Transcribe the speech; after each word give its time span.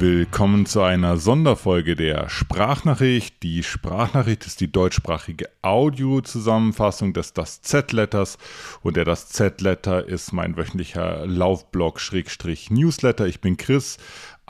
Willkommen 0.00 0.64
zu 0.64 0.80
einer 0.80 1.18
Sonderfolge 1.18 1.94
der 1.94 2.30
Sprachnachricht. 2.30 3.42
Die 3.42 3.62
Sprachnachricht 3.62 4.46
ist 4.46 4.62
die 4.62 4.72
deutschsprachige 4.72 5.50
Audio-Zusammenfassung 5.60 7.12
des 7.12 7.34
Das 7.34 7.60
Z-Letters 7.60 8.38
und 8.80 8.96
der 8.96 9.04
Das 9.04 9.28
Z-Letter 9.28 10.08
ist 10.08 10.32
mein 10.32 10.56
wöchentlicher 10.56 11.26
Laufblog-Newsletter. 11.26 13.26
Ich 13.26 13.42
bin 13.42 13.58
Chris, 13.58 13.98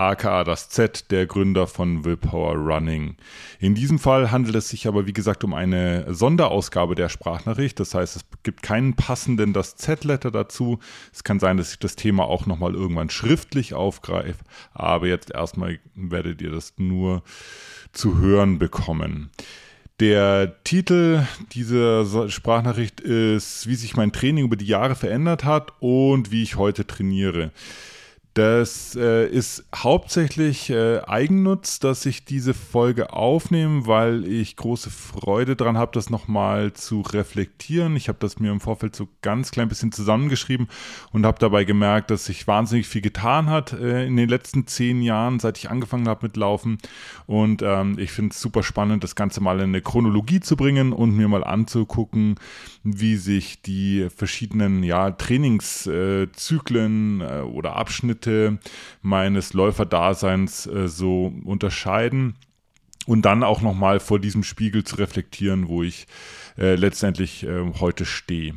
aka 0.01 0.45
das 0.45 0.71
Z, 0.71 1.11
der 1.11 1.27
Gründer 1.27 1.67
von 1.67 2.07
Willpower 2.07 2.55
Running. 2.55 3.17
In 3.59 3.75
diesem 3.75 3.99
Fall 3.99 4.30
handelt 4.30 4.57
es 4.57 4.71
sich 4.71 4.89
aber, 4.89 5.07
wie 5.07 5.13
gesagt, 5.13 5.45
um 5.45 5.53
eine 5.53 6.13
Sonderausgabe 6.13 6.95
der 6.95 7.11
Sprachnachricht. 7.11 7.79
Das 7.79 7.95
heißt, 7.95 8.17
es 8.17 8.25
gibt 8.43 8.63
keinen 8.63 8.96
passenden 8.96 9.53
das 9.53 9.76
Z-Letter 9.76 10.31
dazu. 10.31 10.79
Es 11.13 11.23
kann 11.23 11.39
sein, 11.39 11.59
dass 11.59 11.73
ich 11.73 11.79
das 11.79 11.96
Thema 11.96 12.25
auch 12.25 12.46
nochmal 12.46 12.75
irgendwann 12.75 13.11
schriftlich 13.11 13.75
aufgreife, 13.75 14.43
aber 14.73 15.07
jetzt 15.07 15.32
erstmal 15.32 15.79
werdet 15.95 16.40
ihr 16.40 16.51
das 16.51 16.73
nur 16.79 17.23
zu 17.93 18.18
hören 18.18 18.59
bekommen. 18.59 19.31
Der 20.01 20.64
Titel 20.64 21.26
dieser 21.53 22.31
Sprachnachricht 22.31 23.01
ist, 23.01 23.67
wie 23.67 23.75
sich 23.75 23.96
mein 23.96 24.12
Training 24.12 24.46
über 24.46 24.57
die 24.57 24.64
Jahre 24.64 24.95
verändert 24.95 25.45
hat 25.45 25.75
und 25.81 26.31
wie 26.31 26.43
ich 26.43 26.57
heute 26.57 26.87
trainiere. 26.87 27.53
Das 28.34 28.94
äh, 28.94 29.26
ist 29.26 29.64
hauptsächlich 29.75 30.70
äh, 30.70 31.00
Eigennutz, 31.00 31.80
dass 31.80 32.06
ich 32.06 32.25
diese 32.25 32.55
Folge 32.55 33.12
aufnehme, 33.12 33.89
weil 33.89 34.25
ich 34.25 34.55
große 34.55 34.89
Freude 34.89 35.56
daran 35.56 35.77
habe, 35.77 35.91
das 35.92 36.11
nochmal 36.11 36.72
zu 36.72 37.00
reflektieren. 37.00 37.97
Ich 37.97 38.09
habe 38.09 38.19
das 38.20 38.39
mir 38.39 38.53
im 38.53 38.61
Vorfeld 38.61 38.95
so 38.95 39.09
ganz 39.20 39.50
klein 39.50 39.69
bisschen 39.69 39.91
zusammengeschrieben 39.91 40.69
und 41.12 41.27
habe 41.27 41.41
dabei 41.41 41.64
gemerkt, 41.64 42.12
dass 42.12 42.27
sich 42.27 42.47
wahnsinnig 42.47 42.87
viel 42.87 43.00
getan 43.00 43.50
hat 43.50 43.72
äh, 43.72 44.06
in 44.06 44.17
den 44.17 44.28
letzten 44.28 44.69
zehn 44.69 45.03
Jahren, 45.03 45.41
seit 45.41 45.59
ich 45.59 45.69
angefangen 45.69 46.06
habe 46.06 46.27
mit 46.27 46.37
Laufen. 46.37 46.78
Und 47.27 47.62
ähm, 47.62 47.98
ich 47.98 48.12
finde 48.12 48.31
es 48.31 48.41
super 48.41 48.62
spannend, 48.62 49.03
das 49.03 49.17
Ganze 49.17 49.41
mal 49.41 49.56
in 49.56 49.70
eine 49.70 49.83
Chronologie 49.83 50.39
zu 50.39 50.56
bringen 50.56 50.92
und 50.92 51.17
mir 51.17 51.27
mal 51.27 51.42
anzugucken, 51.42 52.37
wie 52.84 53.17
sich 53.17 53.61
die 53.61 54.06
verschiedenen 54.15 54.84
ja, 54.84 55.11
Trainingszyklen 55.11 57.22
äh, 57.22 57.41
oder 57.41 57.75
Abschnitte 57.75 58.20
Abschnitte 58.21 58.59
meines 59.03 59.55
Läuferdaseins 59.55 60.67
äh, 60.67 60.89
so 60.89 61.33
unterscheiden 61.45 62.35
und 63.07 63.23
dann 63.23 63.43
auch 63.43 63.62
nochmal 63.62 64.01
vor 64.01 64.19
diesem 64.19 64.43
Spiegel 64.43 64.85
zu 64.85 64.97
reflektieren, 64.97 65.69
wo 65.69 65.83
ich 65.83 66.07
äh, 66.59 66.75
letztendlich 66.75 67.45
äh, 67.45 67.73
heute 67.81 68.05
stehe. 68.05 68.55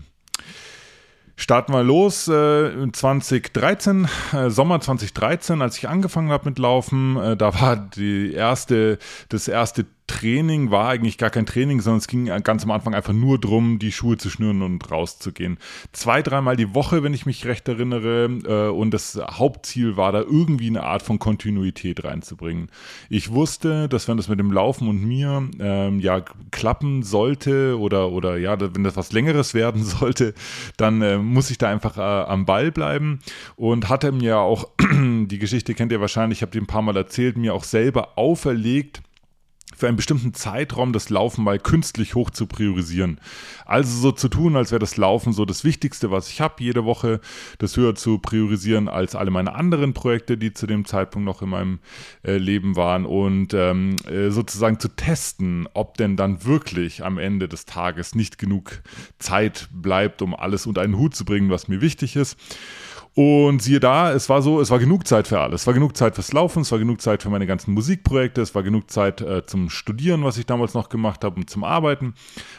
Starten 1.36 1.74
wir 1.74 1.84
los. 1.84 2.28
Äh, 2.28 2.92
2013, 2.92 4.08
äh, 4.34 4.50
Sommer 4.50 4.82
2013, 4.82 5.62
als 5.62 5.78
ich 5.78 5.90
angefangen 5.90 6.30
habe 6.30 6.50
mit 6.50 6.60
Laufen, 6.60 7.18
äh, 7.18 7.38
da 7.38 7.60
war 7.60 7.76
die 7.76 8.34
erste, 8.34 9.00
das 9.30 9.48
erste 9.48 9.86
Training 10.08 10.70
war 10.70 10.90
eigentlich 10.90 11.18
gar 11.18 11.30
kein 11.30 11.46
Training, 11.46 11.80
sondern 11.80 12.00
es 12.00 12.08
ging 12.08 12.26
ganz 12.44 12.64
am 12.64 12.72
Anfang 12.72 12.94
einfach 12.94 13.14
nur 13.14 13.40
darum, 13.40 13.80
die 13.80 13.92
Schuhe 13.92 14.18
zu 14.18 14.30
schnüren 14.30 14.62
und 14.62 14.92
rauszugehen. 14.92 15.58
Zwei, 15.94 16.22
dreimal 16.22 16.58
die 16.58 16.76
Woche, 16.76 17.04
wenn 17.04 17.14
ich 17.14 17.26
mich 17.26 17.46
recht 17.46 17.68
erinnere. 17.68 18.26
Äh, 18.46 18.70
und 18.70 18.92
das 18.92 19.18
Hauptziel 19.18 19.96
war 19.96 20.12
da 20.12 20.22
irgendwie 20.22 20.68
eine 20.68 20.84
Art 20.84 21.04
von 21.04 21.20
Kontinuität 21.20 22.04
reinzubringen. 22.04 22.70
Ich 23.10 23.32
wusste, 23.32 23.88
dass 23.88 24.08
wenn 24.08 24.18
das 24.18 24.28
mit 24.28 24.40
dem 24.40 24.52
Laufen 24.52 24.90
und 24.90 25.04
mir 25.04 25.50
ähm, 25.60 26.00
ja 26.00 26.22
klappen 26.52 27.04
sollte 27.04 27.80
oder, 27.80 28.12
oder 28.12 28.38
ja, 28.38 28.60
wenn 28.60 28.84
das 28.84 28.98
was 28.98 29.14
Längeres 29.14 29.54
werden 29.54 29.84
sollte, 29.84 30.34
dann 30.76 31.02
äh, 31.02 31.18
muss 31.18 31.50
ich 31.50 31.58
da 31.58 31.70
einfach 31.70 31.98
äh, 31.98 32.02
am 32.02 32.46
Ball 32.46 32.72
bleiben. 32.72 33.20
Und 33.56 33.88
hatte 33.88 34.12
mir 34.12 34.40
auch, 34.40 34.68
die 34.80 35.40
Geschichte 35.40 35.74
kennt 35.74 35.92
ihr 35.94 36.02
wahrscheinlich, 36.02 36.40
ich 36.40 36.42
habe 36.42 36.52
die 36.52 36.60
ein 36.60 36.68
paar 36.68 36.82
Mal 36.82 36.98
erzählt, 36.98 37.38
mir 37.38 37.54
auch 37.54 37.64
selber 37.64 38.18
auferlegt, 38.18 39.02
für 39.76 39.88
einen 39.88 39.98
bestimmten 39.98 40.34
Zeitraum 40.34 40.94
das 40.94 41.10
Laufen 41.10 41.44
mal 41.44 41.60
künstlich 41.60 42.16
hoch 42.16 42.30
zu 42.30 42.48
priorisieren. 42.48 43.20
Also 43.66 44.00
so 44.00 44.12
zu 44.12 44.30
tun, 44.30 44.56
als 44.56 44.72
wäre 44.72 44.80
das 44.80 44.98
Laufen 44.98 45.34
so 45.34 45.46
das 45.46 45.64
Wichtigste, 45.64 46.12
was 46.12 46.30
ich 46.30 46.42
habe, 46.42 46.64
jede 46.64 46.86
Woche 46.86 47.20
das 47.58 47.78
höher 47.78 47.96
zu 47.96 48.20
priorisieren 48.20 48.88
als 48.88 49.16
alle 49.16 49.32
meine 49.32 49.56
anderen 49.56 49.94
Projekte, 49.94 50.38
die 50.38 50.54
zu 50.54 50.68
dem 50.68 50.86
Zeitpunkt 50.86 51.26
noch 51.26 51.42
in 51.42 51.50
meinem 51.50 51.80
äh, 52.24 52.38
Leben 52.38 52.76
waren 52.76 53.06
und 53.06 53.54
ähm, 53.54 53.96
äh, 54.08 54.30
sozusagen 54.30 54.80
zu 54.80 54.90
testen, 54.90 55.68
ob 55.74 55.98
denn 55.98 56.18
dann 56.18 56.46
wirklich 56.46 57.04
am 57.04 57.18
Ende 57.18 57.48
des 57.48 57.66
Tages 57.66 58.16
nicht 58.16 58.38
genug 58.38 58.82
Zeit 59.20 59.70
bleibt, 59.72 60.22
um 60.22 60.36
alles 60.36 60.66
unter 60.66 60.82
einen 60.82 60.98
Hut 60.98 61.16
zu 61.16 61.26
bringen, 61.26 61.50
was 61.50 61.68
mir 61.68 61.82
wichtig 61.82 62.16
ist. 62.16 62.38
Und 63.16 63.62
siehe 63.62 63.80
da, 63.80 64.12
es 64.12 64.28
war 64.28 64.42
so, 64.42 64.60
es 64.60 64.72
war 64.72 64.80
genug 64.80 65.08
Zeit 65.08 65.28
für 65.28 65.40
alles. 65.40 65.62
Es 65.62 65.68
war 65.68 65.76
genug 65.76 65.96
Zeit 65.96 66.16
fürs 66.16 66.34
Laufen, 66.34 66.64
es 66.64 66.72
war 66.72 66.80
genug 66.80 67.00
Zeit 67.00 67.22
für 67.22 67.30
meine 67.30 67.46
ganzen 67.46 67.72
Musikprojekte, 67.74 68.42
es 68.42 68.56
war 68.56 68.64
genug 68.64 68.90
Zeit 68.90 69.22
äh, 69.22 69.46
zum 69.46 69.70
Studieren, 69.70 70.24
was 70.24 70.38
ich 70.38 70.48
damals 70.48 70.74
noch 70.74 70.90
gemacht 70.90 71.24
habe, 71.24 71.36
und 71.36 71.48
zum 71.48 71.64
Arbeiten. 71.64 72.16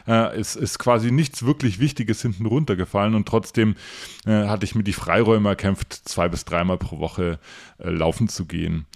Äh, 0.06 0.36
es 0.36 0.54
ist 0.54 0.78
quasi 0.78 1.10
nichts 1.10 1.44
wirklich 1.44 1.80
Wichtiges 1.80 2.22
hinten 2.22 2.46
runtergefallen 2.46 3.16
und 3.16 3.26
trotzdem 3.26 3.74
äh, 4.26 4.46
hatte 4.46 4.64
ich 4.64 4.76
mir 4.76 4.84
die 4.84 4.92
Freiräume 4.92 5.48
erkämpft, 5.48 5.92
zwei 5.92 6.28
bis 6.28 6.44
dreimal 6.44 6.78
pro 6.78 7.00
Woche 7.00 7.40
äh, 7.78 7.90
laufen 7.90 8.28
zu 8.28 8.46
gehen. 8.46 8.86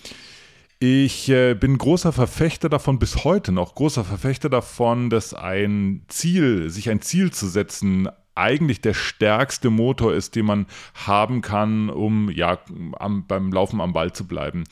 Ich 0.78 1.28
äh, 1.28 1.54
bin 1.54 1.76
großer 1.76 2.12
Verfechter 2.12 2.68
davon, 2.68 3.00
bis 3.00 3.24
heute 3.24 3.50
noch 3.50 3.74
großer 3.74 4.04
Verfechter 4.04 4.48
davon, 4.48 5.10
dass 5.10 5.34
ein 5.34 6.04
Ziel, 6.06 6.70
sich 6.70 6.88
ein 6.88 7.02
Ziel 7.02 7.32
zu 7.32 7.48
setzen, 7.48 8.08
eigentlich 8.38 8.80
der 8.80 8.94
stärkste 8.94 9.70
Motor 9.70 10.14
ist, 10.14 10.36
den 10.36 10.46
man 10.46 10.66
haben 10.94 11.42
kann, 11.42 11.90
um 11.90 12.30
ja 12.30 12.58
am, 12.98 13.26
beim 13.26 13.52
Laufen 13.52 13.80
am 13.80 13.92
Ball 13.92 14.12
zu 14.12 14.26
bleiben 14.26 14.64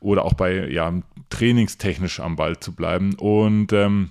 oder 0.00 0.24
auch 0.24 0.34
bei 0.34 0.68
ja 0.68 0.92
trainingstechnisch 1.30 2.20
am 2.20 2.36
Ball 2.36 2.58
zu 2.58 2.74
bleiben. 2.74 3.14
Und 3.14 3.72
ähm, 3.72 4.10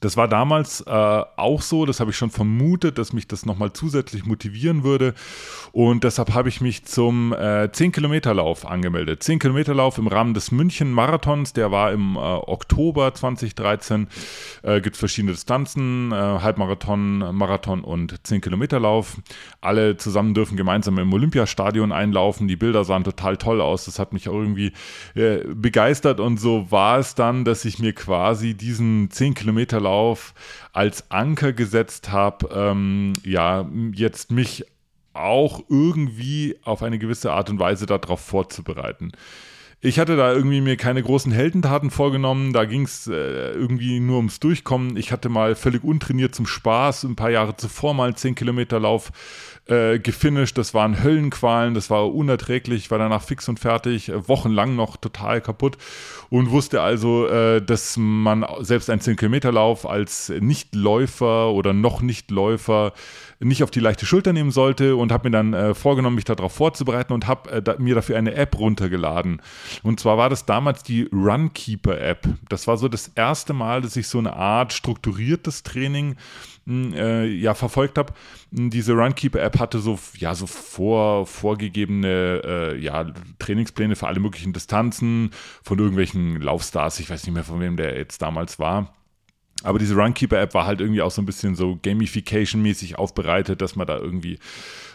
das 0.00 0.18
war 0.18 0.28
damals 0.28 0.82
äh, 0.82 0.90
auch 0.90 1.62
so, 1.62 1.86
das 1.86 2.00
habe 2.00 2.10
ich 2.10 2.18
schon 2.18 2.30
vermutet, 2.30 2.98
dass 2.98 3.14
mich 3.14 3.28
das 3.28 3.46
nochmal 3.46 3.72
zusätzlich 3.72 4.26
motivieren 4.26 4.84
würde. 4.84 5.14
Und 5.72 6.04
deshalb 6.04 6.34
habe 6.34 6.50
ich 6.50 6.60
mich 6.60 6.84
zum 6.84 7.32
äh, 7.32 7.68
10-Kilometer-Lauf 7.72 8.66
angemeldet. 8.66 9.22
10-Kilometer-Lauf 9.22 9.96
im 9.96 10.06
Rahmen 10.06 10.34
des 10.34 10.50
München-Marathons, 10.50 11.54
der 11.54 11.70
war 11.70 11.92
im 11.92 12.16
äh, 12.16 12.18
Oktober 12.18 13.14
2013. 13.14 14.08
Äh, 14.62 14.82
Gibt 14.82 14.98
verschiedene 14.98 15.32
Distanzen, 15.32 16.12
äh, 16.12 16.14
Halbmarathon, 16.14 17.34
Marathon 17.34 17.82
und 17.82 18.20
10-Kilometer-Lauf. 18.20 19.16
Alle 19.62 19.96
zusammen 19.96 20.34
dürfen 20.34 20.58
gemeinsam 20.58 20.98
im 20.98 21.10
Olympiastadion 21.10 21.90
einlaufen. 21.90 22.48
Die 22.48 22.56
Bilder 22.56 22.84
sahen 22.84 23.04
total 23.04 23.38
toll 23.38 23.62
aus. 23.62 23.86
Das 23.86 23.98
hat 23.98 24.12
mich 24.12 24.28
auch 24.28 24.34
irgendwie 24.34 24.72
äh, 25.14 25.38
begeistert. 25.54 26.20
Und 26.20 26.38
so 26.38 26.70
war 26.70 26.98
es 26.98 27.14
dann, 27.14 27.46
dass 27.46 27.64
ich 27.64 27.78
mir 27.78 27.94
quasi 27.94 28.52
diesen 28.52 29.08
10-Kilometer-Lauf 29.08 29.85
Verlauf 29.86 30.34
als 30.72 31.10
Anker 31.12 31.52
gesetzt 31.52 32.10
habe, 32.10 32.48
ähm, 32.52 33.12
ja, 33.24 33.68
jetzt 33.92 34.32
mich 34.32 34.64
auch 35.12 35.62
irgendwie 35.68 36.56
auf 36.64 36.82
eine 36.82 36.98
gewisse 36.98 37.32
Art 37.32 37.50
und 37.50 37.60
Weise 37.60 37.86
darauf 37.86 38.20
vorzubereiten. 38.20 39.12
Ich 39.80 40.00
hatte 40.00 40.16
da 40.16 40.32
irgendwie 40.32 40.60
mir 40.60 40.76
keine 40.76 41.02
großen 41.02 41.30
Heldentaten 41.30 41.90
vorgenommen. 41.90 42.52
Da 42.52 42.64
ging 42.64 42.82
es 42.82 43.06
äh, 43.06 43.52
irgendwie 43.52 44.00
nur 44.00 44.16
ums 44.16 44.40
Durchkommen. 44.40 44.96
Ich 44.96 45.12
hatte 45.12 45.28
mal 45.28 45.54
völlig 45.54 45.84
untrainiert 45.84 46.34
zum 46.34 46.46
Spaß 46.46 47.04
ein 47.04 47.14
paar 47.14 47.30
Jahre 47.30 47.56
zuvor 47.56 47.94
mal 47.94 48.06
einen 48.06 48.16
10 48.16 48.34
Kilometer 48.34 48.80
Lauf 48.80 49.12
äh, 49.68 49.98
gefinisht. 49.98 50.58
Das 50.58 50.74
waren 50.74 51.02
Höllenqualen, 51.02 51.74
das 51.74 51.90
war 51.90 52.14
unerträglich. 52.14 52.84
Ich 52.84 52.90
war 52.90 52.98
danach 52.98 53.22
fix 53.22 53.48
und 53.48 53.58
fertig, 53.58 54.08
äh, 54.08 54.28
wochenlang 54.28 54.76
noch 54.76 54.96
total 54.96 55.40
kaputt 55.40 55.76
und 56.30 56.50
wusste 56.50 56.82
also, 56.82 57.26
äh, 57.26 57.60
dass 57.60 57.96
man 57.96 58.46
selbst 58.60 58.90
einen 58.90 59.00
10 59.00 59.16
Kilometer 59.16 59.52
Lauf 59.52 59.88
als 59.88 60.28
Nichtläufer 60.28 61.50
oder 61.50 61.72
noch 61.72 62.00
Nichtläufer 62.00 62.92
nicht 63.38 63.62
auf 63.62 63.70
die 63.70 63.80
leichte 63.80 64.06
Schulter 64.06 64.32
nehmen 64.32 64.50
sollte 64.50 64.96
und 64.96 65.12
habe 65.12 65.28
mir 65.28 65.36
dann 65.36 65.52
äh, 65.52 65.74
vorgenommen, 65.74 66.16
mich 66.16 66.24
darauf 66.24 66.52
vorzubereiten 66.52 67.12
und 67.12 67.26
habe 67.26 67.50
äh, 67.50 67.62
da, 67.62 67.76
mir 67.78 67.94
dafür 67.94 68.16
eine 68.16 68.34
App 68.34 68.58
runtergeladen. 68.58 69.42
Und 69.82 70.00
zwar 70.00 70.16
war 70.16 70.30
das 70.30 70.46
damals 70.46 70.82
die 70.82 71.08
Runkeeper 71.12 72.00
App. 72.00 72.26
Das 72.48 72.66
war 72.66 72.76
so 72.76 72.88
das 72.88 73.08
erste 73.14 73.52
Mal, 73.52 73.82
dass 73.82 73.96
ich 73.96 74.08
so 74.08 74.18
eine 74.18 74.34
Art 74.34 74.72
strukturiertes 74.72 75.62
Training 75.62 76.16
äh, 76.66 77.26
ja 77.26 77.54
verfolgt 77.54 77.98
habe. 77.98 78.12
Diese 78.50 78.92
Runkeeper 78.92 79.40
App 79.40 79.58
hatte 79.58 79.78
so 79.78 79.98
ja 80.18 80.34
so 80.34 80.46
vor 80.46 81.26
vorgegebene 81.26 82.42
äh, 82.44 82.78
ja 82.78 83.12
Trainingspläne 83.38 83.96
für 83.96 84.06
alle 84.06 84.20
möglichen 84.20 84.52
Distanzen 84.52 85.30
von 85.62 85.78
irgendwelchen 85.78 86.40
Laufstars. 86.40 87.00
Ich 87.00 87.10
weiß 87.10 87.24
nicht 87.24 87.34
mehr 87.34 87.44
von 87.44 87.60
wem 87.60 87.76
der 87.76 87.96
jetzt 87.96 88.22
damals 88.22 88.58
war. 88.58 88.92
Aber 89.62 89.78
diese 89.78 89.96
Runkeeper-App 89.96 90.54
war 90.54 90.66
halt 90.66 90.80
irgendwie 90.80 91.02
auch 91.02 91.10
so 91.10 91.22
ein 91.22 91.26
bisschen 91.26 91.54
so 91.54 91.78
Gamification-mäßig 91.82 92.96
aufbereitet, 92.96 93.62
dass 93.62 93.74
man 93.74 93.86
da 93.86 93.96
irgendwie 93.96 94.38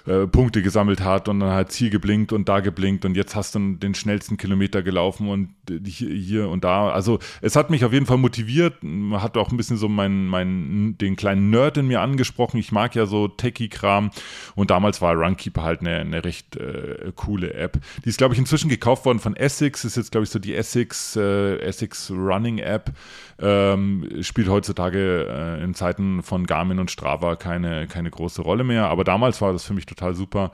äh, 0.06 0.28
Punkte 0.28 0.62
gesammelt 0.62 1.02
hat 1.02 1.28
und 1.28 1.40
dann 1.40 1.52
halt 1.52 1.72
Ziel 1.72 1.90
geblinkt 1.90 2.34
und 2.34 2.50
da 2.50 2.60
geblinkt 2.60 3.06
und 3.06 3.16
jetzt 3.16 3.36
hast 3.36 3.56
du 3.56 3.76
den 3.76 3.94
schnellsten 3.94 4.38
Kilometer 4.38 4.82
gelaufen 4.82 5.30
und 5.30 5.50
hier 5.86 6.50
und 6.50 6.64
da. 6.64 6.90
Also 6.90 7.20
es 7.42 7.56
hat 7.56 7.70
mich 7.70 7.86
auf 7.86 7.94
jeden 7.94 8.06
Fall 8.06 8.18
motiviert, 8.18 8.76
hat 9.14 9.38
auch 9.38 9.52
ein 9.52 9.58
bisschen 9.58 9.78
so 9.78 9.88
mein, 9.88 10.28
mein, 10.28 10.96
den 11.00 11.16
kleinen 11.16 11.50
Nerd 11.50 11.78
in 11.78 11.88
mir 11.88 12.02
angesprochen. 12.02 12.58
Ich 12.58 12.72
mag 12.72 12.96
ja 12.96 13.06
so 13.06 13.28
Techie-Kram 13.28 14.12
und 14.56 14.72
damals 14.72 15.02
war 15.02 15.16
Runkeeper 15.16 15.64
halt 15.64 15.82
eine, 15.82 15.98
eine 15.98 16.24
recht 16.24 16.56
äh, 16.56 17.12
coole 17.16 17.54
App. 17.54 17.80
Die 18.04 18.10
ist, 18.10 18.18
glaube 18.18 18.34
ich, 18.34 18.40
inzwischen 18.40 18.70
gekauft 18.70 19.06
worden 19.06 19.20
von 19.20 19.36
Essex, 19.36 19.86
ist 19.86 19.98
jetzt, 19.98 20.12
glaube 20.12 20.24
ich, 20.24 20.30
so 20.30 20.40
die 20.40 20.56
Essex, 20.56 21.16
äh, 21.16 21.58
Essex 21.60 22.12
Running 22.12 22.60
App. 22.60 22.92
Ähm, 23.42 24.08
spielt 24.22 24.50
heutzutage 24.50 25.28
äh, 25.28 25.64
in 25.64 25.74
Zeiten 25.74 26.22
von 26.22 26.46
Garmin 26.46 26.80
und 26.80 26.92
Strava 26.92 27.36
keine, 27.36 27.88
keine 27.88 28.12
große 28.12 28.42
Rolle 28.42 28.64
mehr, 28.64 28.88
aber 28.88 29.04
damals 29.04 29.42
war 29.42 29.52
das 29.52 29.64
für 29.64 29.74
mich 29.74 29.88
total 29.88 30.14
super 30.14 30.52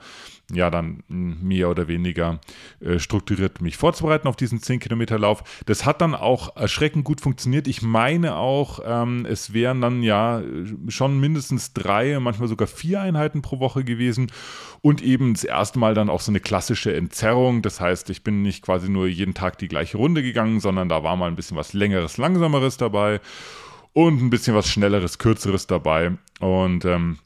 ja, 0.50 0.70
dann 0.70 1.02
mehr 1.08 1.68
oder 1.68 1.88
weniger 1.88 2.40
äh, 2.80 2.98
strukturiert 2.98 3.60
mich 3.60 3.76
vorzubereiten 3.76 4.28
auf 4.28 4.36
diesen 4.36 4.60
10-Kilometer-Lauf. 4.60 5.62
Das 5.66 5.84
hat 5.84 6.00
dann 6.00 6.14
auch 6.14 6.56
erschreckend 6.56 7.04
gut 7.04 7.20
funktioniert. 7.20 7.68
Ich 7.68 7.82
meine 7.82 8.36
auch, 8.36 8.80
ähm, 8.82 9.26
es 9.26 9.52
wären 9.52 9.82
dann 9.82 10.02
ja 10.02 10.42
schon 10.88 11.20
mindestens 11.20 11.74
drei, 11.74 12.18
manchmal 12.18 12.48
sogar 12.48 12.66
vier 12.66 13.02
Einheiten 13.02 13.42
pro 13.42 13.60
Woche 13.60 13.84
gewesen 13.84 14.32
und 14.80 15.02
eben 15.02 15.34
das 15.34 15.44
erste 15.44 15.78
Mal 15.78 15.92
dann 15.92 16.08
auch 16.08 16.22
so 16.22 16.32
eine 16.32 16.40
klassische 16.40 16.94
Entzerrung. 16.94 17.60
Das 17.60 17.78
heißt, 17.80 18.08
ich 18.08 18.24
bin 18.24 18.40
nicht 18.40 18.64
quasi 18.64 18.88
nur 18.88 19.06
jeden 19.06 19.34
Tag 19.34 19.58
die 19.58 19.68
gleiche 19.68 19.98
Runde 19.98 20.22
gegangen, 20.22 20.60
sondern 20.60 20.88
da 20.88 21.02
war 21.02 21.16
mal 21.16 21.26
ein 21.26 21.36
bisschen 21.36 21.58
was 21.58 21.74
längeres, 21.74 22.16
langsameres 22.16 22.78
dabei 22.78 23.20
und 23.92 24.22
ein 24.22 24.30
bisschen 24.30 24.54
was 24.54 24.68
schnelleres, 24.70 25.18
kürzeres 25.18 25.66
dabei. 25.66 26.12
Und 26.40 26.86
ähm, 26.86 27.18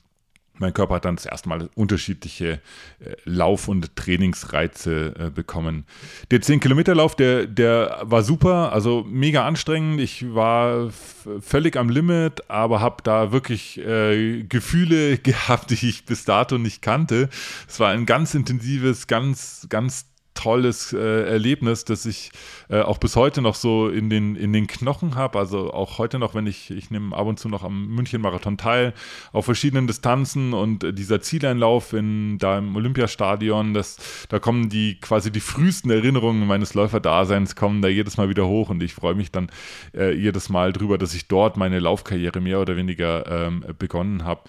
mein 0.58 0.74
Körper 0.74 0.96
hat 0.96 1.04
dann 1.04 1.16
das 1.16 1.26
erste 1.26 1.48
Mal 1.48 1.70
unterschiedliche 1.74 2.60
äh, 3.00 3.14
Lauf- 3.24 3.68
und 3.68 3.96
Trainingsreize 3.96 5.14
äh, 5.18 5.30
bekommen. 5.30 5.84
Der 6.30 6.40
10-Kilometer-Lauf, 6.40 7.16
der, 7.16 7.46
der 7.46 7.98
war 8.02 8.22
super, 8.22 8.72
also 8.72 9.04
mega 9.08 9.46
anstrengend. 9.46 10.00
Ich 10.00 10.34
war 10.34 10.90
völlig 11.40 11.76
am 11.76 11.88
Limit, 11.88 12.50
aber 12.50 12.80
habe 12.80 13.02
da 13.02 13.32
wirklich 13.32 13.78
äh, 13.78 14.44
Gefühle 14.44 15.18
gehabt, 15.22 15.70
die 15.70 15.88
ich 15.88 16.04
bis 16.04 16.24
dato 16.24 16.58
nicht 16.58 16.82
kannte. 16.82 17.28
Es 17.68 17.80
war 17.80 17.90
ein 17.90 18.06
ganz 18.06 18.34
intensives, 18.34 19.06
ganz, 19.06 19.66
ganz 19.68 20.11
tolles 20.34 20.92
äh, 20.92 21.28
Erlebnis, 21.28 21.84
das 21.84 22.06
ich 22.06 22.30
äh, 22.68 22.80
auch 22.80 22.98
bis 22.98 23.16
heute 23.16 23.42
noch 23.42 23.54
so 23.54 23.88
in 23.88 24.10
den, 24.10 24.36
in 24.36 24.52
den 24.52 24.66
Knochen 24.66 25.14
habe. 25.14 25.38
Also 25.38 25.72
auch 25.72 25.98
heute 25.98 26.18
noch, 26.18 26.34
wenn 26.34 26.46
ich, 26.46 26.70
ich 26.70 26.90
nehme 26.90 27.14
ab 27.14 27.26
und 27.26 27.38
zu 27.38 27.48
noch 27.48 27.62
am 27.62 27.88
München-Marathon 27.88 28.56
teil, 28.56 28.94
auf 29.32 29.44
verschiedenen 29.44 29.86
Distanzen 29.86 30.52
und 30.52 30.84
äh, 30.84 30.92
dieser 30.92 31.20
Zieleinlauf 31.20 31.92
in, 31.92 32.38
da 32.38 32.58
im 32.58 32.74
Olympiastadion, 32.76 33.74
das, 33.74 33.96
da 34.28 34.38
kommen 34.38 34.68
die 34.68 34.98
quasi 35.00 35.30
die 35.30 35.40
frühesten 35.40 35.90
Erinnerungen 35.90 36.46
meines 36.46 36.74
Läuferdaseins 36.74 37.56
kommen 37.56 37.82
da 37.82 37.88
jedes 37.88 38.16
Mal 38.16 38.28
wieder 38.28 38.46
hoch 38.46 38.70
und 38.70 38.82
ich 38.82 38.94
freue 38.94 39.14
mich 39.14 39.30
dann 39.30 39.50
äh, 39.94 40.12
jedes 40.12 40.48
Mal 40.48 40.72
drüber, 40.72 40.98
dass 40.98 41.14
ich 41.14 41.28
dort 41.28 41.56
meine 41.56 41.78
Laufkarriere 41.78 42.40
mehr 42.40 42.60
oder 42.60 42.76
weniger 42.76 43.46
ähm, 43.46 43.64
begonnen 43.78 44.24
habe. 44.24 44.42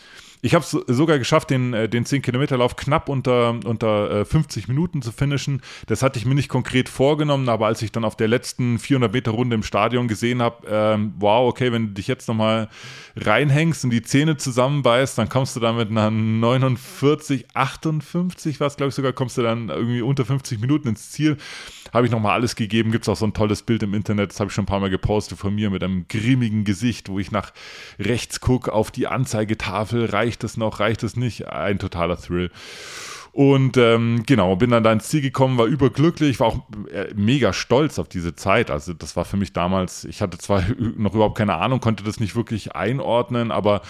Ich 0.46 0.54
habe 0.54 0.66
es 0.66 0.72
sogar 0.72 1.20
geschafft, 1.20 1.52
den, 1.52 1.74
äh, 1.74 1.88
den 1.88 2.04
10-Kilometer-Lauf 2.04 2.76
knapp 2.76 3.08
unter, 3.08 3.52
unter 3.64 4.26
50 4.26 4.66
äh, 4.66 4.72
Minuten 4.72 5.02
zu 5.02 5.14
finishen. 5.14 5.62
Das 5.88 6.04
hatte 6.04 6.20
ich 6.20 6.26
mir 6.26 6.36
nicht 6.36 6.50
konkret 6.50 6.90
vorgenommen, 6.90 7.48
aber 7.48 7.68
als 7.68 7.82
ich 7.82 7.94
dann 7.94 8.04
auf 8.04 8.18
der 8.18 8.28
letzten 8.28 8.76
400-Meter-Runde 8.76 9.56
im 9.56 9.64
Stadion 9.64 10.10
gesehen 10.10 10.42
habe, 10.42 10.68
ähm, 10.70 11.14
wow, 11.18 11.50
okay, 11.50 11.72
wenn 11.72 11.88
du 11.88 11.94
dich 11.94 12.08
jetzt 12.08 12.28
nochmal 12.28 12.68
reinhängst 13.16 13.86
und 13.86 13.92
die 13.92 14.02
Zähne 14.02 14.36
zusammenbeißt, 14.36 15.18
dann 15.18 15.30
kommst 15.30 15.56
du 15.56 15.62
da 15.62 15.72
mit 15.72 15.90
einer 15.90 16.12
49, 16.12 17.46
58, 17.54 18.60
was 18.60 18.76
glaube 18.76 18.90
ich 18.90 18.96
sogar, 18.96 19.14
kommst 19.14 19.38
du 19.38 19.44
dann 19.44 19.70
irgendwie 19.70 20.02
unter 20.02 20.26
50 20.26 20.60
Minuten 20.60 20.90
ins 20.90 21.10
Ziel. 21.12 21.38
Habe 21.94 22.08
ich 22.08 22.12
nochmal 22.12 22.34
alles 22.34 22.56
gegeben. 22.56 22.92
Gibt 22.92 23.06
es 23.06 23.10
auch 23.10 23.16
so 23.16 23.26
ein 23.26 23.34
tolles 23.34 23.62
Bild 23.62 23.84
im 23.84 23.94
Internet, 23.94 24.32
das 24.32 24.40
habe 24.40 24.50
ich 24.50 24.54
schon 24.54 24.64
ein 24.64 24.68
paar 24.68 24.80
Mal 24.80 24.90
gepostet 24.90 25.38
von 25.38 25.54
mir 25.54 25.70
mit 25.70 25.84
einem 25.84 26.08
grimmigen 26.08 26.64
Gesicht, 26.64 27.08
wo 27.08 27.20
ich 27.20 27.32
nach 27.32 27.54
rechts 28.00 28.42
gucke 28.42 28.74
auf 28.74 28.90
die 28.90 29.08
Anzeigetafel, 29.08 30.06
reicht 30.06 30.44
es 30.44 30.58
noch, 30.58 30.80
reicht 30.80 31.04
es 31.04 31.16
nicht? 31.16 31.48
Ein 31.48 31.78
totaler 31.78 32.18
Thrill. 32.18 32.50
Und 33.34 33.78
ähm, 33.78 34.22
genau, 34.28 34.56
bin 34.58 34.70
dann 34.70 34.84
da 34.84 34.94
ins 34.94 35.10
Ziel 35.10 35.22
gekommen, 35.22 35.58
war 35.58 35.66
überglücklich, 35.66 36.40
war 36.40 36.48
auch 36.48 36.60
äh, 36.92 37.08
mega 37.16 37.52
stolz 37.52 37.98
auf 37.98 38.08
diese 38.08 38.36
Zeit. 38.36 38.70
Also 38.70 38.94
das 38.94 39.16
war 39.16 39.26
für 39.26 39.38
mich 39.38 39.54
damals, 39.54 40.06
ich 40.06 40.22
hatte 40.22 40.38
zwar 40.38 40.64
noch 40.98 41.16
überhaupt 41.16 41.36
keine 41.36 41.56
Ahnung, 41.56 41.80
konnte 41.80 42.04
das 42.04 42.20
nicht 42.20 42.36
wirklich 42.36 42.76
einordnen, 42.76 43.50
aber 43.50 43.82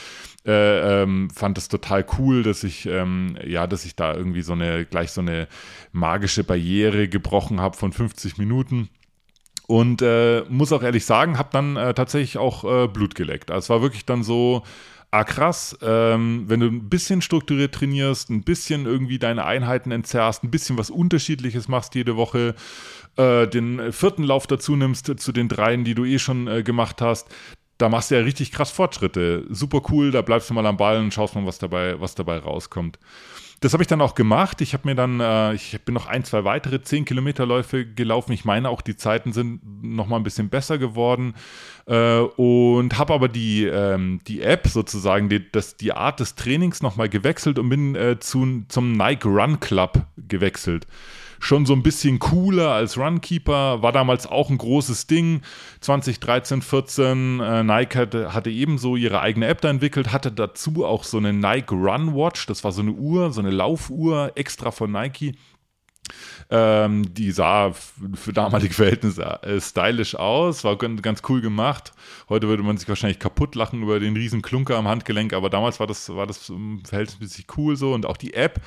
äh, 0.45 1.03
ähm, 1.03 1.29
fand 1.29 1.57
es 1.57 1.67
total 1.67 2.05
cool, 2.17 2.43
dass 2.43 2.63
ich 2.63 2.85
ähm, 2.85 3.37
ja, 3.45 3.67
dass 3.67 3.83
ich 3.83 3.97
da 3.97 4.13
irgendwie 4.13 4.43
so 4.43 4.53
eine 4.53 4.85
gleich 4.85 5.11
so 5.11 5.19
eine 5.19 5.49
magische 5.91 6.45
Barriere 6.45 7.09
gebrochen 7.09 7.59
habe 7.59 7.75
von 7.75 7.91
50 7.91 8.37
Minuten. 8.37 8.87
Und 9.67 10.01
äh, 10.01 10.43
muss 10.47 10.71
auch 10.71 10.83
ehrlich 10.83 11.03
sagen, 11.03 11.37
habe 11.37 11.49
dann 11.51 11.75
äh, 11.75 11.93
tatsächlich 11.93 12.37
auch 12.37 12.63
äh, 12.63 12.87
Blut 12.87 13.13
geleckt. 13.13 13.51
Also 13.51 13.65
es 13.65 13.69
war 13.69 13.81
wirklich 13.81 14.05
dann 14.05 14.23
so, 14.23 14.63
ah 15.13 15.23
krass, 15.23 15.77
ähm, 15.83 16.45
wenn 16.47 16.59
du 16.59 16.65
ein 16.65 16.89
bisschen 16.89 17.21
strukturiert 17.21 17.75
trainierst, 17.75 18.31
ein 18.31 18.41
bisschen 18.41 18.87
irgendwie 18.87 19.19
deine 19.19 19.45
Einheiten 19.45 19.91
entzerrst, 19.91 20.43
ein 20.43 20.49
bisschen 20.49 20.75
was 20.75 20.89
Unterschiedliches 20.89 21.67
machst 21.67 21.93
jede 21.93 22.15
Woche, 22.15 22.55
äh, 23.17 23.47
den 23.47 23.93
vierten 23.93 24.23
Lauf 24.23 24.47
dazu 24.47 24.75
nimmst 24.75 25.19
zu 25.19 25.31
den 25.31 25.49
dreien, 25.49 25.83
die 25.83 25.93
du 25.93 26.03
eh 26.03 26.17
schon 26.17 26.47
äh, 26.47 26.63
gemacht 26.63 26.99
hast, 26.99 27.27
da 27.77 27.89
machst 27.89 28.09
du 28.09 28.15
ja 28.15 28.21
richtig 28.21 28.51
krass 28.51 28.71
Fortschritte. 28.71 29.45
Super 29.51 29.83
cool, 29.91 30.09
da 30.09 30.23
bleibst 30.23 30.49
du 30.49 30.55
mal 30.55 30.65
am 30.65 30.77
Ball 30.77 30.97
und 30.97 31.13
schaust 31.13 31.35
mal, 31.35 31.45
was 31.45 31.59
dabei, 31.59 32.01
was 32.01 32.15
dabei 32.15 32.39
rauskommt. 32.39 32.97
Das 33.63 33.71
habe 33.71 33.81
ich 33.81 33.87
dann 33.87 34.01
auch 34.01 34.13
gemacht. 34.13 34.59
Ich 34.59 34.73
habe 34.73 34.89
mir 34.89 34.93
dann, 34.93 35.21
äh, 35.21 35.53
ich 35.53 35.79
bin 35.85 35.93
noch 35.93 36.07
ein, 36.07 36.25
zwei 36.25 36.43
weitere 36.43 36.81
10 36.81 37.05
Kilometerläufe 37.05 37.85
gelaufen. 37.85 38.33
Ich 38.33 38.43
meine 38.43 38.67
auch, 38.67 38.81
die 38.81 38.97
Zeiten 38.97 39.31
sind 39.31 39.61
noch 39.81 40.05
mal 40.05 40.17
ein 40.17 40.23
bisschen 40.23 40.49
besser 40.49 40.77
geworden. 40.77 41.33
Äh, 41.85 42.19
und 42.19 42.97
habe 42.97 43.13
aber 43.13 43.29
die, 43.29 43.63
ähm, 43.63 44.19
die 44.27 44.41
App 44.41 44.67
sozusagen, 44.67 45.29
die, 45.29 45.49
das, 45.49 45.77
die 45.77 45.93
Art 45.93 46.19
des 46.19 46.35
Trainings 46.35 46.81
noch 46.81 46.97
mal 46.97 47.07
gewechselt 47.07 47.57
und 47.57 47.69
bin 47.69 47.95
äh, 47.95 48.19
zu, 48.19 48.65
zum 48.67 48.91
Nike 48.91 49.29
Run 49.29 49.61
Club 49.61 50.07
gewechselt 50.17 50.85
schon 51.43 51.65
so 51.65 51.73
ein 51.73 51.83
bisschen 51.83 52.19
cooler 52.19 52.71
als 52.71 52.97
Runkeeper, 52.97 53.81
war 53.81 53.91
damals 53.91 54.25
auch 54.25 54.49
ein 54.49 54.57
großes 54.57 55.07
Ding. 55.07 55.41
2013, 55.81 56.61
14, 56.61 57.39
äh, 57.39 57.63
Nike 57.63 57.97
hatte, 57.97 58.33
hatte 58.33 58.49
ebenso 58.49 58.95
ihre 58.95 59.19
eigene 59.19 59.47
App 59.47 59.61
da 59.61 59.69
entwickelt, 59.69 60.13
hatte 60.13 60.31
dazu 60.31 60.85
auch 60.85 61.03
so 61.03 61.17
eine 61.17 61.33
Nike 61.33 61.73
Run 61.73 62.15
Watch, 62.15 62.45
das 62.45 62.63
war 62.63 62.71
so 62.71 62.81
eine 62.81 62.91
Uhr, 62.91 63.31
so 63.31 63.41
eine 63.41 63.51
Laufuhr 63.51 64.31
extra 64.35 64.71
von 64.71 64.91
Nike. 64.91 65.35
Ähm, 66.49 67.13
die 67.13 67.31
sah 67.31 67.71
für 68.13 68.33
damalige 68.33 68.73
Verhältnisse 68.73 69.23
äh, 69.43 69.59
stylisch 69.61 70.15
aus, 70.15 70.63
war 70.63 70.77
ganz 70.77 71.21
cool 71.29 71.41
gemacht. 71.41 71.93
Heute 72.29 72.47
würde 72.47 72.63
man 72.63 72.77
sich 72.77 72.87
wahrscheinlich 72.89 73.19
kaputt 73.19 73.55
lachen 73.55 73.81
über 73.81 73.99
den 73.99 74.15
riesen 74.15 74.41
Klunker 74.41 74.77
am 74.77 74.87
Handgelenk, 74.87 75.33
aber 75.33 75.49
damals 75.49 75.79
war 75.79 75.87
das, 75.87 76.09
war 76.09 76.27
das 76.27 76.51
verhältnismäßig 76.83 77.47
cool 77.57 77.75
so. 77.75 77.93
Und 77.93 78.05
auch 78.05 78.17
die 78.17 78.33
App 78.33 78.59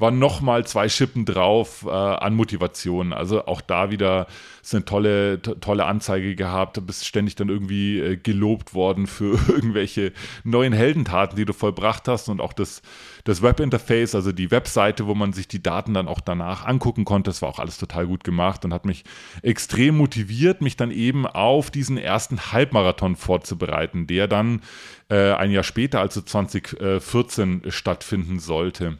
war 0.00 0.10
nochmal 0.10 0.66
zwei 0.66 0.88
Schippen 0.88 1.24
drauf 1.24 1.84
äh, 1.86 1.90
an 1.90 2.34
Motivation. 2.34 3.12
Also 3.12 3.46
auch 3.46 3.60
da 3.60 3.90
wieder 3.90 4.26
ist 4.62 4.74
eine 4.74 4.84
tolle, 4.84 5.40
tolle 5.40 5.86
Anzeige 5.86 6.34
gehabt, 6.34 6.76
du 6.76 6.82
bist 6.82 7.06
ständig 7.06 7.34
dann 7.34 7.48
irgendwie 7.48 7.98
äh, 7.98 8.16
gelobt 8.16 8.74
worden 8.74 9.06
für 9.06 9.38
irgendwelche 9.48 10.12
neuen 10.44 10.72
Heldentaten, 10.72 11.36
die 11.36 11.44
du 11.44 11.52
vollbracht 11.52 12.08
hast 12.08 12.28
und 12.28 12.40
auch 12.40 12.52
das, 12.52 12.82
das 13.24 13.42
Webinterface, 13.42 14.14
also 14.14 14.32
die 14.32 14.50
Webseite, 14.50 15.06
wo 15.06 15.14
man 15.14 15.32
sich 15.32 15.48
die 15.48 15.62
Daten 15.62 15.94
dann 15.94 16.08
auch 16.08 16.20
danach 16.20 16.66
angucken 16.66 17.04
konnte, 17.04 17.30
das 17.30 17.42
war 17.42 17.48
auch 17.48 17.58
alles 17.58 17.78
total 17.78 18.06
gut 18.06 18.24
gemacht 18.24 18.64
und 18.64 18.74
hat 18.74 18.84
mich 18.84 19.04
extrem 19.42 19.96
motiviert, 19.96 20.60
mich 20.60 20.76
dann 20.76 20.90
eben 20.90 21.26
auf 21.26 21.70
diesen 21.70 21.96
ersten 21.96 22.52
Halbmarathon 22.52 23.16
vorzubereiten, 23.16 24.06
der 24.06 24.28
dann 24.28 24.62
äh, 25.08 25.32
ein 25.32 25.50
Jahr 25.50 25.64
später, 25.64 26.00
also 26.00 26.20
2014, 26.20 27.62
stattfinden 27.68 28.38
sollte. 28.38 28.98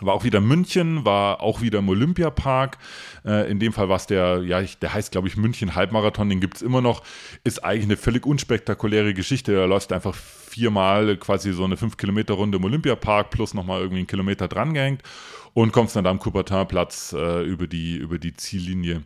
War 0.00 0.14
auch 0.14 0.24
wieder 0.24 0.40
München, 0.40 1.04
war 1.04 1.40
auch 1.40 1.60
wieder 1.60 1.80
im 1.80 1.88
Olympiapark. 1.88 2.78
Äh, 3.24 3.50
in 3.50 3.58
dem 3.58 3.72
Fall 3.72 3.88
war 3.88 3.96
es 3.96 4.06
der, 4.06 4.42
ja, 4.42 4.62
der 4.62 4.94
heißt, 4.94 5.12
glaube 5.12 5.28
ich, 5.28 5.36
München 5.36 5.74
Halbmarathon, 5.74 6.28
den 6.28 6.40
gibt 6.40 6.56
es 6.56 6.62
immer 6.62 6.80
noch. 6.80 7.02
Ist 7.44 7.64
eigentlich 7.64 7.84
eine 7.84 7.96
völlig 7.96 8.26
unspektakuläre 8.26 9.14
Geschichte. 9.14 9.54
Da 9.54 9.64
läuft 9.64 9.92
einfach 9.92 10.14
viermal 10.14 11.16
quasi 11.16 11.52
so 11.52 11.64
eine 11.64 11.76
5-Kilometer-Runde 11.76 12.58
im 12.58 12.64
Olympiapark 12.64 13.30
plus 13.30 13.54
nochmal 13.54 13.80
irgendwie 13.80 13.98
einen 13.98 14.06
Kilometer 14.06 14.48
drangehängt 14.48 15.02
und 15.54 15.72
kommst 15.72 15.96
dann 15.96 16.04
da 16.04 16.10
am 16.10 16.18
Coubertin-Platz 16.18 17.12
äh, 17.12 17.42
über, 17.42 17.66
die, 17.66 17.96
über 17.96 18.18
die 18.18 18.34
Ziellinie. 18.34 19.02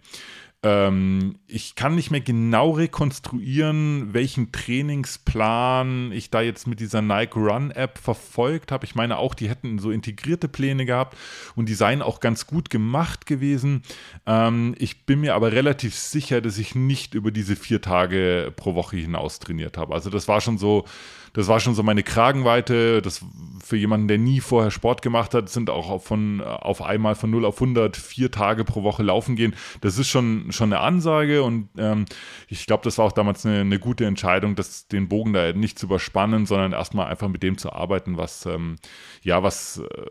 Ähm, 0.64 1.36
ich 1.46 1.74
kann 1.74 1.94
nicht 1.94 2.10
mehr 2.10 2.22
genau 2.22 2.70
rekonstruieren, 2.70 4.14
welchen 4.14 4.50
Trainingsplan 4.50 6.10
ich 6.10 6.30
da 6.30 6.40
jetzt 6.40 6.66
mit 6.66 6.80
dieser 6.80 7.02
Nike 7.02 7.36
Run 7.36 7.70
App 7.70 7.98
verfolgt 7.98 8.72
habe. 8.72 8.86
Ich 8.86 8.94
meine 8.94 9.18
auch, 9.18 9.34
die 9.34 9.50
hätten 9.50 9.78
so 9.78 9.90
integrierte 9.90 10.48
Pläne 10.48 10.86
gehabt 10.86 11.18
und 11.54 11.68
die 11.68 11.74
seien 11.74 12.00
auch 12.00 12.18
ganz 12.18 12.46
gut 12.46 12.70
gemacht 12.70 13.26
gewesen. 13.26 13.82
Ähm, 14.24 14.74
ich 14.78 15.04
bin 15.04 15.20
mir 15.20 15.34
aber 15.34 15.52
relativ 15.52 15.94
sicher, 15.94 16.40
dass 16.40 16.56
ich 16.56 16.74
nicht 16.74 17.12
über 17.12 17.30
diese 17.30 17.56
vier 17.56 17.82
Tage 17.82 18.50
pro 18.56 18.74
Woche 18.74 18.96
hinaus 18.96 19.40
trainiert 19.40 19.76
habe. 19.76 19.92
Also 19.92 20.08
das 20.08 20.28
war 20.28 20.40
schon 20.40 20.56
so 20.56 20.86
das 21.34 21.48
war 21.48 21.60
schon 21.60 21.74
so 21.74 21.82
meine 21.82 22.02
Kragenweite. 22.02 23.02
Das 23.02 23.24
für 23.62 23.76
jemanden, 23.76 24.08
der 24.08 24.18
nie 24.18 24.40
vorher 24.40 24.70
Sport 24.70 25.02
gemacht 25.02 25.34
hat, 25.34 25.48
sind 25.48 25.68
auch 25.68 26.00
von, 26.00 26.40
auf 26.40 26.80
einmal 26.80 27.14
von 27.14 27.30
0 27.30 27.44
auf 27.44 27.56
100 27.56 27.96
vier 27.96 28.30
Tage 28.30 28.64
pro 28.64 28.82
Woche 28.82 29.02
laufen 29.02 29.36
gehen. 29.36 29.54
Das 29.80 29.98
ist 29.98 30.08
schon, 30.08 30.52
schon 30.52 30.72
eine 30.72 30.80
Ansage 30.80 31.42
und 31.42 31.68
ähm, 31.76 32.04
ich 32.48 32.66
glaube, 32.66 32.84
das 32.84 32.98
war 32.98 33.06
auch 33.06 33.12
damals 33.12 33.44
eine, 33.44 33.60
eine, 33.60 33.78
gute 33.78 34.06
Entscheidung, 34.06 34.54
das, 34.54 34.86
den 34.86 35.08
Bogen 35.08 35.32
da 35.32 35.52
nicht 35.52 35.78
zu 35.78 35.86
überspannen, 35.86 36.46
sondern 36.46 36.72
erstmal 36.72 37.08
einfach 37.08 37.28
mit 37.28 37.42
dem 37.42 37.58
zu 37.58 37.72
arbeiten, 37.72 38.16
was, 38.16 38.46
ähm, 38.46 38.76
ja, 39.22 39.42
was, 39.42 39.78
äh, 39.78 40.08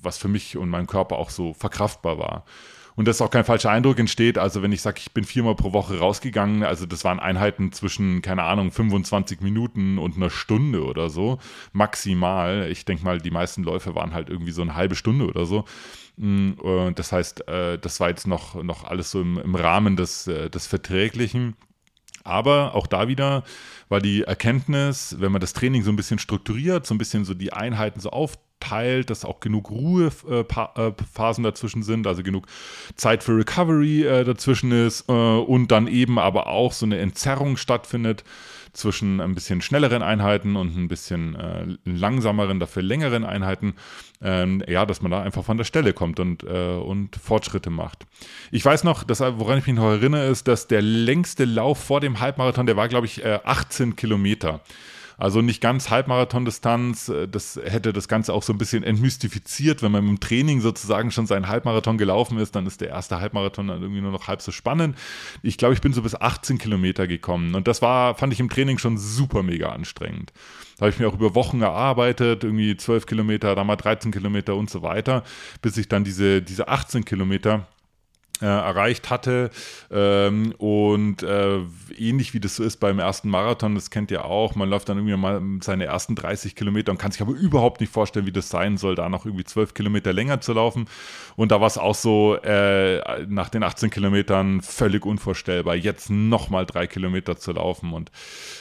was 0.00 0.18
für 0.18 0.28
mich 0.28 0.56
und 0.56 0.70
meinen 0.70 0.86
Körper 0.86 1.16
auch 1.16 1.30
so 1.30 1.52
verkraftbar 1.52 2.18
war 2.18 2.44
und 2.96 3.08
dass 3.08 3.20
auch 3.20 3.30
kein 3.30 3.44
falscher 3.44 3.70
Eindruck 3.70 3.98
entsteht. 3.98 4.38
Also 4.38 4.62
wenn 4.62 4.72
ich 4.72 4.82
sage, 4.82 5.00
ich 5.00 5.12
bin 5.12 5.24
viermal 5.24 5.54
pro 5.54 5.72
Woche 5.72 5.98
rausgegangen, 5.98 6.62
also 6.62 6.86
das 6.86 7.04
waren 7.04 7.20
Einheiten 7.20 7.72
zwischen, 7.72 8.22
keine 8.22 8.44
Ahnung, 8.44 8.70
25 8.70 9.40
Minuten 9.40 9.98
und 9.98 10.16
einer 10.16 10.30
Stunde 10.30 10.84
oder 10.84 11.10
so, 11.10 11.38
maximal. 11.72 12.68
Ich 12.70 12.84
denke 12.84 13.04
mal, 13.04 13.18
die 13.18 13.30
meisten 13.30 13.62
Läufe 13.62 13.94
waren 13.94 14.14
halt 14.14 14.30
irgendwie 14.30 14.52
so 14.52 14.62
eine 14.62 14.74
halbe 14.74 14.94
Stunde 14.94 15.26
oder 15.26 15.46
so. 15.46 15.64
Mm, 16.16 16.52
das 16.94 17.10
heißt, 17.10 17.48
äh, 17.48 17.78
das 17.78 17.98
war 18.00 18.08
jetzt 18.08 18.26
noch, 18.26 18.62
noch 18.62 18.84
alles 18.84 19.10
so 19.10 19.20
im, 19.20 19.38
im 19.38 19.54
Rahmen 19.54 19.96
des, 19.96 20.26
äh, 20.28 20.48
des 20.48 20.66
Verträglichen. 20.66 21.56
Aber 22.22 22.74
auch 22.74 22.86
da 22.86 23.06
wieder 23.06 23.44
war 23.90 24.00
die 24.00 24.22
Erkenntnis, 24.22 25.16
wenn 25.18 25.30
man 25.30 25.42
das 25.42 25.52
Training 25.52 25.82
so 25.82 25.90
ein 25.92 25.96
bisschen 25.96 26.18
strukturiert, 26.18 26.86
so 26.86 26.94
ein 26.94 26.98
bisschen 26.98 27.24
so 27.26 27.34
die 27.34 27.52
Einheiten 27.52 28.00
so 28.00 28.10
auf 28.10 28.38
teilt, 28.64 29.10
dass 29.10 29.24
auch 29.24 29.40
genug 29.40 29.70
Ruhephasen 29.70 31.44
dazwischen 31.44 31.82
sind, 31.82 32.06
also 32.06 32.22
genug 32.22 32.46
Zeit 32.96 33.22
für 33.22 33.36
Recovery 33.36 34.04
äh, 34.04 34.24
dazwischen 34.24 34.72
ist 34.72 35.08
äh, 35.08 35.12
und 35.12 35.68
dann 35.70 35.86
eben 35.86 36.18
aber 36.18 36.46
auch 36.46 36.72
so 36.72 36.86
eine 36.86 36.98
Entzerrung 36.98 37.56
stattfindet 37.56 38.24
zwischen 38.72 39.20
ein 39.20 39.34
bisschen 39.34 39.60
schnelleren 39.60 40.02
Einheiten 40.02 40.56
und 40.56 40.76
ein 40.76 40.88
bisschen 40.88 41.36
äh, 41.36 41.64
langsameren, 41.84 42.58
dafür 42.58 42.82
längeren 42.82 43.24
Einheiten, 43.24 43.74
ähm, 44.20 44.62
ja, 44.66 44.84
dass 44.84 45.00
man 45.00 45.12
da 45.12 45.22
einfach 45.22 45.44
von 45.44 45.56
der 45.56 45.64
Stelle 45.64 45.92
kommt 45.92 46.18
und, 46.18 46.42
äh, 46.42 46.74
und 46.74 47.16
Fortschritte 47.16 47.70
macht. 47.70 48.06
Ich 48.50 48.64
weiß 48.64 48.84
noch, 48.84 49.04
dass, 49.04 49.20
woran 49.20 49.58
ich 49.58 49.66
mich 49.66 49.76
noch 49.76 49.90
erinnere, 49.90 50.26
ist, 50.26 50.48
dass 50.48 50.66
der 50.66 50.82
längste 50.82 51.44
Lauf 51.44 51.78
vor 51.78 52.00
dem 52.00 52.20
Halbmarathon, 52.20 52.66
der 52.66 52.76
war, 52.76 52.88
glaube 52.88 53.06
ich, 53.06 53.24
äh, 53.24 53.38
18 53.44 53.94
Kilometer. 53.94 54.60
Also 55.16 55.42
nicht 55.42 55.60
ganz 55.60 55.90
Halbmarathon-Distanz. 55.90 57.08
Äh, 57.08 57.28
das 57.28 57.58
hätte 57.62 57.92
das 57.92 58.08
Ganze 58.08 58.32
auch 58.32 58.42
so 58.42 58.52
ein 58.52 58.58
bisschen 58.58 58.82
entmystifiziert. 58.82 59.82
Wenn 59.82 59.92
man 59.92 60.06
im 60.08 60.20
Training 60.20 60.60
sozusagen 60.60 61.10
schon 61.10 61.26
seinen 61.26 61.48
Halbmarathon 61.48 61.98
gelaufen 61.98 62.38
ist, 62.38 62.56
dann 62.56 62.66
ist 62.66 62.80
der 62.80 62.88
erste 62.88 63.20
Halbmarathon 63.20 63.68
dann 63.68 63.82
irgendwie 63.82 64.00
nur 64.00 64.12
noch 64.12 64.28
halb 64.28 64.42
so 64.42 64.52
spannend. 64.52 64.96
Ich 65.42 65.58
glaube, 65.58 65.74
ich 65.74 65.80
bin 65.80 65.92
so 65.92 66.02
bis 66.02 66.14
18 66.14 66.58
Kilometer 66.58 67.06
gekommen. 67.06 67.54
Und 67.54 67.68
das 67.68 67.82
war, 67.82 68.14
fand 68.14 68.32
ich 68.32 68.40
im 68.40 68.50
Training 68.50 68.78
schon 68.78 68.98
super 68.98 69.42
mega 69.42 69.70
anstrengend. 69.70 70.32
Da 70.76 70.86
habe 70.86 70.90
ich 70.90 70.98
mir 70.98 71.08
auch 71.08 71.14
über 71.14 71.34
Wochen 71.34 71.62
erarbeitet, 71.62 72.42
irgendwie 72.42 72.76
12 72.76 73.06
Kilometer, 73.06 73.54
dann 73.54 73.66
mal 73.66 73.76
13 73.76 74.10
Kilometer 74.10 74.56
und 74.56 74.70
so 74.70 74.82
weiter, 74.82 75.22
bis 75.62 75.76
ich 75.76 75.88
dann 75.88 76.02
diese, 76.02 76.42
diese 76.42 76.66
18 76.66 77.04
Kilometer 77.04 77.68
äh, 78.40 78.46
erreicht 78.46 79.10
hatte. 79.10 79.50
Ähm, 79.90 80.52
und 80.58 81.22
äh, 81.22 81.58
ähnlich 81.96 82.34
wie 82.34 82.40
das 82.40 82.56
so 82.56 82.64
ist 82.64 82.78
beim 82.78 82.98
ersten 82.98 83.30
Marathon, 83.30 83.74
das 83.74 83.90
kennt 83.90 84.10
ihr 84.10 84.24
auch, 84.24 84.54
man 84.54 84.68
läuft 84.68 84.88
dann 84.88 84.98
irgendwie 84.98 85.16
mal 85.16 85.40
seine 85.62 85.84
ersten 85.84 86.14
30 86.14 86.56
Kilometer 86.56 86.90
und 86.90 86.98
kann 86.98 87.12
sich 87.12 87.20
aber 87.20 87.32
überhaupt 87.32 87.80
nicht 87.80 87.92
vorstellen, 87.92 88.26
wie 88.26 88.32
das 88.32 88.48
sein 88.48 88.76
soll, 88.76 88.96
da 88.96 89.08
noch 89.08 89.24
irgendwie 89.24 89.44
12 89.44 89.74
Kilometer 89.74 90.12
länger 90.12 90.40
zu 90.40 90.52
laufen. 90.52 90.86
Und 91.36 91.52
da 91.52 91.60
war 91.60 91.66
es 91.68 91.78
auch 91.78 91.94
so, 91.94 92.36
äh, 92.42 93.24
nach 93.26 93.48
den 93.48 93.62
18 93.62 93.90
Kilometern 93.90 94.60
völlig 94.62 95.06
unvorstellbar, 95.06 95.76
jetzt 95.76 96.10
nochmal 96.10 96.66
drei 96.66 96.86
Kilometer 96.86 97.36
zu 97.36 97.52
laufen. 97.52 97.92
Und 97.92 98.10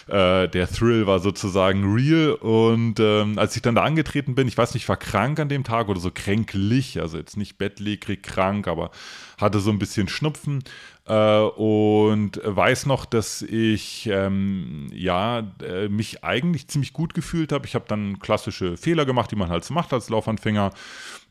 äh, 0.07 0.47
der 0.47 0.67
Thrill 0.69 1.07
war 1.07 1.19
sozusagen 1.19 1.93
real. 1.93 2.33
Und 2.33 2.99
ähm, 2.99 3.37
als 3.39 3.55
ich 3.55 3.61
dann 3.61 3.75
da 3.75 3.83
angetreten 3.83 4.35
bin, 4.35 4.47
ich 4.47 4.57
weiß 4.57 4.73
nicht, 4.73 4.83
ich 4.83 4.89
war 4.89 4.97
krank 4.97 5.39
an 5.39 5.49
dem 5.49 5.63
Tag 5.63 5.89
oder 5.89 5.99
so 5.99 6.11
kränklich, 6.13 6.99
also 7.01 7.17
jetzt 7.17 7.37
nicht 7.37 7.57
bettlägerig 7.57 8.21
krank, 8.21 8.67
aber 8.67 8.91
hatte 9.37 9.59
so 9.63 9.71
ein 9.71 9.79
bisschen 9.79 10.07
Schnupfen 10.07 10.63
äh, 11.05 11.39
und 11.39 12.39
weiß 12.43 12.85
noch, 12.85 13.05
dass 13.05 13.41
ich 13.41 14.07
ähm, 14.11 14.89
ja 14.93 15.43
äh, 15.61 15.89
mich 15.89 16.23
eigentlich 16.23 16.67
ziemlich 16.67 16.93
gut 16.93 17.13
gefühlt 17.13 17.51
habe. 17.51 17.65
Ich 17.65 17.75
habe 17.75 17.85
dann 17.87 18.19
klassische 18.19 18.77
Fehler 18.77 19.05
gemacht, 19.05 19.31
die 19.31 19.35
man 19.35 19.49
halt 19.49 19.65
so 19.65 19.73
macht 19.73 19.91
als 19.93 20.09
Laufanfänger 20.09 20.71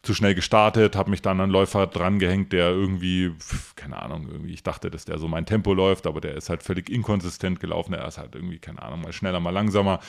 zu 0.02 0.14
schnell 0.14 0.34
gestartet, 0.34 0.96
habe 0.96 1.10
mich 1.10 1.22
dann 1.22 1.36
an 1.38 1.44
einen 1.44 1.52
Läufer 1.52 1.86
drangehängt, 1.86 2.52
der 2.52 2.70
irgendwie, 2.70 3.32
keine 3.76 4.02
Ahnung, 4.02 4.26
irgendwie, 4.28 4.52
ich 4.52 4.64
dachte, 4.64 4.90
dass 4.90 5.04
der 5.04 5.18
so 5.18 5.28
mein 5.28 5.46
Tempo 5.46 5.72
läuft, 5.74 6.08
aber 6.08 6.20
der 6.20 6.34
ist 6.34 6.48
halt 6.48 6.64
völlig 6.64 6.90
inkonsistent 6.90 7.60
gelaufen. 7.60 7.94
Er 7.94 8.08
ist 8.08 8.18
halt 8.18 8.34
irgendwie, 8.34 8.58
keine 8.58 8.82
Ahnung, 8.82 9.02
mal 9.02 9.12
schneller, 9.12 9.38
mal 9.38 9.50
langsamer. 9.50 10.00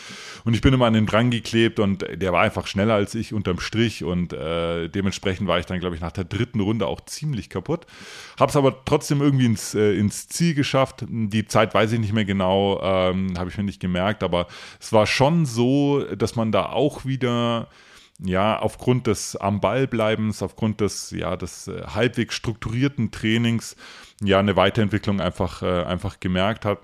Und 0.46 0.56
ich 0.56 0.62
bin 0.62 0.74
immer 0.74 0.88
an 0.88 0.94
den 0.94 1.06
dran 1.06 1.30
geklebt 1.30 1.80
und 1.80 2.04
der 2.12 2.34
war 2.34 2.42
einfach 2.42 2.66
schneller 2.66 2.96
als 2.96 3.14
ich 3.14 3.34
unterm 3.34 3.60
Strich 3.60 4.04
und 4.04 4.34
äh, 4.34 4.88
dementsprechend 4.90 5.48
war 5.48 5.60
ich 5.60 5.68
dann, 5.68 5.80
glaube 5.80 5.96
ich, 5.96 6.02
nach 6.02 6.12
der 6.12 6.24
dritten 6.24 6.60
Runde 6.60 6.88
auch 6.88 7.02
ziemlich 7.02 7.52
kaputt. 7.52 7.86
Habe 8.40 8.50
es 8.50 8.56
aber 8.56 8.84
trotzdem 8.86 9.22
irgendwie 9.22 9.46
ins, 9.54 9.76
äh, 9.76 9.94
ins 9.94 10.28
Ziel 10.28 10.56
geschafft. 10.56 11.06
Die 11.08 11.46
Zeit 11.46 11.74
weiß 11.74 11.92
ich 11.92 12.00
nicht 12.00 12.14
mehr 12.14 12.26
genau, 12.26 12.82
ähm, 12.82 13.38
habe 13.38 13.50
ich 13.50 13.58
mir 13.58 13.64
nicht 13.64 13.80
gemerkt, 13.80 14.24
aber 14.24 14.48
es 14.80 14.92
war 14.92 15.06
schon 15.06 15.46
so, 15.46 16.04
dass 16.16 16.36
man 16.36 16.52
da 16.52 16.68
auch 16.68 17.06
wieder 17.06 17.68
ja, 18.20 18.60
aufgrund 18.60 19.08
des 19.08 19.36
am 19.36 19.60
Ball 19.60 19.88
bleibens, 19.88 20.42
aufgrund 20.42 20.82
des, 20.82 21.12
ja, 21.12 21.36
des 21.36 21.68
äh, 21.68 21.84
halbwegs 21.88 22.36
strukturierten 22.36 23.12
Trainings, 23.12 23.76
ja, 24.22 24.40
eine 24.40 24.56
Weiterentwicklung 24.56 25.20
einfach, 25.20 25.62
äh, 25.62 25.84
einfach 25.84 26.20
gemerkt 26.20 26.66
hat. 26.66 26.80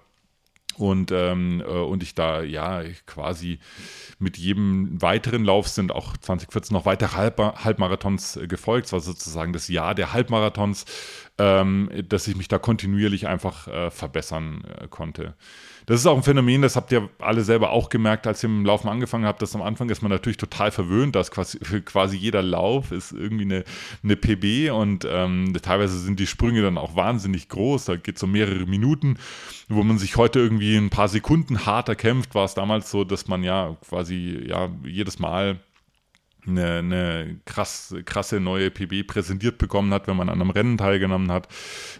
Und, 0.80 1.12
ähm, 1.12 1.62
äh, 1.62 1.66
und 1.66 2.04
ich 2.04 2.16
da 2.16 2.42
ja 2.42 2.84
quasi 3.06 3.60
mit 4.18 4.38
jedem 4.38 5.02
weiteren 5.02 5.44
Lauf 5.44 5.68
sind 5.68 5.92
auch 5.92 6.16
2014 6.16 6.74
noch 6.74 6.86
weitere 6.86 7.16
Halb 7.16 7.38
Halbmarathons 7.38 8.38
äh, 8.38 8.48
gefolgt. 8.48 8.88
Es 8.88 8.94
war 8.94 9.02
sozusagen 9.02 9.52
das 9.52 9.68
Jahr 9.68 9.94
der 9.94 10.14
Halbmarathons, 10.14 10.86
ähm, 11.40 11.90
dass 12.08 12.28
ich 12.28 12.36
mich 12.36 12.50
da 12.50 12.60
kontinuierlich 12.60 13.28
einfach 13.28 13.68
äh, 13.68 13.90
verbessern 13.90 14.64
äh, 14.66 14.88
konnte. 14.88 15.34
Das 15.86 16.00
ist 16.00 16.06
auch 16.06 16.18
ein 16.18 16.22
Phänomen, 16.22 16.62
das 16.62 16.76
habt 16.76 16.92
ihr 16.92 17.10
alle 17.18 17.44
selber 17.44 17.72
auch 17.72 17.90
gemerkt, 17.90 18.28
als 18.28 18.44
ihr 18.44 18.50
im 18.50 18.64
Laufen 18.64 18.90
angefangen 18.90 19.26
habt, 19.26 19.42
dass 19.42 19.56
am 19.56 19.64
Anfang 19.64 19.90
ist 19.90 20.04
man 20.04 20.12
natürlich 20.12 20.38
total 20.38 20.70
verwöhnt, 20.70 21.16
dass 21.16 21.32
quasi, 21.32 21.58
quasi 21.86 22.16
jeder 22.16 22.44
Lauf 22.44 22.92
ist 22.92 23.12
irgendwie 23.12 23.46
eine, 23.46 23.64
eine 24.04 24.16
PB 24.16 24.72
und 24.72 25.08
ähm, 25.10 25.58
teilweise 25.60 25.98
sind 25.98 26.20
die 26.20 26.28
Sprünge 26.28 26.62
dann 26.62 26.78
auch 26.78 26.96
wahnsinnig 26.96 27.50
groß, 27.50 27.86
da 27.86 27.96
geht 27.96 28.18
es 28.18 28.24
um 28.24 28.32
mehrere 28.32 28.68
Minuten, 28.68 29.18
wo 29.68 29.82
man 29.82 29.98
sich 29.98 30.16
heute 30.16 30.40
irgendwie 30.40 30.76
ein 30.76 30.92
paar 30.92 31.08
Sekunden 31.08 31.66
hart 31.66 31.90
erkämpft, 31.90 32.36
war 32.36 32.46
es 32.46 32.54
damals 32.54 32.92
so, 32.92 33.04
dass 33.04 33.28
man 33.28 33.44
ja 33.44 33.76
quasi 33.88 34.46
ja 34.48 34.70
jedes 34.84 35.18
Mal 35.18 35.60
eine, 36.48 36.78
eine 36.78 37.40
krass, 37.46 37.96
krasse 38.06 38.40
neue 38.40 38.72
PB 38.72 39.08
präsentiert 39.08 39.58
bekommen 39.58 39.94
hat, 39.94 40.08
wenn 40.08 40.16
man 40.16 40.30
an 40.30 40.42
einem 40.42 40.50
Rennen 40.50 40.78
teilgenommen 40.78 41.32
hat. 41.32 41.48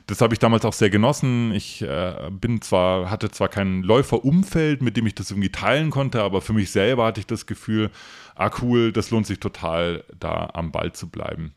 Das 0.08 0.22
habe 0.22 0.34
ich 0.34 0.40
damals 0.40 0.66
auch 0.66 0.74
sehr 0.74 0.90
genossen. 0.90 1.52
Ich 1.54 1.82
äh, 1.82 2.30
bin 2.32 2.62
zwar, 2.62 3.10
hatte 3.10 3.32
zwar 3.32 3.50
kein 3.50 3.84
Läuferumfeld, 3.84 4.82
mit 4.82 4.98
dem 4.98 5.08
ich 5.08 5.16
das 5.16 5.32
irgendwie 5.32 5.52
teilen 5.52 5.90
konnte, 5.90 6.22
aber 6.22 6.42
für 6.42 6.54
mich 6.54 6.72
selber 6.72 7.06
hatte 7.06 7.20
ich 7.20 7.28
das 7.28 7.46
Gefühl, 7.46 7.92
ah 8.36 8.52
cool, 8.62 8.92
das 8.92 9.12
lohnt 9.12 9.28
sich 9.28 9.40
total, 9.40 10.04
da 10.20 10.50
am 10.54 10.72
Ball 10.72 10.94
zu 10.94 11.10
bleiben 11.10 11.54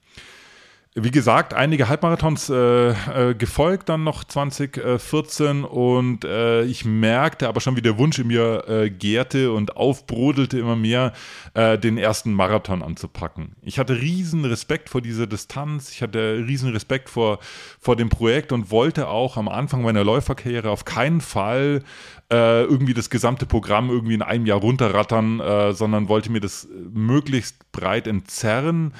wie 0.94 1.10
gesagt, 1.10 1.54
einige 1.54 1.88
Halbmarathons 1.88 2.50
äh, 2.50 2.90
äh, 2.90 3.34
gefolgt 3.34 3.88
dann 3.88 4.04
noch 4.04 4.24
2014 4.24 5.64
und 5.64 6.26
äh, 6.26 6.64
ich 6.64 6.84
merkte 6.84 7.48
aber 7.48 7.62
schon, 7.62 7.76
wie 7.76 7.82
der 7.82 7.96
Wunsch 7.96 8.18
in 8.18 8.26
mir 8.26 8.64
äh, 8.68 8.90
gärte 8.90 9.52
und 9.52 9.74
aufbrodelte 9.74 10.58
immer 10.58 10.76
mehr, 10.76 11.14
äh, 11.54 11.78
den 11.78 11.96
ersten 11.96 12.34
Marathon 12.34 12.82
anzupacken. 12.82 13.56
Ich 13.62 13.78
hatte 13.78 14.02
riesen 14.02 14.44
Respekt 14.44 14.90
vor 14.90 15.00
dieser 15.00 15.26
Distanz, 15.26 15.90
ich 15.90 16.02
hatte 16.02 16.44
riesen 16.46 16.70
Respekt 16.72 17.08
vor, 17.08 17.38
vor 17.80 17.96
dem 17.96 18.10
Projekt 18.10 18.52
und 18.52 18.70
wollte 18.70 19.08
auch 19.08 19.38
am 19.38 19.48
Anfang 19.48 19.80
meiner 19.80 20.04
Läuferkarriere 20.04 20.68
auf 20.68 20.84
keinen 20.84 21.22
Fall 21.22 21.84
äh, 22.30 22.64
irgendwie 22.64 22.92
das 22.92 23.08
gesamte 23.08 23.46
Programm 23.46 23.88
irgendwie 23.88 24.14
in 24.14 24.22
einem 24.22 24.44
Jahr 24.44 24.58
runterrattern, 24.58 25.40
sondern 25.74 26.08
wollte 26.08 26.30
mir 26.30 26.40
das 26.40 26.68
möglichst 26.92 27.72
breit 27.72 28.06
entzerren 28.06 28.92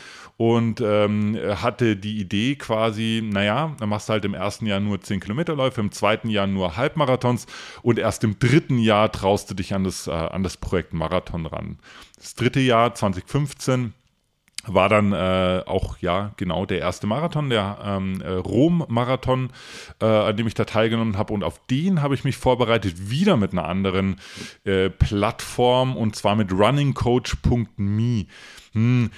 und 0.42 0.80
ähm, 0.80 1.38
hatte 1.54 1.94
die 1.94 2.18
Idee 2.18 2.56
quasi, 2.56 3.22
naja, 3.24 3.76
dann 3.78 3.88
machst 3.88 4.08
du 4.08 4.14
halt 4.14 4.24
im 4.24 4.34
ersten 4.34 4.66
Jahr 4.66 4.80
nur 4.80 5.00
10 5.00 5.20
Kilometerläufe, 5.20 5.80
im 5.80 5.92
zweiten 5.92 6.28
Jahr 6.28 6.48
nur 6.48 6.76
Halbmarathons 6.76 7.46
und 7.82 7.96
erst 7.96 8.24
im 8.24 8.40
dritten 8.40 8.78
Jahr 8.78 9.12
traust 9.12 9.48
du 9.48 9.54
dich 9.54 9.72
an 9.72 9.84
das, 9.84 10.08
äh, 10.08 10.10
an 10.10 10.42
das 10.42 10.56
Projekt 10.56 10.94
Marathon 10.94 11.46
ran. 11.46 11.78
Das 12.16 12.34
dritte 12.34 12.58
Jahr, 12.58 12.92
2015, 12.92 13.94
war 14.66 14.88
dann 14.88 15.12
äh, 15.12 15.62
auch 15.64 15.98
ja 15.98 16.32
genau 16.36 16.66
der 16.66 16.80
erste 16.80 17.06
Marathon, 17.06 17.48
der 17.48 17.78
ähm, 17.84 18.20
äh, 18.20 18.32
Rom-Marathon, 18.32 19.50
äh, 20.00 20.06
an 20.06 20.36
dem 20.36 20.48
ich 20.48 20.54
da 20.54 20.64
teilgenommen 20.64 21.18
habe. 21.18 21.32
Und 21.32 21.44
auf 21.44 21.60
den 21.70 22.02
habe 22.02 22.16
ich 22.16 22.24
mich 22.24 22.36
vorbereitet, 22.36 23.10
wieder 23.10 23.36
mit 23.36 23.52
einer 23.52 23.68
anderen 23.68 24.16
äh, 24.64 24.90
Plattform 24.90 25.96
und 25.96 26.16
zwar 26.16 26.34
mit 26.34 26.50
runningcoach.me 26.52 28.26
hm, 28.74 29.10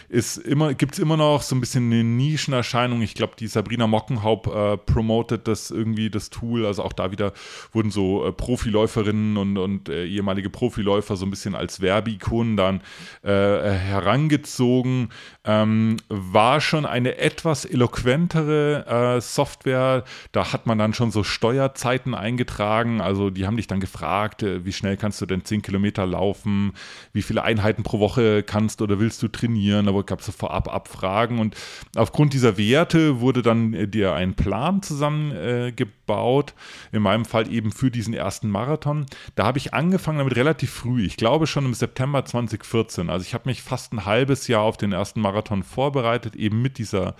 immer, 0.44 0.74
gibt 0.74 0.94
es 0.94 0.98
immer 0.98 1.16
noch 1.16 1.42
so 1.42 1.54
ein 1.54 1.60
bisschen 1.60 1.92
eine 1.92 2.02
Nischenerscheinung. 2.02 3.02
Ich 3.02 3.14
glaube, 3.14 3.34
die 3.38 3.46
Sabrina 3.46 3.86
Mockenhaupt 3.86 4.48
äh, 4.48 4.76
promotet 4.76 5.46
das 5.46 5.70
irgendwie, 5.70 6.10
das 6.10 6.30
Tool. 6.30 6.66
Also 6.66 6.82
auch 6.82 6.92
da 6.92 7.12
wieder 7.12 7.32
wurden 7.72 7.92
so 7.92 8.26
äh, 8.26 8.32
Profiläuferinnen 8.32 9.36
und, 9.36 9.56
und 9.56 9.88
äh, 9.88 10.06
ehemalige 10.06 10.50
Profiläufer 10.50 11.14
so 11.14 11.24
ein 11.24 11.30
bisschen 11.30 11.54
als 11.54 11.80
Werbeikonen 11.80 12.56
dann 12.56 12.80
äh, 13.22 13.30
herangezogen. 13.30 15.10
Ähm, 15.44 15.98
war 16.08 16.60
schon 16.60 16.84
eine 16.84 17.18
etwas 17.18 17.64
eloquentere 17.64 19.16
äh, 19.16 19.20
Software. 19.20 20.02
Da 20.32 20.52
hat 20.52 20.66
man 20.66 20.78
dann 20.78 20.94
schon 20.94 21.12
so 21.12 21.22
Steuerzeiten 21.22 22.14
eingetragen. 22.14 23.00
Also 23.00 23.30
die 23.30 23.46
haben 23.46 23.56
dich 23.56 23.68
dann 23.68 23.78
gefragt, 23.78 24.42
äh, 24.42 24.64
wie 24.64 24.72
schnell 24.72 24.96
kannst 24.96 25.20
du 25.20 25.26
denn 25.26 25.44
10 25.44 25.62
Kilometer 25.62 26.06
laufen? 26.06 26.72
Wie 27.12 27.22
viele 27.22 27.44
Einheiten 27.44 27.84
pro 27.84 28.00
Woche 28.00 28.42
kannst 28.42 28.82
oder 28.82 28.98
willst 28.98 29.22
du 29.22 29.28
trainieren? 29.28 29.43
Trainieren, 29.44 29.88
aber 29.88 30.04
gab 30.04 30.20
es 30.20 30.26
so 30.26 30.32
vorab 30.32 30.72
Abfragen 30.72 31.38
und 31.38 31.56
aufgrund 31.96 32.32
dieser 32.32 32.56
Werte 32.56 33.20
wurde 33.20 33.42
dann 33.42 33.74
äh, 33.74 33.88
dir 33.88 34.14
ein 34.14 34.34
Plan 34.34 34.82
zusammengebaut, 34.82 36.54
äh, 36.92 36.96
in 36.96 37.02
meinem 37.02 37.24
Fall 37.24 37.52
eben 37.52 37.72
für 37.72 37.90
diesen 37.90 38.14
ersten 38.14 38.48
Marathon. 38.50 39.06
Da 39.34 39.44
habe 39.44 39.58
ich 39.58 39.74
angefangen 39.74 40.18
damit 40.18 40.36
relativ 40.36 40.70
früh, 40.70 41.04
ich 41.04 41.16
glaube 41.16 41.46
schon 41.46 41.66
im 41.66 41.74
September 41.74 42.24
2014. 42.24 43.10
Also 43.10 43.24
ich 43.24 43.34
habe 43.34 43.48
mich 43.48 43.62
fast 43.62 43.92
ein 43.92 44.04
halbes 44.04 44.48
Jahr 44.48 44.62
auf 44.62 44.76
den 44.76 44.92
ersten 44.92 45.20
Marathon 45.20 45.62
vorbereitet, 45.62 46.36
eben 46.36 46.62
mit 46.62 46.78
dieser 46.78 47.14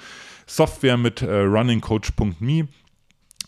Software 0.47 0.97
mit 0.97 1.23
äh, 1.23 1.40
runningcoach.me 1.40 2.69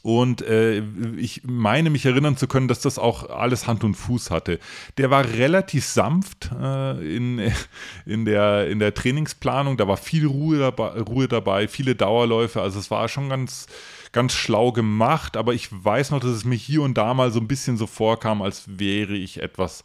und 0.07 0.41
äh, 0.43 0.85
ich 1.17 1.43
meine 1.43 1.91
mich 1.91 2.07
erinnern 2.07 2.37
zu 2.37 2.47
können, 2.47 2.69
dass 2.69 2.79
das 2.79 2.97
auch 2.97 3.29
alles 3.29 3.67
Hand 3.67 3.83
und 3.83 3.97
Fuß 3.97 4.31
hatte. 4.31 4.61
Der 4.99 5.11
war 5.11 5.25
relativ 5.25 5.85
sanft 5.85 6.49
äh, 6.53 7.17
in, 7.17 7.53
in, 8.07 8.25
der, 8.25 8.71
in 8.71 8.79
der 8.79 8.95
Trainingsplanung. 8.95 9.77
Da 9.77 9.89
war 9.89 9.97
viel 9.97 10.25
Ruhe 10.29 10.61
dabei, 10.61 11.01
Ruhe 11.01 11.27
dabei, 11.27 11.67
viele 11.67 11.97
Dauerläufe. 11.97 12.63
Also 12.63 12.79
es 12.79 12.89
war 12.89 13.09
schon 13.09 13.31
ganz, 13.31 13.67
ganz 14.13 14.33
schlau 14.33 14.71
gemacht. 14.71 15.37
Aber 15.37 15.55
ich 15.55 15.71
weiß 15.73 16.13
noch, 16.13 16.21
dass 16.21 16.31
es 16.31 16.45
mir 16.45 16.55
hier 16.55 16.83
und 16.83 16.97
da 16.97 17.13
mal 17.13 17.33
so 17.33 17.41
ein 17.41 17.49
bisschen 17.49 17.77
so 17.77 17.89
vorkam, 17.89 18.43
als 18.43 18.63
wäre 18.79 19.15
ich 19.15 19.43
etwas 19.43 19.83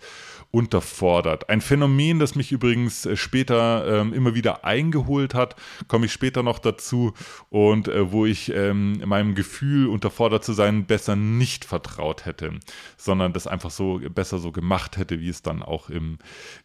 unterfordert. 0.51 1.49
Ein 1.49 1.61
Phänomen, 1.61 2.19
das 2.19 2.35
mich 2.35 2.51
übrigens 2.51 3.05
äh, 3.05 3.15
später 3.15 4.01
ähm, 4.01 4.13
immer 4.13 4.35
wieder 4.35 4.65
eingeholt 4.65 5.33
hat, 5.33 5.55
komme 5.87 6.05
ich 6.05 6.11
später 6.11 6.43
noch 6.43 6.59
dazu 6.59 7.13
und 7.49 7.87
äh, 7.87 8.11
wo 8.11 8.25
ich 8.25 8.53
ähm, 8.53 9.01
meinem 9.05 9.33
Gefühl, 9.33 9.87
unterfordert 9.87 10.43
zu 10.43 10.53
sein, 10.53 10.85
besser 10.85 11.15
nicht 11.15 11.65
vertraut 11.65 12.25
hätte, 12.25 12.59
sondern 12.97 13.33
das 13.33 13.47
einfach 13.47 13.71
so 13.71 14.01
besser 14.13 14.39
so 14.39 14.51
gemacht 14.51 14.97
hätte, 14.97 15.19
wie 15.21 15.29
es 15.29 15.41
dann 15.41 15.63
auch 15.63 15.89
im, 15.89 16.17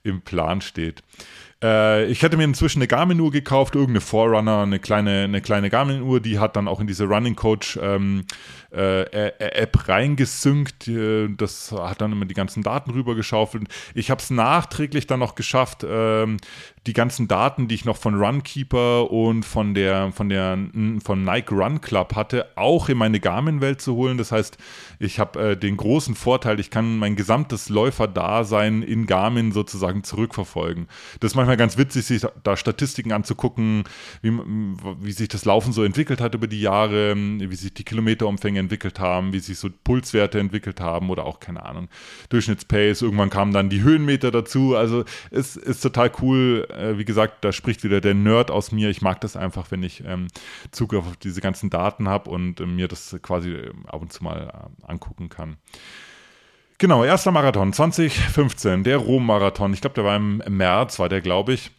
im 0.02 0.20
Plan 0.20 0.60
steht. 0.60 1.02
Äh, 1.62 2.06
ich 2.06 2.22
hätte 2.22 2.36
mir 2.36 2.44
inzwischen 2.44 2.80
eine 2.80 2.86
Garmin-Uhr 2.86 3.30
gekauft, 3.30 3.74
irgendeine 3.74 4.00
Forerunner, 4.00 4.62
eine 4.62 4.78
kleine, 4.78 5.24
eine 5.24 5.40
kleine 5.40 5.70
Garmin-Uhr, 5.70 6.20
die 6.20 6.38
hat 6.38 6.56
dann 6.56 6.68
auch 6.68 6.80
in 6.80 6.86
diese 6.86 7.04
Running 7.04 7.34
Coach 7.34 7.78
ähm, 7.80 8.24
äh, 8.72 9.02
App 9.38 9.88
reingesynkt. 9.88 10.88
Äh, 10.88 11.28
das 11.34 11.72
hat 11.72 12.00
dann 12.00 12.12
immer 12.12 12.26
die 12.26 12.34
ganzen 12.34 12.62
Daten 12.62 12.90
rübergeschaufelt. 12.90 13.68
Ich 13.94 14.10
habe 14.10 14.20
es 14.20 14.30
nachträglich 14.30 15.06
dann 15.06 15.20
noch 15.20 15.34
geschafft, 15.34 15.84
ähm, 15.88 16.38
die 16.86 16.92
ganzen 16.92 17.26
Daten, 17.26 17.68
die 17.68 17.74
ich 17.74 17.84
noch 17.84 17.96
von 17.96 18.14
Runkeeper 18.14 19.10
und 19.10 19.44
von 19.44 19.74
der 19.74 20.12
von 20.12 20.28
der 20.28 20.58
von 21.02 21.24
Nike 21.24 21.52
Run 21.52 21.80
Club 21.80 22.14
hatte, 22.14 22.46
auch 22.54 22.88
in 22.88 22.98
meine 22.98 23.18
Garmin-Welt 23.18 23.80
zu 23.80 23.96
holen. 23.96 24.18
Das 24.18 24.32
heißt, 24.32 24.56
ich 24.98 25.18
habe 25.18 25.50
äh, 25.50 25.56
den 25.56 25.76
großen 25.76 26.14
Vorteil, 26.14 26.60
ich 26.60 26.70
kann 26.70 26.98
mein 26.98 27.16
gesamtes 27.16 27.68
Läuferdasein 27.68 28.82
in 28.82 29.06
Garmin 29.06 29.52
sozusagen 29.52 30.04
zurückverfolgen. 30.04 30.86
Das 31.20 31.32
ist 31.32 31.34
manchmal 31.34 31.56
ganz 31.56 31.76
witzig, 31.76 32.06
sich 32.06 32.22
da 32.44 32.56
Statistiken 32.56 33.12
anzugucken, 33.12 33.84
wie, 34.22 34.32
wie 35.00 35.12
sich 35.12 35.28
das 35.28 35.44
Laufen 35.44 35.72
so 35.72 35.82
entwickelt 35.82 36.20
hat 36.20 36.34
über 36.34 36.46
die 36.46 36.60
Jahre, 36.60 37.16
wie 37.16 37.56
sich 37.56 37.74
die 37.74 37.84
Kilometerumfänge 37.84 38.60
entwickelt 38.60 39.00
haben, 39.00 39.32
wie 39.32 39.40
sich 39.40 39.58
so 39.58 39.68
Pulswerte 39.84 40.38
entwickelt 40.38 40.80
haben 40.80 41.10
oder 41.10 41.24
auch, 41.24 41.40
keine 41.40 41.64
Ahnung, 41.64 41.88
Durchschnittspace. 42.28 43.02
Irgendwann 43.02 43.30
kamen 43.30 43.52
dann 43.52 43.65
die 43.70 43.82
Höhenmeter 43.82 44.30
dazu. 44.30 44.76
Also 44.76 45.04
es 45.30 45.56
ist 45.56 45.80
total 45.80 46.10
cool. 46.20 46.66
Äh, 46.70 46.98
wie 46.98 47.04
gesagt, 47.04 47.44
da 47.44 47.52
spricht 47.52 47.84
wieder 47.84 48.00
der 48.00 48.14
Nerd 48.14 48.50
aus 48.50 48.72
mir. 48.72 48.90
Ich 48.90 49.02
mag 49.02 49.20
das 49.20 49.36
einfach, 49.36 49.70
wenn 49.70 49.82
ich 49.82 50.02
ähm, 50.06 50.28
Zugriff 50.70 51.06
auf 51.06 51.16
diese 51.16 51.40
ganzen 51.40 51.70
Daten 51.70 52.08
habe 52.08 52.30
und 52.30 52.60
äh, 52.60 52.66
mir 52.66 52.88
das 52.88 53.16
quasi 53.22 53.52
äh, 53.52 53.72
ab 53.86 54.02
und 54.02 54.12
zu 54.12 54.24
mal 54.24 54.48
äh, 54.48 54.90
angucken 54.90 55.28
kann. 55.28 55.56
Genau, 56.78 57.04
erster 57.04 57.32
Marathon 57.32 57.72
2015, 57.72 58.84
der 58.84 58.98
Rom-Marathon. 58.98 59.72
Ich 59.72 59.80
glaube, 59.80 59.94
der 59.94 60.04
war 60.04 60.16
im 60.16 60.42
März, 60.48 60.98
war 60.98 61.08
der, 61.08 61.22
glaube 61.22 61.54
ich. 61.54 61.70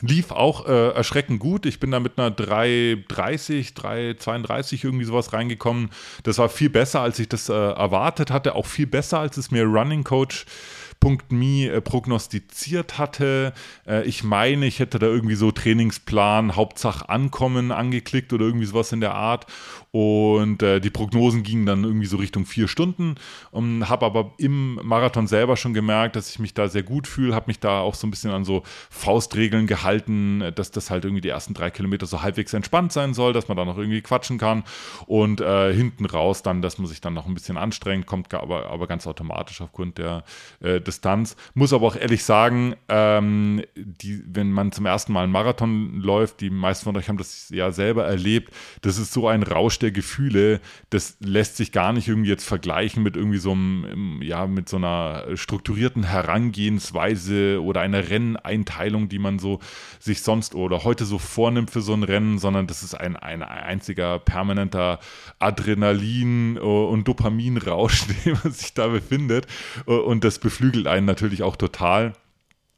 Lief 0.00 0.32
auch 0.32 0.66
äh, 0.66 0.88
erschreckend 0.94 1.38
gut. 1.38 1.64
Ich 1.64 1.78
bin 1.78 1.92
da 1.92 2.00
mit 2.00 2.18
einer 2.18 2.30
3,30, 2.30 3.74
3,32 3.74 4.84
irgendwie 4.84 5.04
sowas 5.04 5.32
reingekommen. 5.32 5.90
Das 6.24 6.38
war 6.38 6.48
viel 6.48 6.70
besser, 6.70 7.02
als 7.02 7.18
ich 7.18 7.28
das 7.28 7.48
äh, 7.48 7.52
erwartet 7.52 8.32
hatte. 8.32 8.56
Auch 8.56 8.66
viel 8.66 8.86
besser, 8.86 9.20
als 9.20 9.36
es 9.36 9.52
mir 9.52 9.64
Running 9.64 10.02
Coach 10.02 10.44
Punkt.me 10.44 10.81
äh, 11.02 11.80
prognostiziert 11.80 12.98
hatte. 12.98 13.52
Äh, 13.86 14.04
ich 14.04 14.24
meine, 14.24 14.66
ich 14.66 14.78
hätte 14.78 14.98
da 14.98 15.06
irgendwie 15.06 15.34
so 15.34 15.50
Trainingsplan, 15.50 16.56
Hauptsache 16.56 17.08
Ankommen 17.08 17.72
angeklickt 17.72 18.32
oder 18.32 18.46
irgendwie 18.46 18.66
sowas 18.66 18.92
in 18.92 19.00
der 19.00 19.14
Art. 19.14 19.46
Und 19.92 20.62
äh, 20.62 20.80
die 20.80 20.90
Prognosen 20.90 21.42
gingen 21.42 21.66
dann 21.66 21.84
irgendwie 21.84 22.06
so 22.06 22.16
Richtung 22.16 22.46
vier 22.46 22.66
Stunden. 22.66 23.14
Und 23.50 23.88
habe 23.88 24.06
aber 24.06 24.32
im 24.38 24.80
Marathon 24.82 25.26
selber 25.26 25.56
schon 25.56 25.74
gemerkt, 25.74 26.16
dass 26.16 26.30
ich 26.30 26.38
mich 26.38 26.54
da 26.54 26.68
sehr 26.68 26.82
gut 26.82 27.06
fühle, 27.06 27.34
habe 27.34 27.46
mich 27.48 27.60
da 27.60 27.80
auch 27.80 27.94
so 27.94 28.06
ein 28.06 28.10
bisschen 28.10 28.30
an 28.30 28.44
so 28.44 28.62
Faustregeln 28.90 29.66
gehalten, 29.66 30.52
dass 30.54 30.70
das 30.70 30.90
halt 30.90 31.04
irgendwie 31.04 31.20
die 31.20 31.28
ersten 31.28 31.54
drei 31.54 31.70
Kilometer 31.70 32.06
so 32.06 32.22
halbwegs 32.22 32.54
entspannt 32.54 32.92
sein 32.92 33.14
soll, 33.14 33.32
dass 33.32 33.48
man 33.48 33.56
da 33.56 33.64
noch 33.64 33.78
irgendwie 33.78 34.00
quatschen 34.00 34.38
kann. 34.38 34.64
Und 35.06 35.40
äh, 35.40 35.74
hinten 35.74 36.06
raus 36.06 36.42
dann, 36.42 36.62
dass 36.62 36.78
man 36.78 36.86
sich 36.86 37.00
dann 37.00 37.14
noch 37.14 37.26
ein 37.26 37.34
bisschen 37.34 37.56
anstrengt, 37.56 38.06
kommt 38.06 38.32
aber, 38.32 38.70
aber 38.70 38.86
ganz 38.86 39.06
automatisch 39.06 39.60
aufgrund 39.60 39.98
der, 39.98 40.24
äh, 40.60 40.80
Distanz. 40.80 41.36
Muss 41.54 41.72
aber 41.72 41.86
auch 41.86 41.96
ehrlich 41.96 42.24
sagen, 42.24 42.74
ähm, 42.88 43.62
die, 43.76 44.22
wenn 44.26 44.52
man 44.52 44.72
zum 44.72 44.86
ersten 44.86 45.12
Mal 45.12 45.24
einen 45.24 45.32
Marathon 45.32 46.00
läuft, 46.00 46.40
die 46.40 46.50
meisten 46.50 46.84
von 46.84 46.96
euch 46.96 47.08
haben 47.08 47.18
das 47.18 47.50
ja 47.50 47.72
selber 47.72 48.04
erlebt, 48.04 48.52
das 48.82 48.98
ist 48.98 49.12
so 49.12 49.28
ein 49.28 49.42
Rausch 49.42 49.78
der 49.82 49.92
Gefühle, 49.92 50.60
das 50.90 51.16
lässt 51.20 51.56
sich 51.56 51.72
gar 51.72 51.92
nicht 51.92 52.08
irgendwie 52.08 52.30
jetzt 52.30 52.44
vergleichen 52.44 53.02
mit 53.02 53.16
irgendwie 53.16 53.38
so 53.38 53.52
einem, 53.52 54.20
ja, 54.22 54.46
mit 54.46 54.68
so 54.68 54.76
einer 54.78 55.36
strukturierten 55.36 56.04
Herangehensweise 56.04 57.62
oder 57.62 57.80
einer 57.80 58.08
Renneinteilung, 58.08 59.08
die 59.08 59.18
man 59.18 59.38
so 59.38 59.60
sich 59.98 60.22
sonst 60.22 60.54
oder 60.54 60.84
heute 60.84 61.04
so 61.04 61.18
vornimmt 61.18 61.70
für 61.70 61.82
so 61.82 61.92
ein 61.92 62.02
Rennen, 62.02 62.38
sondern 62.38 62.66
das 62.66 62.82
ist 62.82 62.94
ein, 62.94 63.16
ein 63.16 63.42
einziger 63.42 64.18
permanenter 64.18 65.00
Adrenalin- 65.38 66.58
und 66.58 67.06
Dopaminrausch, 67.06 68.04
den 68.24 68.38
man 68.42 68.52
sich 68.52 68.74
da 68.74 68.88
befindet. 68.88 69.46
Und 69.86 70.24
das 70.24 70.38
beflügelt 70.38 70.62
beflügelt 70.62 70.86
einen 70.86 71.06
natürlich 71.06 71.42
auch 71.42 71.56
total. 71.56 72.12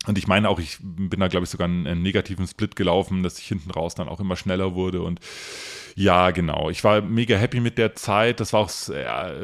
Und 0.07 0.19
ich 0.19 0.27
meine 0.27 0.49
auch, 0.49 0.59
ich 0.59 0.79
bin 0.81 1.21
da, 1.21 1.29
glaube 1.29 1.45
ich, 1.45 1.51
sogar 1.51 1.67
einen, 1.67 1.87
einen 1.87 2.03
negativen 2.03 2.47
Split 2.47 2.77
gelaufen, 2.77 3.23
dass 3.23 3.39
ich 3.39 3.47
hinten 3.47 3.71
raus 3.71 3.95
dann 3.95 4.09
auch 4.09 4.21
immer 4.21 4.37
schneller 4.37 4.75
wurde. 4.75 5.03
Und 5.03 5.21
ja, 5.97 6.33
genau. 6.33 6.71
Ich 6.71 6.83
war 6.83 7.03
mega 7.03 7.37
happy 7.37 7.61
mit 7.61 7.79
der 7.79 7.95
Zeit. 7.95 8.41
Das 8.41 8.53
war 8.53 8.61
auch, 8.61 8.71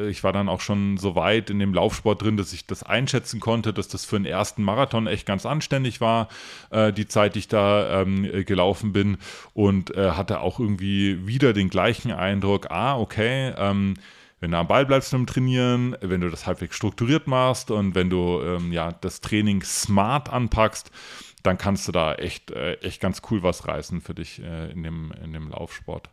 ich 0.07 0.23
war 0.23 0.33
dann 0.33 0.49
auch 0.49 0.59
schon 0.59 0.97
so 0.97 1.15
weit 1.15 1.49
in 1.49 1.59
dem 1.59 1.73
Laufsport 1.73 2.21
drin, 2.21 2.35
dass 2.35 2.51
ich 2.51 2.65
das 2.67 2.83
einschätzen 2.83 3.39
konnte, 3.39 3.71
dass 3.71 3.87
das 3.87 4.03
für 4.03 4.17
einen 4.17 4.25
ersten 4.25 4.63
Marathon 4.63 5.07
echt 5.07 5.25
ganz 5.25 5.45
anständig 5.45 6.01
war, 6.01 6.27
äh, 6.69 6.91
die 6.91 7.07
Zeit, 7.07 7.35
die 7.35 7.39
ich 7.39 7.47
da 7.47 8.01
ähm, 8.01 8.45
gelaufen 8.45 8.91
bin. 8.91 9.17
Und 9.53 9.95
äh, 9.95 10.11
hatte 10.11 10.41
auch 10.41 10.59
irgendwie 10.59 11.25
wieder 11.25 11.53
den 11.53 11.69
gleichen 11.69 12.11
Eindruck, 12.11 12.69
ah, 12.69 12.97
okay, 12.97 13.53
ähm, 13.57 13.93
wenn 14.41 14.51
du 14.51 14.57
am 14.57 14.67
Ball 14.67 14.85
bleibst 14.85 15.11
beim 15.11 15.27
Trainieren, 15.27 15.95
wenn 16.01 16.19
du 16.19 16.29
das 16.29 16.47
halbwegs 16.47 16.75
strukturiert 16.75 17.27
machst 17.27 17.69
und 17.71 17.95
wenn 17.95 18.09
du 18.09 18.41
ähm, 18.41 18.73
ja 18.73 18.91
das 18.91 19.21
Training 19.21 19.61
smart 19.61 20.29
anpackst, 20.29 20.91
dann 21.43 21.57
kannst 21.57 21.87
du 21.87 21.91
da 21.91 22.15
echt, 22.15 22.51
äh, 22.51 22.73
echt 22.75 23.01
ganz 23.01 23.21
cool 23.29 23.43
was 23.43 23.67
reißen 23.67 24.01
für 24.01 24.13
dich 24.13 24.41
äh, 24.41 24.71
in, 24.71 24.83
dem, 24.83 25.11
in 25.23 25.33
dem 25.33 25.49
Laufsport. 25.49 26.09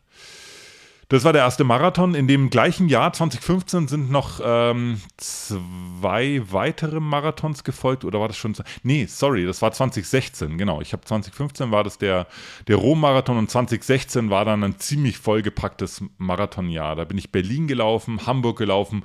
Das 1.11 1.25
war 1.25 1.33
der 1.33 1.41
erste 1.41 1.65
Marathon. 1.65 2.15
In 2.15 2.29
dem 2.29 2.51
gleichen 2.51 2.91
Jahr, 2.91 3.15
2015, 3.15 3.89
sind 3.89 4.11
noch 4.11 4.41
ähm, 4.45 5.01
zwei 5.17 6.43
weitere 6.51 7.01
Marathons 7.01 7.65
gefolgt. 7.65 8.05
Oder 8.05 8.21
war 8.21 8.29
das 8.29 8.37
schon? 8.37 8.55
Nee, 8.83 9.07
sorry, 9.07 9.47
das 9.47 9.63
war 9.63 9.73
2016, 9.73 10.59
genau. 10.59 10.83
Ich 10.83 10.93
habe 10.93 11.03
2015 11.07 11.71
war 11.71 11.83
das 11.83 11.97
der, 11.97 12.27
der 12.67 12.77
Rom-Marathon 12.77 13.39
und 13.39 13.51
2016 13.51 14.29
war 14.29 14.45
dann 14.45 14.63
ein 14.63 14.79
ziemlich 14.79 15.17
vollgepacktes 15.17 16.03
Marathonjahr. 16.19 16.95
Da 16.95 17.05
bin 17.05 17.17
ich 17.17 17.33
Berlin 17.33 17.69
gelaufen, 17.69 18.27
Hamburg 18.27 18.59
gelaufen 18.59 19.03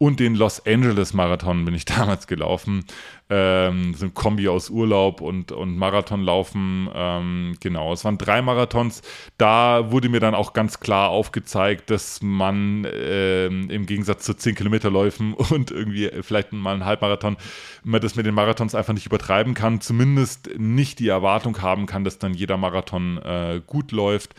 Und 0.00 0.20
den 0.20 0.36
Los 0.36 0.64
Angeles 0.64 1.12
Marathon 1.12 1.64
bin 1.64 1.74
ich 1.74 1.84
damals 1.84 2.28
gelaufen. 2.28 2.84
Ähm, 3.30 3.94
so 3.94 4.06
ein 4.06 4.14
Kombi 4.14 4.48
aus 4.48 4.70
Urlaub 4.70 5.20
und, 5.20 5.50
und 5.50 5.76
Marathonlaufen. 5.76 6.88
Ähm, 6.94 7.56
genau, 7.60 7.92
es 7.92 8.04
waren 8.04 8.16
drei 8.16 8.40
Marathons. 8.40 9.02
Da 9.38 9.90
wurde 9.90 10.08
mir 10.08 10.20
dann 10.20 10.36
auch 10.36 10.52
ganz 10.52 10.78
klar 10.78 11.10
aufgezeigt, 11.10 11.90
dass 11.90 12.22
man 12.22 12.86
ähm, 12.90 13.68
im 13.70 13.86
Gegensatz 13.86 14.24
zu 14.24 14.34
10 14.34 14.54
Kilometerläufen 14.54 15.34
und 15.50 15.72
irgendwie 15.72 16.10
vielleicht 16.22 16.52
mal 16.52 16.74
einen 16.74 16.84
Halbmarathon, 16.84 17.36
man 17.82 18.00
das 18.00 18.14
mit 18.14 18.24
den 18.24 18.34
Marathons 18.34 18.76
einfach 18.76 18.94
nicht 18.94 19.06
übertreiben 19.06 19.54
kann. 19.54 19.80
Zumindest 19.80 20.50
nicht 20.56 21.00
die 21.00 21.08
Erwartung 21.08 21.60
haben 21.60 21.86
kann, 21.86 22.04
dass 22.04 22.18
dann 22.18 22.34
jeder 22.34 22.56
Marathon 22.56 23.18
äh, 23.18 23.60
gut 23.66 23.90
läuft. 23.90 24.34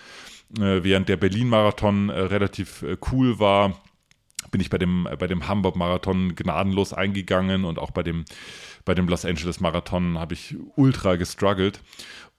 Äh, 0.57 0.83
während 0.83 1.09
der 1.09 1.17
Berlin-Marathon 1.17 2.09
äh, 2.09 2.19
relativ 2.21 2.81
äh, 2.81 2.97
cool 3.11 3.39
war, 3.39 3.75
bin 4.51 4.61
ich 4.61 4.69
bei 4.69 4.77
dem, 4.77 5.07
bei 5.19 5.27
dem 5.27 5.47
Hamburg-Marathon 5.47 6.35
gnadenlos 6.35 6.93
eingegangen 6.93 7.65
und 7.65 7.79
auch 7.79 7.91
bei 7.91 8.03
dem, 8.03 8.25
bei 8.85 8.93
dem 8.93 9.07
Los 9.07 9.25
Angeles-Marathon 9.25 10.17
habe 10.17 10.33
ich 10.33 10.55
ultra 10.75 11.15
gestruggelt 11.15 11.81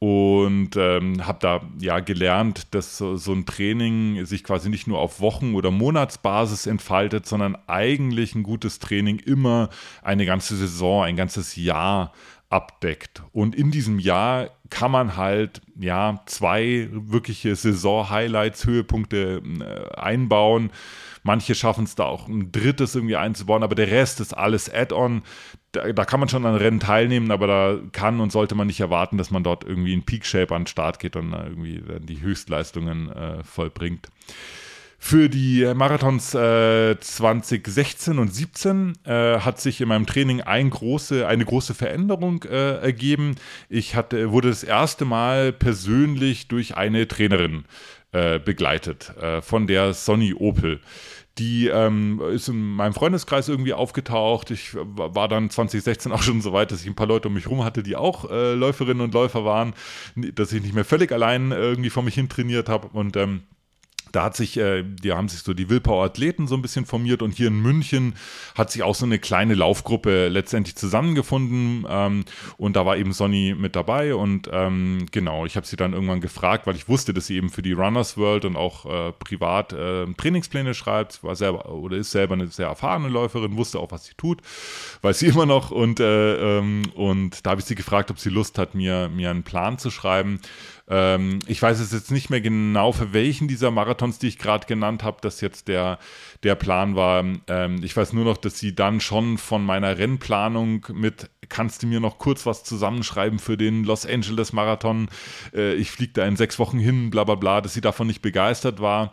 und 0.00 0.76
ähm, 0.76 1.26
habe 1.26 1.38
da 1.40 1.60
ja 1.78 2.00
gelernt, 2.00 2.74
dass 2.74 2.96
so, 2.96 3.16
so, 3.16 3.32
ein 3.32 3.44
Training 3.44 4.24
sich 4.24 4.44
quasi 4.44 4.70
nicht 4.70 4.86
nur 4.86 4.98
auf 4.98 5.20
Wochen- 5.20 5.54
oder 5.54 5.70
Monatsbasis 5.70 6.66
entfaltet, 6.66 7.26
sondern 7.26 7.56
eigentlich 7.66 8.34
ein 8.34 8.42
gutes 8.42 8.78
Training 8.78 9.18
immer 9.18 9.68
eine 10.02 10.24
ganze 10.24 10.56
Saison, 10.56 11.04
ein 11.04 11.16
ganzes 11.16 11.54
Jahr 11.54 12.14
abdeckt. 12.48 13.22
Und 13.32 13.54
in 13.54 13.70
diesem 13.70 13.98
Jahr 13.98 14.48
kann 14.70 14.90
man 14.90 15.16
halt 15.16 15.60
ja 15.78 16.20
zwei 16.24 16.88
wirkliche 16.90 17.54
Saison-Highlights, 17.54 18.64
Höhepunkte 18.64 19.42
äh, 19.60 20.00
einbauen. 20.00 20.70
Manche 21.22 21.54
schaffen 21.54 21.84
es 21.84 21.94
da 21.94 22.04
auch 22.04 22.28
ein 22.28 22.50
drittes 22.52 22.94
irgendwie 22.94 23.16
einzubauen, 23.16 23.62
aber 23.62 23.74
der 23.74 23.90
Rest 23.90 24.20
ist 24.20 24.32
alles 24.36 24.72
Add-on. 24.72 25.22
Da, 25.72 25.92
da, 25.92 26.04
kann 26.04 26.20
man 26.20 26.28
schon 26.28 26.46
an 26.46 26.56
Rennen 26.56 26.80
teilnehmen, 26.80 27.30
aber 27.30 27.46
da 27.46 27.78
kann 27.92 28.20
und 28.20 28.32
sollte 28.32 28.54
man 28.54 28.66
nicht 28.66 28.80
erwarten, 28.80 29.18
dass 29.18 29.30
man 29.30 29.44
dort 29.44 29.64
irgendwie 29.64 29.92
in 29.92 30.04
Peak-Shape 30.04 30.54
an 30.54 30.62
den 30.62 30.66
Start 30.66 30.98
geht 30.98 31.16
und 31.16 31.32
irgendwie 31.32 31.82
die 32.00 32.20
Höchstleistungen 32.20 33.10
äh, 33.10 33.44
vollbringt. 33.44 34.08
Für 35.02 35.30
die 35.30 35.64
Marathons 35.74 36.34
äh, 36.34 37.00
2016 37.00 38.18
und 38.18 38.32
17 38.32 38.92
äh, 39.04 39.40
hat 39.40 39.58
sich 39.58 39.80
in 39.80 39.88
meinem 39.88 40.06
Training 40.06 40.42
ein 40.42 40.68
große, 40.68 41.26
eine 41.26 41.44
große 41.46 41.74
Veränderung 41.74 42.44
äh, 42.44 42.76
ergeben. 42.76 43.34
Ich 43.70 43.96
hatte, 43.96 44.30
wurde 44.30 44.50
das 44.50 44.62
erste 44.62 45.06
Mal 45.06 45.52
persönlich 45.52 46.48
durch 46.48 46.76
eine 46.76 47.08
Trainerin 47.08 47.64
äh, 48.12 48.38
begleitet, 48.38 49.16
äh, 49.16 49.40
von 49.40 49.66
der 49.66 49.94
Sonny 49.94 50.34
Opel. 50.34 50.80
Die 51.38 51.68
ähm, 51.68 52.20
ist 52.32 52.48
in 52.48 52.60
meinem 52.60 52.92
Freundeskreis 52.92 53.48
irgendwie 53.48 53.72
aufgetaucht. 53.72 54.50
Ich 54.50 54.74
war 54.74 55.28
dann 55.28 55.48
2016 55.48 56.12
auch 56.12 56.22
schon 56.22 56.42
so 56.42 56.52
weit, 56.52 56.72
dass 56.72 56.82
ich 56.82 56.86
ein 56.86 56.94
paar 56.94 57.06
Leute 57.06 57.28
um 57.28 57.34
mich 57.34 57.46
herum 57.46 57.64
hatte, 57.64 57.82
die 57.82 57.96
auch 57.96 58.30
äh, 58.30 58.52
Läuferinnen 58.52 59.00
und 59.00 59.14
Läufer 59.14 59.46
waren, 59.46 59.72
dass 60.14 60.52
ich 60.52 60.62
nicht 60.62 60.74
mehr 60.74 60.84
völlig 60.84 61.10
allein 61.10 61.52
irgendwie 61.52 61.90
vor 61.90 62.02
mich 62.02 62.14
hin 62.14 62.28
trainiert 62.28 62.68
habe. 62.68 62.88
Und 62.88 63.16
ähm, 63.16 63.44
da 64.12 64.24
hat 64.24 64.36
sich, 64.36 64.56
äh, 64.56 64.82
die 64.82 65.12
haben 65.12 65.28
sich 65.28 65.40
so 65.40 65.54
die 65.54 65.68
Willpower-Athleten 65.68 66.46
so 66.46 66.54
ein 66.54 66.62
bisschen 66.62 66.86
formiert 66.86 67.22
und 67.22 67.32
hier 67.32 67.48
in 67.48 67.60
München 67.60 68.14
hat 68.54 68.70
sich 68.70 68.82
auch 68.82 68.94
so 68.94 69.06
eine 69.06 69.18
kleine 69.18 69.54
Laufgruppe 69.54 70.28
letztendlich 70.28 70.76
zusammengefunden 70.76 71.86
ähm, 71.88 72.24
und 72.56 72.76
da 72.76 72.86
war 72.86 72.96
eben 72.96 73.12
Sonny 73.12 73.54
mit 73.56 73.76
dabei 73.76 74.14
und 74.14 74.48
ähm, 74.52 75.06
genau, 75.10 75.46
ich 75.46 75.56
habe 75.56 75.66
sie 75.66 75.76
dann 75.76 75.92
irgendwann 75.92 76.20
gefragt, 76.20 76.66
weil 76.66 76.76
ich 76.76 76.88
wusste, 76.88 77.14
dass 77.14 77.26
sie 77.26 77.36
eben 77.36 77.50
für 77.50 77.62
die 77.62 77.72
Runners 77.72 78.16
World 78.16 78.44
und 78.44 78.56
auch 78.56 78.86
äh, 78.86 79.12
privat 79.12 79.72
äh, 79.72 80.06
Trainingspläne 80.14 80.74
schreibt, 80.74 81.22
war 81.22 81.36
selber 81.36 81.70
oder 81.70 81.96
ist 81.96 82.10
selber 82.10 82.34
eine 82.34 82.48
sehr 82.48 82.66
erfahrene 82.66 83.08
Läuferin, 83.08 83.56
wusste 83.56 83.78
auch, 83.78 83.90
was 83.92 84.06
sie 84.06 84.14
tut, 84.16 84.40
weiß 85.02 85.18
sie 85.18 85.26
immer 85.28 85.46
noch 85.46 85.70
und, 85.70 86.00
äh, 86.00 86.58
ähm, 86.58 86.82
und 86.94 87.44
da 87.46 87.50
habe 87.50 87.60
ich 87.60 87.66
sie 87.66 87.74
gefragt, 87.74 88.10
ob 88.10 88.18
sie 88.18 88.30
Lust 88.30 88.58
hat, 88.58 88.74
mir, 88.74 89.08
mir 89.08 89.30
einen 89.30 89.42
Plan 89.42 89.78
zu 89.78 89.90
schreiben 89.90 90.40
ähm, 90.90 91.38
ich 91.46 91.62
weiß 91.62 91.78
es 91.78 91.92
jetzt 91.92 92.10
nicht 92.10 92.30
mehr 92.30 92.40
genau, 92.40 92.90
für 92.90 93.12
welchen 93.12 93.46
dieser 93.46 93.70
Marathons, 93.70 94.18
die 94.18 94.26
ich 94.26 94.38
gerade 94.38 94.66
genannt 94.66 95.04
habe, 95.04 95.18
das 95.20 95.40
jetzt 95.40 95.68
der, 95.68 96.00
der 96.42 96.56
Plan 96.56 96.96
war. 96.96 97.24
Ähm, 97.46 97.80
ich 97.82 97.96
weiß 97.96 98.12
nur 98.12 98.24
noch, 98.24 98.36
dass 98.36 98.58
sie 98.58 98.74
dann 98.74 99.00
schon 99.00 99.38
von 99.38 99.64
meiner 99.64 99.98
Rennplanung 99.98 100.84
mit, 100.92 101.30
kannst 101.48 101.84
du 101.84 101.86
mir 101.86 102.00
noch 102.00 102.18
kurz 102.18 102.44
was 102.44 102.64
zusammenschreiben 102.64 103.38
für 103.38 103.56
den 103.56 103.84
Los 103.84 104.04
Angeles 104.04 104.52
Marathon? 104.52 105.08
Äh, 105.54 105.74
ich 105.74 105.92
fliege 105.92 106.12
da 106.14 106.26
in 106.26 106.34
sechs 106.36 106.58
Wochen 106.58 106.80
hin, 106.80 107.10
bla 107.10 107.22
bla 107.22 107.36
bla, 107.36 107.60
dass 107.60 107.72
sie 107.72 107.80
davon 107.80 108.08
nicht 108.08 108.20
begeistert 108.20 108.80
war. 108.80 109.12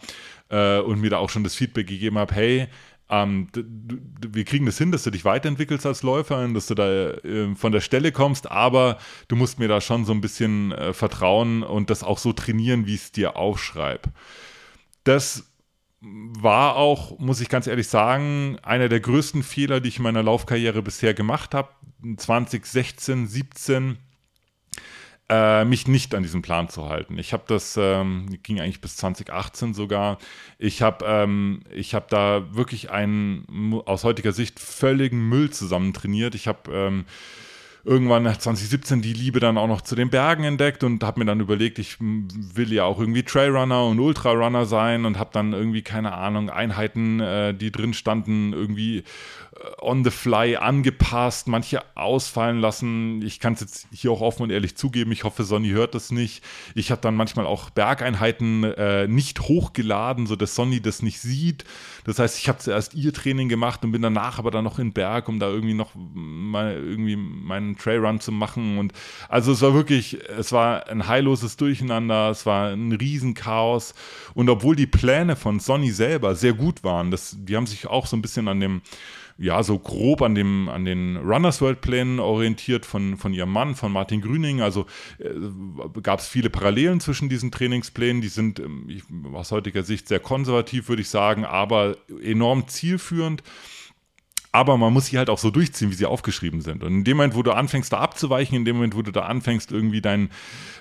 Äh, 0.49 0.79
und 0.79 0.99
mir 0.99 1.11
da 1.11 1.17
auch 1.17 1.29
schon 1.29 1.43
das 1.43 1.55
Feedback 1.55 1.87
gegeben 1.87 2.17
habe, 2.17 2.33
hey, 2.33 2.67
ähm, 3.09 3.47
wir 3.53 4.43
kriegen 4.43 4.65
das 4.65 4.77
hin, 4.77 4.91
dass 4.91 5.03
du 5.03 5.11
dich 5.11 5.23
weiterentwickelst 5.23 5.85
als 5.85 6.03
Läufer, 6.03 6.45
dass 6.49 6.67
du 6.67 6.75
da 6.75 7.11
äh, 7.11 7.55
von 7.55 7.71
der 7.71 7.81
Stelle 7.81 8.11
kommst, 8.11 8.51
aber 8.51 8.97
du 9.27 9.35
musst 9.35 9.59
mir 9.59 9.67
da 9.67 9.79
schon 9.79 10.05
so 10.05 10.11
ein 10.11 10.21
bisschen 10.21 10.71
äh, 10.73 10.93
vertrauen 10.93 11.63
und 11.63 11.89
das 11.89 12.03
auch 12.03 12.17
so 12.17 12.33
trainieren, 12.33 12.85
wie 12.85 12.95
ich 12.95 13.01
es 13.03 13.11
dir 13.11 13.37
aufschreibe. 13.37 14.09
Das 15.03 15.45
war 16.01 16.75
auch, 16.75 17.17
muss 17.17 17.41
ich 17.41 17.49
ganz 17.49 17.65
ehrlich 17.67 17.87
sagen, 17.87 18.57
einer 18.61 18.89
der 18.89 18.99
größten 18.99 19.41
Fehler, 19.41 19.79
die 19.79 19.89
ich 19.89 19.97
in 19.97 20.03
meiner 20.03 20.23
Laufkarriere 20.23 20.81
bisher 20.81 21.13
gemacht 21.13 21.53
habe. 21.53 21.69
2016, 22.17 23.27
17 23.27 23.97
äh, 25.29 25.65
mich 25.65 25.87
nicht 25.87 26.15
an 26.15 26.23
diesen 26.23 26.41
Plan 26.41 26.69
zu 26.69 26.87
halten. 26.87 27.17
Ich 27.17 27.33
habe 27.33 27.43
das, 27.47 27.77
ähm, 27.79 28.39
ging 28.43 28.61
eigentlich 28.61 28.81
bis 28.81 28.95
2018 28.97 29.73
sogar. 29.73 30.17
Ich 30.57 30.81
habe 30.81 31.05
ähm, 31.05 31.61
hab 31.75 32.09
da 32.09 32.45
wirklich 32.51 32.91
einen 32.91 33.81
aus 33.85 34.03
heutiger 34.03 34.31
Sicht 34.31 34.59
völligen 34.59 35.27
Müll 35.27 35.49
zusammen 35.49 35.93
trainiert. 35.93 36.33
Ich 36.33 36.47
habe 36.47 36.71
ähm, 36.71 37.05
irgendwann 37.87 38.23
nach 38.23 38.37
2017 38.37 39.01
die 39.01 39.13
Liebe 39.13 39.39
dann 39.39 39.57
auch 39.57 39.67
noch 39.67 39.81
zu 39.81 39.95
den 39.95 40.09
Bergen 40.09 40.43
entdeckt 40.43 40.83
und 40.83 41.03
habe 41.03 41.19
mir 41.19 41.25
dann 41.25 41.39
überlegt, 41.39 41.79
ich 41.79 41.97
will 41.99 42.73
ja 42.73 42.83
auch 42.83 42.99
irgendwie 42.99 43.23
Trailrunner 43.23 43.85
und 43.85 43.99
Ultrarunner 43.99 44.65
sein 44.65 45.05
und 45.05 45.17
habe 45.17 45.29
dann 45.31 45.53
irgendwie, 45.53 45.81
keine 45.81 46.13
Ahnung, 46.13 46.49
Einheiten, 46.49 47.21
äh, 47.21 47.53
die 47.53 47.71
drin 47.71 47.93
standen, 47.93 48.51
irgendwie 48.51 49.03
on 49.79 50.03
the 50.03 50.11
fly 50.11 50.55
angepasst, 50.55 51.47
manche 51.47 51.81
ausfallen 51.95 52.59
lassen. 52.59 53.21
Ich 53.21 53.39
kann 53.39 53.53
es 53.53 53.61
jetzt 53.61 53.87
hier 53.91 54.11
auch 54.11 54.21
offen 54.21 54.43
und 54.43 54.49
ehrlich 54.49 54.75
zugeben. 54.75 55.11
Ich 55.11 55.23
hoffe, 55.23 55.43
Sonny 55.43 55.69
hört 55.69 55.95
das 55.95 56.11
nicht. 56.11 56.43
Ich 56.75 56.91
habe 56.91 57.01
dann 57.01 57.15
manchmal 57.15 57.45
auch 57.45 57.69
Bergeinheiten 57.69 58.63
äh, 58.63 59.07
nicht 59.07 59.41
hochgeladen, 59.41 60.27
sodass 60.27 60.55
Sonny 60.55 60.81
das 60.81 61.01
nicht 61.01 61.19
sieht. 61.19 61.63
Das 62.05 62.19
heißt, 62.19 62.37
ich 62.37 62.49
habe 62.49 62.59
zuerst 62.59 62.93
ihr 62.93 63.13
Training 63.13 63.49
gemacht 63.49 63.83
und 63.83 63.91
bin 63.91 64.01
danach 64.01 64.39
aber 64.39 64.51
dann 64.51 64.63
noch 64.63 64.79
in 64.79 64.93
Berg, 64.93 65.27
um 65.29 65.39
da 65.39 65.47
irgendwie 65.47 65.73
noch 65.73 65.91
mal, 65.95 66.73
irgendwie 66.73 67.15
meinen 67.15 67.77
Trailrun 67.77 68.19
zu 68.19 68.31
machen. 68.31 68.77
Und 68.77 68.93
also 69.29 69.51
es 69.51 69.61
war 69.61 69.73
wirklich, 69.73 70.17
es 70.37 70.51
war 70.51 70.87
ein 70.87 71.07
heilloses 71.07 71.57
Durcheinander, 71.57 72.29
es 72.29 72.45
war 72.45 72.69
ein 72.69 72.91
Riesenchaos. 72.91 73.93
Und 74.33 74.49
obwohl 74.49 74.75
die 74.75 74.87
Pläne 74.87 75.35
von 75.35 75.59
Sonny 75.59 75.91
selber 75.91 76.35
sehr 76.35 76.53
gut 76.53 76.83
waren, 76.83 77.11
das, 77.11 77.35
die 77.39 77.55
haben 77.55 77.67
sich 77.67 77.87
auch 77.87 78.05
so 78.05 78.15
ein 78.15 78.21
bisschen 78.21 78.47
an 78.47 78.59
dem 78.59 78.81
ja, 79.37 79.61
so 79.61 79.77
grob 79.77 80.21
an, 80.21 80.35
dem, 80.35 80.67
an 80.67 80.85
den 80.85 81.17
Runners 81.17 81.61
World 81.61 81.81
Plänen 81.81 82.19
orientiert 82.19 82.85
von, 82.85 83.17
von 83.17 83.33
ihrem 83.33 83.51
Mann, 83.51 83.75
von 83.75 83.91
Martin 83.91 84.21
Grüning. 84.21 84.61
Also 84.61 84.85
äh, 85.19 85.29
gab 86.01 86.19
es 86.19 86.27
viele 86.27 86.49
Parallelen 86.49 86.99
zwischen 86.99 87.29
diesen 87.29 87.51
Trainingsplänen. 87.51 88.21
Die 88.21 88.29
sind 88.29 88.59
ähm, 88.59 88.87
aus 89.33 89.51
heutiger 89.51 89.83
Sicht 89.83 90.07
sehr 90.07 90.19
konservativ, 90.19 90.89
würde 90.89 91.03
ich 91.03 91.09
sagen, 91.09 91.45
aber 91.45 91.97
enorm 92.21 92.67
zielführend 92.67 93.43
aber 94.51 94.77
man 94.77 94.93
muss 94.93 95.07
sie 95.07 95.17
halt 95.17 95.29
auch 95.29 95.37
so 95.37 95.51
durchziehen, 95.51 95.91
wie 95.91 95.95
sie 95.95 96.05
aufgeschrieben 96.05 96.61
sind. 96.61 96.83
Und 96.83 96.93
in 96.93 97.03
dem 97.03 97.17
Moment, 97.17 97.35
wo 97.35 97.43
du 97.43 97.51
anfängst, 97.51 97.91
da 97.93 97.99
abzuweichen, 97.99 98.55
in 98.55 98.65
dem 98.65 98.77
Moment, 98.77 98.95
wo 98.95 99.01
du 99.01 99.11
da 99.11 99.21
anfängst, 99.21 99.71
irgendwie 99.71 100.01
dein, 100.01 100.29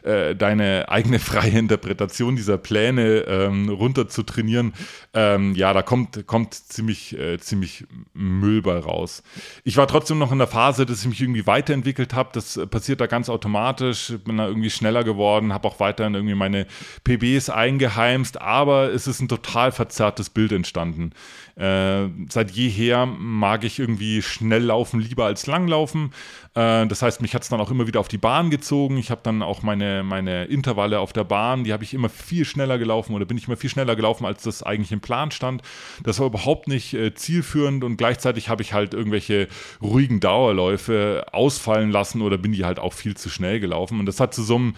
äh, 0.03 0.35
deine 0.35 0.89
eigene 0.89 1.19
freie 1.21 1.59
Interpretation 1.59 2.37
dieser 2.37 2.59
Pläne 2.59 3.25
ähm, 3.27 3.69
runter 3.69 4.09
zu 4.09 4.23
trainieren, 4.23 4.73
ähm, 5.15 5.55
ja, 5.55 5.73
da 5.73 5.83
kommt, 5.83 6.27
kommt 6.27 6.55
ziemlich, 6.55 7.19
äh, 7.19 7.39
ziemlich 7.39 7.85
Müll 8.15 8.63
bei 8.63 8.79
raus. 8.79 9.23
Ich 9.65 9.77
war 9.77 9.87
trotzdem 9.89 10.19
noch 10.19 10.33
in 10.33 10.39
der 10.39 10.47
Phase, 10.47 10.87
dass 10.87 11.01
ich 11.01 11.09
mich 11.09 11.21
irgendwie 11.21 11.47
weiterentwickelt 11.47 12.15
habe. 12.15 12.31
Das 12.33 12.61
passiert 12.71 13.01
da 13.01 13.07
ganz 13.07 13.29
automatisch. 13.29 14.13
Bin 14.25 14.37
da 14.37 14.47
irgendwie 14.47 14.71
schneller 14.71 15.05
geworden, 15.05 15.53
habe 15.53 15.67
auch 15.69 15.81
weiterhin 15.81 16.15
irgendwie 16.15 16.35
meine 16.35 16.67
PBs 17.05 17.51
eingeheimst, 17.51 18.41
aber 18.41 18.93
es 18.93 19.07
ist 19.07 19.21
ein 19.21 19.29
total 19.29 19.73
verzerrtes 19.73 20.31
Bild 20.31 20.53
entstanden. 20.53 21.13
Äh, 21.57 22.09
seit 22.29 22.51
jeher 22.51 23.07
mag 23.07 23.65
ich 23.65 23.79
irgendwie 23.79 24.21
schnell 24.21 24.65
laufen 24.65 25.01
lieber 25.01 25.25
als 25.25 25.47
langlaufen. 25.47 26.13
Äh, 26.55 26.87
das 26.87 27.01
heißt, 27.01 27.23
mich 27.23 27.35
hat 27.35 27.45
es 27.45 27.49
dann 27.49 27.61
auch 27.61 27.71
immer 27.71 27.87
wieder 27.87 27.99
auf 27.99 28.09
die 28.09 28.19
Bahn 28.19 28.51
gezogen. 28.51 28.99
Ich 28.99 29.11
habe 29.11 29.23
dann 29.25 29.43
auch 29.43 29.63
meine, 29.63 30.03
meine 30.03 30.45
Intervalle 30.45 31.01
auf 31.01 31.15
der 31.15 31.25
Bahn, 31.25 31.65
die 31.65 31.73
habe 31.73 31.83
ich 31.83 31.95
immer 31.95 32.11
viel 32.11 32.45
schneller 32.45 32.77
gelaufen 32.77 33.15
oder 33.15 33.25
bin 33.25 33.39
ich 33.39 33.47
immer 33.47 33.57
viel 33.57 33.71
schneller 33.71 33.97
gelaufen, 33.97 34.27
als 34.27 34.43
das 34.43 34.63
eigentlich 34.63 34.93
im 34.93 35.01
Plan 35.01 35.31
stand. 35.31 35.63
Das 36.03 36.19
war 36.19 36.27
überhaupt 36.27 36.69
nicht 36.69 36.93
äh, 36.93 37.15
zielführend 37.15 37.85
und 37.85 37.97
gleichzeitig 37.97 38.51
habe 38.51 38.61
ich 38.61 38.75
halt 38.75 38.93
irgendwelche 38.93 39.49
ruhigen 39.81 40.21
Dauerläufe 40.21 41.25
ausfallen 41.33 41.91
lassen 41.91 42.21
oder 42.21 42.37
bin 42.37 42.53
die 42.53 42.67
halt 42.67 42.79
auch 42.79 42.93
viel 42.93 43.17
zu 43.17 43.31
schnell 43.31 43.61
gelaufen. 43.61 43.99
Und 43.99 44.05
das 44.05 44.21
hat 44.21 44.35
zu 44.35 44.43
so 44.43 44.57
einem, 44.57 44.75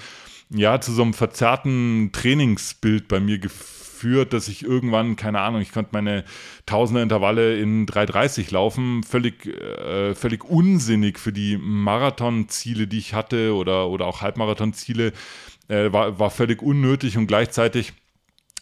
ja, 0.51 0.81
zu 0.81 0.93
so 0.93 1.03
einem 1.03 1.13
verzerrten 1.13 2.11
Trainingsbild 2.13 3.09
bei 3.09 3.19
mir 3.19 3.41
geführt 3.41 3.78
geführt, 3.99 4.33
dass 4.33 4.49
ich 4.49 4.65
irgendwann, 4.65 5.17
keine 5.17 5.41
Ahnung, 5.41 5.61
ich 5.61 5.73
konnte 5.73 5.91
meine 5.93 6.25
Tausender 6.67 7.03
Intervalle 7.03 7.59
in 7.59 7.87
3,30 7.87 8.53
laufen. 8.53 9.03
Völlig, 9.03 9.47
äh, 9.47 10.15
völlig 10.15 10.45
unsinnig 10.45 11.19
für 11.19 11.33
die 11.33 11.59
Marathonziele, 11.59 12.87
die 12.87 12.99
ich 12.99 13.15
hatte 13.15 13.55
oder, 13.55 13.89
oder 13.89 14.07
auch 14.07 14.23
Halbmarathonziele. 14.23 15.13
Äh, 15.69 15.93
war, 15.93 16.19
war 16.19 16.31
völlig 16.31 16.63
unnötig 16.63 17.19
und 17.19 17.27
gleichzeitig 17.27 17.93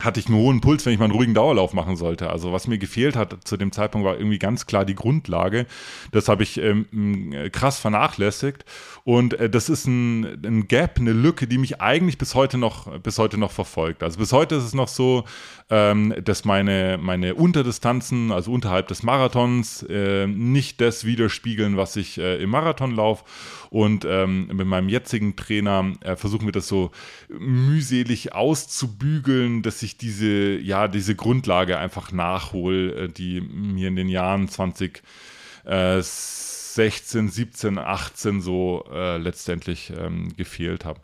hatte 0.00 0.20
ich 0.20 0.26
einen 0.26 0.36
hohen 0.36 0.60
Puls, 0.60 0.84
wenn 0.84 0.92
ich 0.92 0.98
mal 0.98 1.06
einen 1.06 1.14
ruhigen 1.14 1.34
Dauerlauf 1.34 1.72
machen 1.72 1.96
sollte. 1.96 2.28
Also 2.30 2.52
was 2.52 2.66
mir 2.66 2.78
gefehlt 2.78 3.16
hat 3.16 3.36
zu 3.44 3.56
dem 3.56 3.72
Zeitpunkt 3.72 4.06
war 4.06 4.18
irgendwie 4.18 4.38
ganz 4.38 4.66
klar 4.66 4.84
die 4.84 4.94
Grundlage. 4.94 5.66
Das 6.12 6.28
habe 6.28 6.42
ich 6.42 6.58
ähm, 6.58 7.32
krass 7.50 7.78
vernachlässigt 7.78 8.64
und 9.04 9.34
äh, 9.34 9.48
das 9.48 9.68
ist 9.68 9.86
ein, 9.86 10.44
ein, 10.44 10.68
Gap, 10.68 10.98
eine 10.98 11.12
Lücke, 11.12 11.46
die 11.46 11.58
mich 11.58 11.80
eigentlich 11.80 12.18
bis 12.18 12.34
heute 12.34 12.58
noch 12.58 13.00
bis 13.00 13.18
heute 13.18 13.38
noch 13.38 13.52
verfolgt. 13.52 14.02
Also 14.02 14.18
bis 14.18 14.32
heute 14.32 14.56
ist 14.56 14.64
es 14.64 14.74
noch 14.74 14.88
so, 14.88 15.24
ähm, 15.68 16.14
dass 16.22 16.44
meine 16.44 16.96
meine 17.00 17.34
Unterdistanzen, 17.34 18.30
also 18.30 18.52
unterhalb 18.52 18.86
des 18.88 19.02
Marathons, 19.02 19.82
äh, 19.88 20.28
nicht 20.28 20.80
das 20.80 21.04
widerspiegeln, 21.04 21.76
was 21.76 21.96
ich 21.96 22.18
äh, 22.18 22.40
im 22.42 22.50
Marathon 22.50 22.94
laufe. 22.94 23.24
Und 23.70 24.06
ähm, 24.08 24.46
mit 24.52 24.66
meinem 24.66 24.88
jetzigen 24.88 25.34
Trainer 25.34 25.92
äh, 26.02 26.14
versuchen 26.14 26.46
wir 26.46 26.52
das 26.52 26.68
so 26.68 26.92
mühselig 27.28 28.32
auszubügeln, 28.32 29.62
dass 29.62 29.82
ich 29.82 29.98
diese, 29.98 30.56
ja, 30.58 30.86
diese 30.86 31.16
Grundlage 31.16 31.78
einfach 31.78 32.12
nachhole, 32.12 33.06
äh, 33.06 33.08
die 33.08 33.40
mir 33.40 33.88
in 33.88 33.96
den 33.96 34.08
Jahren 34.08 34.46
2016, 34.48 37.28
17, 37.28 37.78
18 37.78 38.40
so 38.40 38.84
äh, 38.92 39.16
letztendlich 39.16 39.92
ähm, 39.98 40.28
gefehlt 40.36 40.84
hat 40.84 41.00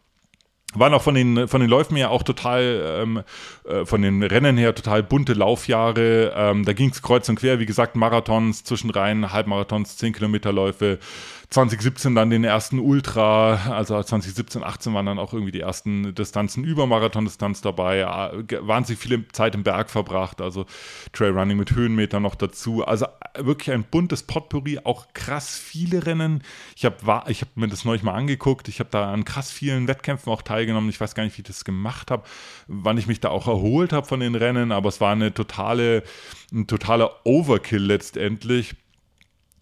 waren 0.74 0.94
auch 0.94 1.02
von 1.02 1.14
den, 1.14 1.48
von 1.48 1.60
den 1.60 1.70
Läufen 1.70 1.96
her 1.96 2.10
auch 2.10 2.22
total, 2.22 3.00
ähm, 3.02 3.22
äh, 3.68 3.84
von 3.84 4.02
den 4.02 4.22
Rennen 4.22 4.56
her 4.56 4.74
total 4.74 5.02
bunte 5.02 5.34
Laufjahre. 5.34 6.32
Ähm, 6.34 6.64
da 6.64 6.72
ging 6.72 6.90
es 6.90 7.02
kreuz 7.02 7.28
und 7.28 7.36
quer, 7.36 7.58
wie 7.58 7.66
gesagt, 7.66 7.96
Marathons, 7.96 8.64
Zwischenreihen, 8.64 9.32
Halbmarathons, 9.32 9.96
10 9.96 10.12
Kilometerläufe, 10.12 10.98
2017 11.52 12.14
dann 12.14 12.30
den 12.30 12.44
ersten 12.44 12.78
Ultra, 12.78 13.72
also 13.72 14.02
2017, 14.02 14.64
18 14.64 14.94
waren 14.94 15.04
dann 15.04 15.18
auch 15.18 15.34
irgendwie 15.34 15.52
die 15.52 15.60
ersten 15.60 16.14
Distanzen 16.14 16.64
über 16.64 16.86
Marathondistanz 16.86 17.60
dabei, 17.60 18.06
wahnsinnig 18.60 18.98
viele 18.98 19.28
Zeit 19.28 19.54
im 19.54 19.62
Berg 19.62 19.90
verbracht, 19.90 20.40
also 20.40 20.64
Trailrunning 21.12 21.58
mit 21.58 21.72
Höhenmeter 21.72 22.20
noch 22.20 22.36
dazu, 22.36 22.86
also 22.86 23.06
wirklich 23.36 23.70
ein 23.70 23.84
buntes 23.84 24.22
Potpourri, 24.22 24.80
auch 24.84 25.08
krass 25.12 25.58
viele 25.58 26.06
Rennen. 26.06 26.42
Ich 26.74 26.86
habe 26.86 27.24
ich 27.28 27.42
hab 27.42 27.54
mir 27.54 27.68
das 27.68 27.84
neulich 27.84 28.02
mal 28.02 28.14
angeguckt, 28.14 28.68
ich 28.68 28.80
habe 28.80 28.90
da 28.90 29.12
an 29.12 29.26
krass 29.26 29.50
vielen 29.50 29.88
Wettkämpfen 29.88 30.32
auch 30.32 30.40
teilgenommen, 30.40 30.88
ich 30.88 31.00
weiß 31.00 31.14
gar 31.14 31.24
nicht, 31.24 31.36
wie 31.36 31.42
ich 31.42 31.48
das 31.48 31.66
gemacht 31.66 32.10
habe, 32.10 32.22
wann 32.66 32.96
ich 32.96 33.06
mich 33.06 33.20
da 33.20 33.28
auch 33.28 33.46
erholt 33.46 33.92
habe 33.92 34.06
von 34.06 34.20
den 34.20 34.36
Rennen, 34.36 34.72
aber 34.72 34.88
es 34.88 35.02
war 35.02 35.12
eine 35.12 35.34
totale, 35.34 36.02
ein 36.50 36.66
totaler 36.66 37.10
Overkill 37.24 37.82
letztendlich 37.82 38.74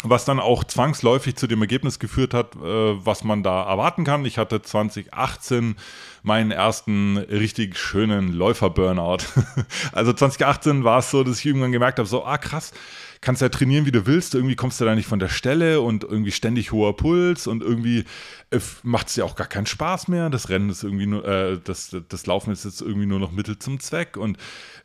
was 0.03 0.25
dann 0.25 0.41
auch 0.41 0.65
zwangsläufig 0.65 1.37
zu 1.37 1.47
dem 1.47 1.61
Ergebnis 1.61 1.99
geführt 1.99 2.33
hat, 2.33 2.57
äh, 2.57 2.59
was 3.05 3.23
man 3.23 3.43
da 3.43 3.63
erwarten 3.65 4.05
kann. 4.05 4.25
Ich 4.25 4.39
hatte 4.39 4.63
2018 4.63 5.77
meinen 6.23 6.51
ersten 6.51 7.19
richtig 7.19 7.79
schönen 7.79 8.33
Läufer-Burnout. 8.33 9.19
also 9.93 10.13
2018 10.13 10.85
war 10.85 11.01
es 11.01 11.11
so, 11.11 11.23
dass 11.23 11.41
ich 11.41 11.47
irgendwann 11.47 11.73
gemerkt 11.73 11.99
habe, 11.99 12.09
so, 12.09 12.25
ah 12.25 12.39
krass, 12.39 12.73
kannst 13.21 13.43
ja 13.43 13.51
trainieren, 13.51 13.85
wie 13.85 13.93
du 13.93 14.07
willst, 14.07 14.35
irgendwie 14.35 14.57
kommst 14.57 14.81
du 14.81 14.87
da 14.87 14.95
nicht 14.95 15.07
von 15.07 15.19
der 15.19 15.29
Stelle 15.29 15.83
und 15.83 16.05
irgendwie 16.05 16.33
ständig 16.33 16.73
hoher 16.73 16.97
Puls 16.97 17.47
und 17.47 17.63
irgendwie 17.63 18.05
äh, 18.51 18.61
macht 18.83 19.09
es 19.09 19.17
ja 19.17 19.25
auch 19.25 19.37
gar 19.37 19.47
keinen 19.47 19.67
Spaß 19.67 20.09
mehr. 20.09 20.31
Das 20.31 20.49
Rennen 20.49 20.71
ist 20.71 20.83
irgendwie 20.83 21.07
nur, 21.07 21.27
äh, 21.27 21.59
das, 21.63 21.95
das 22.09 22.27
Laufen 22.27 22.53
ist 22.53 22.65
jetzt 22.65 22.81
irgendwie 22.81 23.07
nur 23.07 23.21
noch 23.21 23.33
Mittel 23.33 23.59
zum 23.59 23.81
Zweck 23.81 24.17
und 24.17 24.39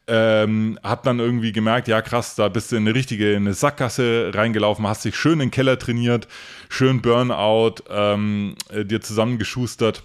ähm, 0.08 0.80
hab 0.84 1.04
dann 1.04 1.20
irgendwie 1.20 1.52
gemerkt, 1.52 1.88
ja 1.88 2.02
krass, 2.02 2.36
da 2.36 2.50
bist 2.50 2.72
du 2.72 2.76
in 2.76 2.84
eine 2.84 2.96
richtige 2.96 3.34
in 3.34 3.44
eine 3.44 3.54
Sackgasse 3.54 4.32
reingelaufen, 4.34 4.88
hast 4.88 5.06
dich 5.06 5.16
schön 5.16 5.34
in 5.34 5.40
den 5.40 5.52
Keller 5.52 5.80
trainiert, 5.80 6.28
schön 6.70 7.02
Burnout, 7.02 7.76
ähm, 7.90 8.56
äh, 8.70 8.86
dir 8.86 9.02
zusammengeschustert 9.02 10.04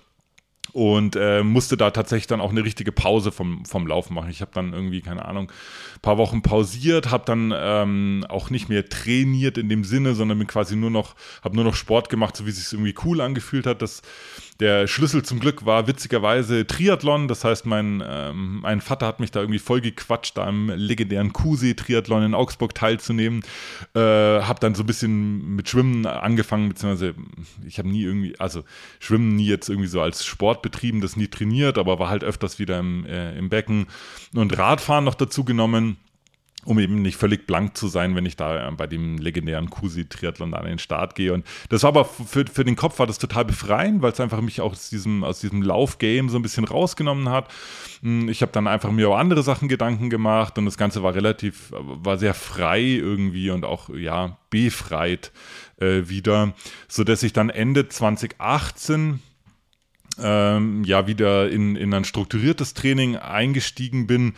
und 0.72 1.16
äh, 1.16 1.42
musste 1.42 1.76
da 1.76 1.90
tatsächlich 1.90 2.26
dann 2.26 2.40
auch 2.40 2.50
eine 2.50 2.64
richtige 2.64 2.92
Pause 2.92 3.32
vom, 3.32 3.64
vom 3.64 3.86
Laufen 3.86 4.14
machen. 4.14 4.30
Ich 4.30 4.40
habe 4.40 4.52
dann 4.54 4.72
irgendwie, 4.72 5.00
keine 5.00 5.24
Ahnung, 5.24 5.50
ein 5.96 6.00
paar 6.00 6.18
Wochen 6.18 6.42
pausiert, 6.42 7.10
habe 7.10 7.24
dann 7.26 7.52
ähm, 7.56 8.24
auch 8.28 8.50
nicht 8.50 8.68
mehr 8.68 8.88
trainiert 8.88 9.58
in 9.58 9.68
dem 9.68 9.84
Sinne, 9.84 10.14
sondern 10.14 10.38
bin 10.38 10.46
quasi 10.46 10.76
nur 10.76 10.90
noch, 10.90 11.16
habe 11.42 11.56
nur 11.56 11.64
noch 11.64 11.74
Sport 11.74 12.08
gemacht, 12.08 12.36
so 12.36 12.46
wie 12.46 12.50
es 12.50 12.56
sich 12.56 12.72
irgendwie 12.72 12.94
cool 13.04 13.20
angefühlt 13.20 13.66
hat. 13.66 13.82
Das 13.82 14.02
der 14.61 14.87
Schlüssel 14.87 15.23
zum 15.23 15.40
Glück 15.40 15.64
war 15.64 15.87
witzigerweise 15.87 16.66
Triathlon. 16.66 17.29
Das 17.29 17.44
heißt, 17.44 17.66
mein, 17.66 18.03
ähm, 18.07 18.61
mein 18.61 18.81
Vater 18.81 19.07
hat 19.07 19.18
mich 19.18 19.31
da 19.31 19.40
irgendwie 19.40 19.59
voll 19.59 19.81
gequatscht, 19.81 20.37
da 20.37 20.46
am 20.46 20.68
legendären 20.68 21.33
Kuhsee-Triathlon 21.33 22.23
in 22.23 22.35
Augsburg 22.35 22.75
teilzunehmen. 22.75 23.42
Äh, 23.94 24.01
habe 24.01 24.61
dann 24.61 24.75
so 24.75 24.83
ein 24.83 24.87
bisschen 24.87 25.57
mit 25.57 25.68
Schwimmen 25.68 26.07
angefangen, 26.07 26.68
beziehungsweise 26.68 27.14
ich 27.66 27.79
habe 27.79 27.88
nie 27.88 28.03
irgendwie, 28.03 28.38
also 28.38 28.62
Schwimmen 28.99 29.35
nie 29.35 29.46
jetzt 29.46 29.68
irgendwie 29.68 29.88
so 29.88 30.01
als 30.01 30.25
Sport 30.25 30.62
betrieben, 30.62 31.01
das 31.01 31.16
nie 31.16 31.29
trainiert, 31.29 31.79
aber 31.79 31.99
war 31.99 32.11
halt 32.11 32.23
öfters 32.23 32.59
wieder 32.59 32.79
im, 32.79 33.07
äh, 33.07 33.37
im 33.38 33.49
Becken 33.49 33.87
und 34.35 34.57
Radfahren 34.57 35.05
noch 35.05 35.14
dazu 35.14 35.44
genommen 35.44 35.96
um 36.64 36.79
eben 36.79 37.01
nicht 37.01 37.16
völlig 37.16 37.46
blank 37.46 37.77
zu 37.77 37.88
sein, 37.88 38.14
wenn 38.14 38.27
ich 38.27 38.37
da 38.37 38.68
äh, 38.68 38.70
bei 38.73 38.87
dem 38.87 39.18
legendären 39.18 39.70
Kusi-Triathlon 39.70 40.55
an 40.55 40.66
den 40.66 40.79
Start 40.79 41.14
gehe. 41.14 41.33
Und 41.33 41.46
das 41.68 41.83
war 41.83 41.88
aber 41.88 42.05
für, 42.05 42.44
für 42.46 42.64
den 42.64 42.77
Kopf 42.77 42.99
war 42.99 43.07
das 43.07 43.18
total 43.18 43.44
befreiend, 43.44 44.03
weil 44.03 44.12
es 44.12 44.20
einfach 44.20 44.40
mich 44.40 44.61
auch 44.61 44.73
aus 44.73 44.90
diesem, 44.90 45.25
aus 45.25 45.40
diesem 45.40 45.62
Laufgame 45.62 46.29
so 46.29 46.38
ein 46.38 46.42
bisschen 46.42 46.64
rausgenommen 46.64 47.31
hat. 47.31 47.49
Hm, 48.03 48.29
ich 48.29 48.42
habe 48.42 48.53
dann 48.53 48.66
einfach 48.66 48.90
mir 48.90 49.07
über 49.07 49.18
andere 49.18 49.42
Sachen 49.42 49.68
Gedanken 49.68 50.11
gemacht 50.11 50.59
und 50.59 50.66
das 50.66 50.77
Ganze 50.77 51.03
war 51.03 51.14
relativ, 51.14 51.73
war 51.73 52.18
sehr 52.18 52.35
frei 52.35 52.83
irgendwie 52.83 53.51
und 53.51 53.64
auch, 53.64 53.88
ja, 53.90 54.37
befreit 54.51 55.33
äh, 55.81 56.09
wieder, 56.09 56.55
sodass 56.88 57.23
ich 57.23 57.33
dann 57.33 57.51
Ende 57.51 57.88
2018 57.88 59.20
ähm, 60.23 60.85
ja 60.85 61.07
wieder 61.07 61.51
in, 61.51 61.77
in 61.77 61.94
ein 61.94 62.05
strukturiertes 62.05 62.75
Training 62.75 63.16
eingestiegen 63.16 64.07
bin, 64.07 64.35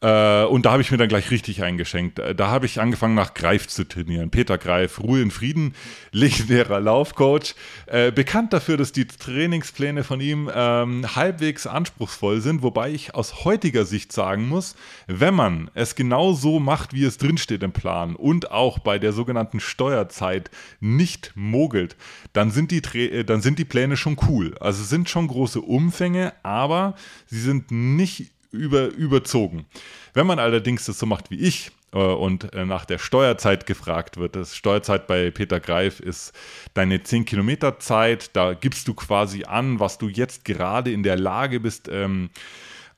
äh, 0.00 0.44
und 0.44 0.64
da 0.64 0.70
habe 0.70 0.82
ich 0.82 0.92
mir 0.92 0.96
dann 0.96 1.08
gleich 1.08 1.32
richtig 1.32 1.64
eingeschenkt. 1.64 2.20
Äh, 2.20 2.32
da 2.32 2.48
habe 2.48 2.66
ich 2.66 2.80
angefangen 2.80 3.16
nach 3.16 3.34
Greif 3.34 3.66
zu 3.66 3.82
trainieren. 3.82 4.30
Peter 4.30 4.56
Greif, 4.56 5.00
Ruhe 5.00 5.20
in 5.20 5.32
Frieden, 5.32 5.74
legendärer 6.12 6.78
Laufcoach. 6.78 7.56
Äh, 7.86 8.12
bekannt 8.12 8.52
dafür, 8.52 8.76
dass 8.76 8.92
die 8.92 9.08
Trainingspläne 9.08 10.04
von 10.04 10.20
ihm 10.20 10.48
ähm, 10.54 11.16
halbwegs 11.16 11.66
anspruchsvoll 11.66 12.40
sind, 12.40 12.62
wobei 12.62 12.92
ich 12.92 13.16
aus 13.16 13.44
heutiger 13.44 13.84
Sicht 13.84 14.12
sagen 14.12 14.48
muss, 14.48 14.76
wenn 15.08 15.34
man 15.34 15.68
es 15.74 15.96
genau 15.96 16.32
so 16.32 16.60
macht, 16.60 16.92
wie 16.92 17.04
es 17.04 17.18
drinsteht 17.18 17.64
im 17.64 17.72
Plan 17.72 18.14
und 18.14 18.52
auch 18.52 18.78
bei 18.78 19.00
der 19.00 19.12
sogenannten 19.12 19.58
Steuerzeit 19.58 20.48
nicht 20.78 21.32
mogelt, 21.34 21.96
dann 22.32 22.52
sind 22.52 22.70
die, 22.70 22.82
äh, 22.98 23.24
dann 23.24 23.40
sind 23.40 23.58
die 23.58 23.64
Pläne 23.64 23.96
schon 23.96 24.16
cool. 24.28 24.54
Also 24.60 24.84
sind 24.84 25.08
schon 25.08 25.26
große 25.26 25.60
Umfänge, 25.60 26.34
aber 26.44 26.94
sie 27.26 27.40
sind 27.40 27.72
nicht 27.72 28.30
über, 28.50 28.88
überzogen. 28.88 29.66
Wenn 30.14 30.26
man 30.26 30.38
allerdings 30.38 30.86
das 30.86 30.98
so 30.98 31.06
macht 31.06 31.30
wie 31.30 31.38
ich 31.38 31.70
äh, 31.92 31.98
und 31.98 32.52
äh, 32.54 32.64
nach 32.64 32.84
der 32.84 32.98
Steuerzeit 32.98 33.66
gefragt 33.66 34.16
wird, 34.16 34.36
das 34.36 34.56
Steuerzeit 34.56 35.06
bei 35.06 35.30
Peter 35.30 35.60
Greif 35.60 36.00
ist 36.00 36.32
deine 36.74 37.02
10 37.02 37.24
Kilometer 37.24 37.78
Zeit, 37.78 38.34
da 38.34 38.54
gibst 38.54 38.88
du 38.88 38.94
quasi 38.94 39.44
an, 39.44 39.80
was 39.80 39.98
du 39.98 40.08
jetzt 40.08 40.44
gerade 40.44 40.92
in 40.92 41.02
der 41.02 41.16
Lage 41.16 41.60
bist, 41.60 41.88
ähm, 41.88 42.30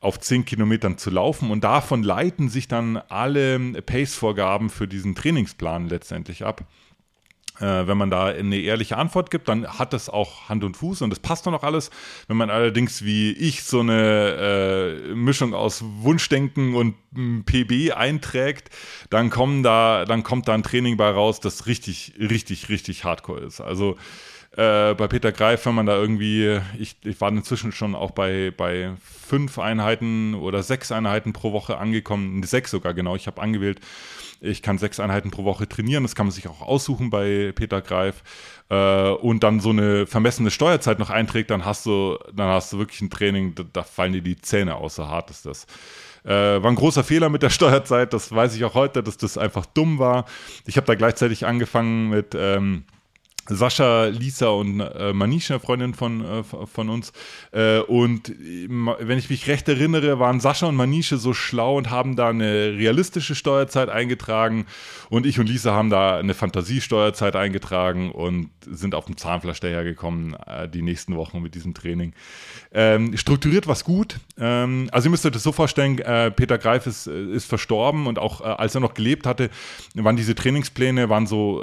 auf 0.00 0.18
10 0.18 0.46
Kilometern 0.46 0.96
zu 0.96 1.10
laufen 1.10 1.50
und 1.50 1.62
davon 1.62 2.02
leiten 2.02 2.48
sich 2.48 2.68
dann 2.68 2.96
alle 2.96 3.58
Pace-Vorgaben 3.82 4.70
für 4.70 4.88
diesen 4.88 5.14
Trainingsplan 5.14 5.88
letztendlich 5.88 6.44
ab. 6.44 6.64
Äh, 7.60 7.86
wenn 7.86 7.98
man 7.98 8.10
da 8.10 8.26
eine 8.26 8.56
ehrliche 8.56 8.96
Antwort 8.96 9.30
gibt, 9.30 9.48
dann 9.48 9.66
hat 9.66 9.92
das 9.92 10.08
auch 10.08 10.48
Hand 10.48 10.64
und 10.64 10.76
Fuß 10.76 11.02
und 11.02 11.10
das 11.10 11.20
passt 11.20 11.46
dann 11.46 11.54
auch 11.54 11.62
alles. 11.62 11.90
Wenn 12.26 12.38
man 12.38 12.48
allerdings 12.48 13.04
wie 13.04 13.32
ich 13.32 13.64
so 13.64 13.80
eine 13.80 15.02
äh, 15.10 15.14
Mischung 15.14 15.52
aus 15.52 15.84
Wunschdenken 16.00 16.74
und 16.74 16.94
PB 17.44 17.92
einträgt, 17.94 18.70
dann 19.10 19.28
kommen 19.28 19.62
da, 19.62 20.06
dann 20.06 20.22
kommt 20.22 20.48
da 20.48 20.54
ein 20.54 20.62
Training 20.62 20.96
bei 20.96 21.10
raus, 21.10 21.40
das 21.40 21.66
richtig, 21.66 22.14
richtig, 22.18 22.70
richtig 22.70 23.04
hardcore 23.04 23.40
ist. 23.40 23.60
Also 23.60 23.96
äh, 24.56 24.94
bei 24.94 25.06
Peter 25.06 25.30
Greif, 25.30 25.66
wenn 25.66 25.74
man 25.74 25.86
da 25.86 25.96
irgendwie, 25.96 26.60
ich, 26.78 26.96
ich 27.04 27.20
war 27.20 27.28
inzwischen 27.28 27.72
schon 27.72 27.94
auch 27.94 28.12
bei, 28.12 28.52
bei 28.56 28.92
fünf 29.02 29.58
Einheiten 29.58 30.34
oder 30.34 30.62
sechs 30.62 30.90
Einheiten 30.90 31.34
pro 31.34 31.52
Woche 31.52 31.76
angekommen, 31.76 32.42
sechs 32.42 32.70
sogar 32.70 32.94
genau, 32.94 33.16
ich 33.16 33.26
habe 33.26 33.42
angewählt 33.42 33.80
ich 34.40 34.62
kann 34.62 34.78
sechs 34.78 35.00
Einheiten 35.00 35.30
pro 35.30 35.44
Woche 35.44 35.68
trainieren, 35.68 36.02
das 36.02 36.14
kann 36.14 36.26
man 36.26 36.32
sich 36.32 36.48
auch 36.48 36.60
aussuchen 36.60 37.10
bei 37.10 37.52
Peter 37.54 37.80
Greif. 37.82 38.22
Äh, 38.68 39.10
und 39.10 39.42
dann 39.42 39.60
so 39.60 39.70
eine 39.70 40.06
vermessene 40.06 40.50
Steuerzeit 40.50 40.98
noch 40.98 41.10
einträgt, 41.10 41.50
dann 41.50 41.64
hast 41.64 41.86
du, 41.86 42.18
dann 42.32 42.48
hast 42.48 42.72
du 42.72 42.78
wirklich 42.78 43.00
ein 43.00 43.10
Training, 43.10 43.54
da, 43.54 43.64
da 43.70 43.82
fallen 43.82 44.12
dir 44.12 44.22
die 44.22 44.40
Zähne 44.40 44.76
aus, 44.76 44.96
so 44.96 45.08
hart 45.08 45.30
ist 45.30 45.46
das. 45.46 45.66
Äh, 46.24 46.62
war 46.62 46.70
ein 46.70 46.76
großer 46.76 47.04
Fehler 47.04 47.28
mit 47.28 47.42
der 47.42 47.50
Steuerzeit, 47.50 48.12
das 48.12 48.32
weiß 48.34 48.54
ich 48.56 48.64
auch 48.64 48.74
heute, 48.74 49.02
dass 49.02 49.16
das 49.16 49.38
einfach 49.38 49.66
dumm 49.66 49.98
war. 49.98 50.24
Ich 50.66 50.76
habe 50.76 50.86
da 50.86 50.94
gleichzeitig 50.94 51.46
angefangen 51.46 52.08
mit 52.08 52.34
ähm, 52.34 52.84
Sascha, 53.48 54.06
Lisa 54.06 54.48
und 54.48 54.80
äh, 54.80 55.12
Manisha, 55.12 55.58
Freundin 55.58 55.94
von, 55.94 56.24
äh, 56.24 56.42
von 56.42 56.88
uns. 56.88 57.12
Äh, 57.52 57.80
und 57.80 58.32
wenn 58.38 59.18
ich 59.18 59.30
mich 59.30 59.48
recht 59.48 59.68
erinnere, 59.68 60.18
waren 60.18 60.40
Sascha 60.40 60.66
und 60.66 60.76
Manisha 60.76 61.16
so 61.16 61.34
schlau 61.34 61.76
und 61.76 61.90
haben 61.90 62.16
da 62.16 62.28
eine 62.28 62.74
realistische 62.76 63.34
Steuerzeit 63.34 63.88
eingetragen. 63.88 64.66
Und 65.08 65.26
ich 65.26 65.40
und 65.40 65.48
Lisa 65.48 65.72
haben 65.72 65.90
da 65.90 66.18
eine 66.18 66.34
Fantasiesteuerzeit 66.34 67.34
eingetragen 67.34 68.12
und 68.12 68.50
sind 68.66 68.94
auf 68.94 69.06
dem 69.06 69.16
Zahnfleisch 69.16 69.60
dahergekommen 69.60 70.34
äh, 70.46 70.68
die 70.68 70.82
nächsten 70.82 71.16
Wochen 71.16 71.40
mit 71.42 71.54
diesem 71.54 71.74
Training. 71.74 72.12
Ähm, 72.72 73.16
strukturiert 73.16 73.66
was 73.66 73.84
gut. 73.84 74.20
Ähm, 74.38 74.88
also 74.92 75.08
ihr 75.08 75.10
müsst 75.10 75.26
euch 75.26 75.32
das 75.32 75.42
so 75.42 75.52
vorstellen, 75.52 75.98
äh, 75.98 76.30
Peter 76.30 76.58
Greif 76.58 76.86
ist, 76.86 77.08
äh, 77.08 77.32
ist 77.32 77.46
verstorben 77.46 78.06
und 78.06 78.18
auch 78.18 78.40
als 78.40 78.74
er 78.74 78.80
noch 78.80 78.94
gelebt 78.94 79.26
hatte, 79.26 79.50
waren 79.94 80.16
diese 80.16 80.34
Trainingspläne, 80.34 81.08
waren 81.08 81.26
so 81.26 81.60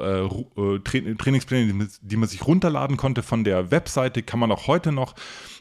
Tra 0.83 0.99
Trainingspläne, 1.17 1.66
die 2.01 2.17
man 2.17 2.29
sich 2.29 2.45
runterladen 2.45 2.97
konnte 2.97 3.23
von 3.23 3.43
der 3.43 3.71
Webseite, 3.71 4.23
kann 4.23 4.39
man 4.39 4.51
auch 4.51 4.67
heute 4.67 4.91
noch. 4.91 5.15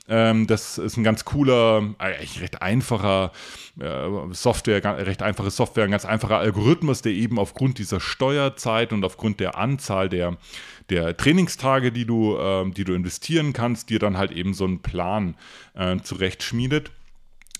Ähm, 0.09 0.47
das 0.47 0.79
ist 0.79 0.97
ein 0.97 1.05
ganz 1.05 1.25
cooler, 1.25 1.95
eigentlich 1.99 2.40
recht 2.40 2.62
einfacher 2.62 3.33
äh, 3.81 4.09
Software, 4.33 4.83
recht 5.07 5.23
einfache 5.23 5.51
Software, 5.51 5.85
ein 5.85 5.90
ganz 5.90 6.05
einfacher 6.05 6.38
Algorithmus, 6.38 7.03
der 7.03 7.12
eben 7.12 7.38
aufgrund 7.38 7.79
dieser 7.79 8.01
Steuerzeit 8.01 8.92
und 8.92 9.05
aufgrund 9.05 9.40
der 9.40 9.59
Anzahl 9.59 10.09
der, 10.09 10.37
der 10.90 11.16
Trainingstage, 11.16 11.90
die 11.90 12.05
du, 12.05 12.37
äh, 12.37 12.71
die 12.71 12.85
du 12.85 12.95
investieren 12.95 13.53
kannst, 13.53 13.90
dir 13.90 13.99
dann 13.99 14.16
halt 14.16 14.31
eben 14.31 14.55
so 14.55 14.64
einen 14.64 14.81
Plan 14.81 15.35
äh, 15.75 15.99
zurechtschmiedet. 15.99 16.92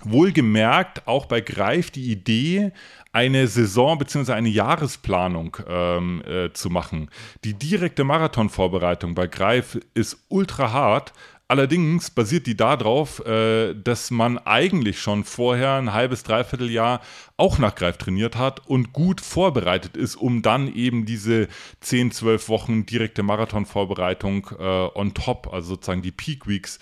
Wohlgemerkt 0.05 1.09
auch 1.09 1.27
bei 1.27 1.41
Greif 1.41 1.91
die 1.91 2.13
Idee, 2.13 2.73
eine 3.17 3.49
Saison 3.49 3.97
bzw. 3.97 4.33
eine 4.33 4.51
Jahresplanung 4.51 5.57
ähm, 5.67 6.23
äh, 6.27 6.53
zu 6.53 6.69
machen. 6.69 7.09
Die 7.45 7.55
direkte 7.55 8.05
Marathonvorbereitung 8.05 9.15
bei 9.15 9.27
Greif 9.27 9.79
ist 9.95 10.27
ultra 10.29 10.71
hart. 10.71 11.15
Allerdings 11.49 12.11
basiert 12.11 12.47
die 12.47 12.59
darauf, 12.59 13.25
äh, 13.25 13.73
dass 13.73 14.11
man 14.11 14.37
eigentlich 14.37 15.01
schon 15.01 15.25
vorher 15.25 15.77
ein 15.77 15.95
halbes, 15.95 16.25
dreiviertel 16.25 16.71
Jahr 16.71 17.01
auch 17.39 17.57
nach 17.57 17.75
Greif 17.75 17.97
trainiert 17.97 18.37
hat 18.37 18.69
und 18.69 18.93
gut 18.93 19.23
vorbereitet 19.23 19.97
ist, 19.97 20.17
um 20.17 20.43
dann 20.43 20.75
eben 20.75 21.07
diese 21.07 21.49
10, 21.81 22.11
12 22.11 22.51
Wochen 22.51 22.85
direkte 22.85 23.23
Marathonvorbereitung 23.23 24.51
äh, 24.59 24.89
on 24.95 25.15
top, 25.15 25.49
also 25.55 25.69
sozusagen 25.71 26.03
die 26.03 26.13
Peak 26.13 26.47
Weeks, 26.47 26.81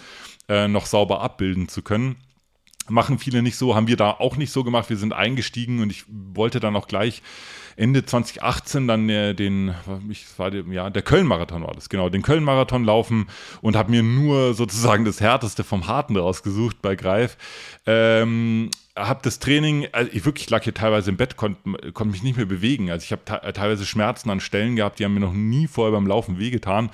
äh, 0.49 0.67
noch 0.67 0.87
sauber 0.87 1.21
abbilden 1.21 1.69
zu 1.69 1.83
können. 1.83 2.17
Machen 2.89 3.19
viele 3.19 3.43
nicht 3.43 3.57
so, 3.57 3.75
haben 3.75 3.89
wir 3.89 3.97
da 3.97 4.11
auch 4.11 4.37
nicht 4.37 4.53
so 4.53 4.63
gemacht. 4.63 4.91
Wir 4.91 4.97
sind 4.97 5.13
eingestiegen 5.13 5.81
und 5.81 5.91
ich 5.91 6.05
wollte 6.09 6.61
dann 6.61 6.77
auch 6.77 6.87
gleich 6.87 7.23
Ende 7.77 8.05
2018 8.05 8.87
dann 8.87 9.09
äh, 9.09 9.35
den, 9.35 9.75
ich 10.09 10.27
war 10.37 10.51
der, 10.51 10.65
ja, 10.71 10.91
der 10.91 11.03
Köln-Marathon 11.03 11.63
war 11.63 11.75
das, 11.75 11.89
genau, 11.89 12.09
den 12.09 12.23
Köln-Marathon 12.23 12.85
laufen 12.85 13.27
und 13.63 13.77
habe 13.77 13.91
mir 13.91 14.03
nur 14.03 14.55
sozusagen 14.55 15.05
das 15.05 15.21
Härteste 15.21 15.65
vom 15.65 15.87
Harten 15.87 16.17
rausgesucht 16.17 16.81
bei 16.83 16.95
Greif. 16.95 17.37
Ähm, 17.87 18.71
habe 18.97 19.21
das 19.23 19.41
Training, 19.41 19.89
also 19.93 20.11
ich 20.13 20.25
wirklich 20.25 20.49
lag 20.51 20.63
hier 20.63 20.75
teilweise 20.75 21.11
im 21.11 21.17
Bett, 21.17 21.37
konnte 21.37 21.93
konnt 21.93 22.13
mich 22.13 22.23
nicht 22.23 22.37
mehr 22.37 22.47
bewegen. 22.47 22.91
Also 22.91 23.05
ich 23.05 23.13
habe 23.13 23.53
teilweise 23.53 23.87
Schmerzen 23.87 24.31
an 24.31 24.41
Stellen 24.41 24.77
gehabt, 24.77 24.99
die 24.99 25.05
haben 25.05 25.15
mir 25.15 25.21
noch 25.21 25.33
nie 25.33 25.67
vorher 25.67 25.93
beim 25.93 26.07
Laufen 26.07 26.39
wehgetan. 26.39 26.91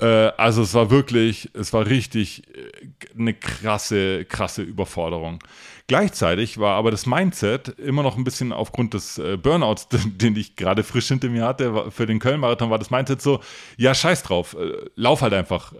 Äh, 0.00 0.32
also 0.36 0.62
es 0.62 0.74
war 0.74 0.90
wirklich, 0.90 1.50
es 1.54 1.72
war 1.72 1.86
richtig 1.86 2.42
äh, 2.48 3.18
eine 3.18 3.34
krasse, 3.34 4.24
krasse 4.24 4.62
Überforderung. 4.62 5.38
Gleichzeitig 5.86 6.56
war 6.58 6.76
aber 6.76 6.90
das 6.90 7.04
Mindset 7.04 7.68
immer 7.78 8.02
noch 8.02 8.16
ein 8.16 8.24
bisschen 8.24 8.52
aufgrund 8.52 8.94
des 8.94 9.18
äh, 9.18 9.36
Burnouts, 9.36 9.88
den 10.04 10.34
ich 10.34 10.56
gerade 10.56 10.82
frisch 10.82 11.08
hinter 11.08 11.28
mir 11.28 11.44
hatte, 11.44 11.90
für 11.90 12.06
den 12.06 12.20
Köln-Marathon 12.20 12.70
war 12.70 12.78
das 12.78 12.90
Mindset 12.90 13.20
so, 13.20 13.40
ja, 13.76 13.94
scheiß 13.94 14.22
drauf, 14.22 14.56
lauf 14.94 15.20
halt 15.20 15.34
einfach. 15.34 15.72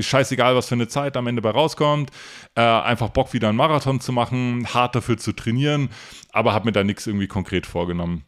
scheißegal, 0.00 0.56
was 0.56 0.68
für 0.68 0.74
eine 0.74 0.88
Zeit 0.88 1.16
am 1.16 1.26
Ende 1.26 1.42
bei 1.42 1.50
rauskommt. 1.50 2.10
einfach 2.54 3.10
Bock 3.10 3.32
wieder 3.32 3.48
einen 3.48 3.56
Marathon 3.56 4.00
zu 4.00 4.12
machen, 4.12 4.63
hart 4.66 4.94
dafür 4.94 5.16
zu 5.16 5.32
trainieren, 5.32 5.90
aber 6.32 6.52
habe 6.52 6.66
mir 6.66 6.72
da 6.72 6.84
nichts 6.84 7.06
irgendwie 7.06 7.26
konkret 7.26 7.66
vorgenommen. 7.66 8.24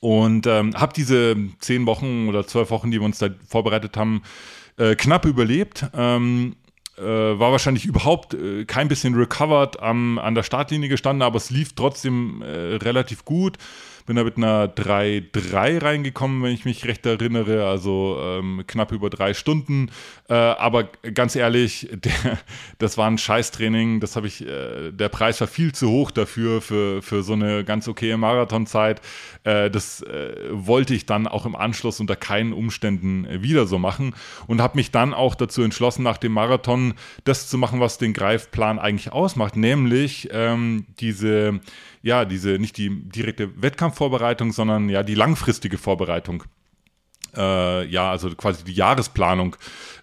Und 0.00 0.46
ähm, 0.46 0.74
habe 0.74 0.92
diese 0.92 1.36
zehn 1.60 1.86
Wochen 1.86 2.28
oder 2.28 2.46
zwölf 2.46 2.70
Wochen, 2.70 2.90
die 2.90 3.00
wir 3.00 3.06
uns 3.06 3.18
da 3.18 3.28
vorbereitet 3.48 3.96
haben, 3.96 4.22
äh, 4.76 4.94
knapp 4.96 5.24
überlebt. 5.24 5.86
Ähm, 5.94 6.56
äh, 6.96 7.02
war 7.02 7.50
wahrscheinlich 7.50 7.86
überhaupt 7.86 8.34
äh, 8.34 8.64
kein 8.66 8.88
bisschen 8.88 9.14
recovered 9.14 9.80
am, 9.80 10.18
an 10.18 10.34
der 10.34 10.42
Startlinie 10.42 10.88
gestanden, 10.88 11.22
aber 11.22 11.36
es 11.36 11.50
lief 11.50 11.74
trotzdem 11.74 12.42
äh, 12.42 12.76
relativ 12.76 13.24
gut. 13.24 13.58
Bin 14.06 14.16
da 14.16 14.24
mit 14.24 14.36
einer 14.36 14.66
3-3 14.66 15.82
reingekommen, 15.82 16.42
wenn 16.42 16.52
ich 16.52 16.66
mich 16.66 16.84
recht 16.84 17.06
erinnere, 17.06 17.66
also 17.66 18.18
ähm, 18.22 18.62
knapp 18.66 18.92
über 18.92 19.08
drei 19.08 19.32
Stunden. 19.32 19.90
Äh, 20.28 20.34
aber 20.34 20.84
ganz 21.14 21.36
ehrlich, 21.36 21.88
der, 21.92 22.38
das 22.78 22.98
war 22.98 23.10
ein 23.10 23.16
Scheißtraining. 23.16 24.00
Das 24.00 24.16
habe 24.16 24.26
ich, 24.26 24.46
äh, 24.46 24.92
der 24.92 25.08
Preis 25.08 25.40
war 25.40 25.48
viel 25.48 25.72
zu 25.72 25.88
hoch 25.88 26.10
dafür, 26.10 26.60
für, 26.60 27.00
für 27.00 27.22
so 27.22 27.32
eine 27.32 27.64
ganz 27.64 27.88
okaye 27.88 28.18
Marathonzeit. 28.18 29.00
Äh, 29.44 29.70
das 29.70 30.02
äh, 30.02 30.34
wollte 30.50 30.94
ich 30.94 31.06
dann 31.06 31.26
auch 31.26 31.46
im 31.46 31.56
Anschluss 31.56 31.98
unter 31.98 32.16
keinen 32.16 32.52
Umständen 32.52 33.26
wieder 33.42 33.66
so 33.66 33.78
machen 33.78 34.14
und 34.46 34.60
habe 34.60 34.76
mich 34.76 34.90
dann 34.90 35.14
auch 35.14 35.34
dazu 35.34 35.62
entschlossen, 35.62 36.02
nach 36.02 36.18
dem 36.18 36.32
Marathon 36.32 36.94
das 37.24 37.48
zu 37.48 37.56
machen, 37.56 37.80
was 37.80 37.98
den 37.98 38.12
Greifplan 38.12 38.78
eigentlich 38.78 39.12
ausmacht, 39.12 39.56
nämlich 39.56 40.28
ähm, 40.32 40.86
diese 41.00 41.60
ja, 42.04 42.26
diese, 42.26 42.58
nicht 42.58 42.76
die 42.76 42.90
direkte 43.08 43.60
Wettkampfvorbereitung, 43.60 44.52
sondern 44.52 44.90
ja 44.90 45.02
die 45.02 45.14
langfristige 45.14 45.78
Vorbereitung 45.78 46.44
äh, 47.36 47.84
ja, 47.86 48.10
also 48.10 48.30
quasi 48.30 48.64
die 48.64 48.72
Jahresplanung 48.72 49.56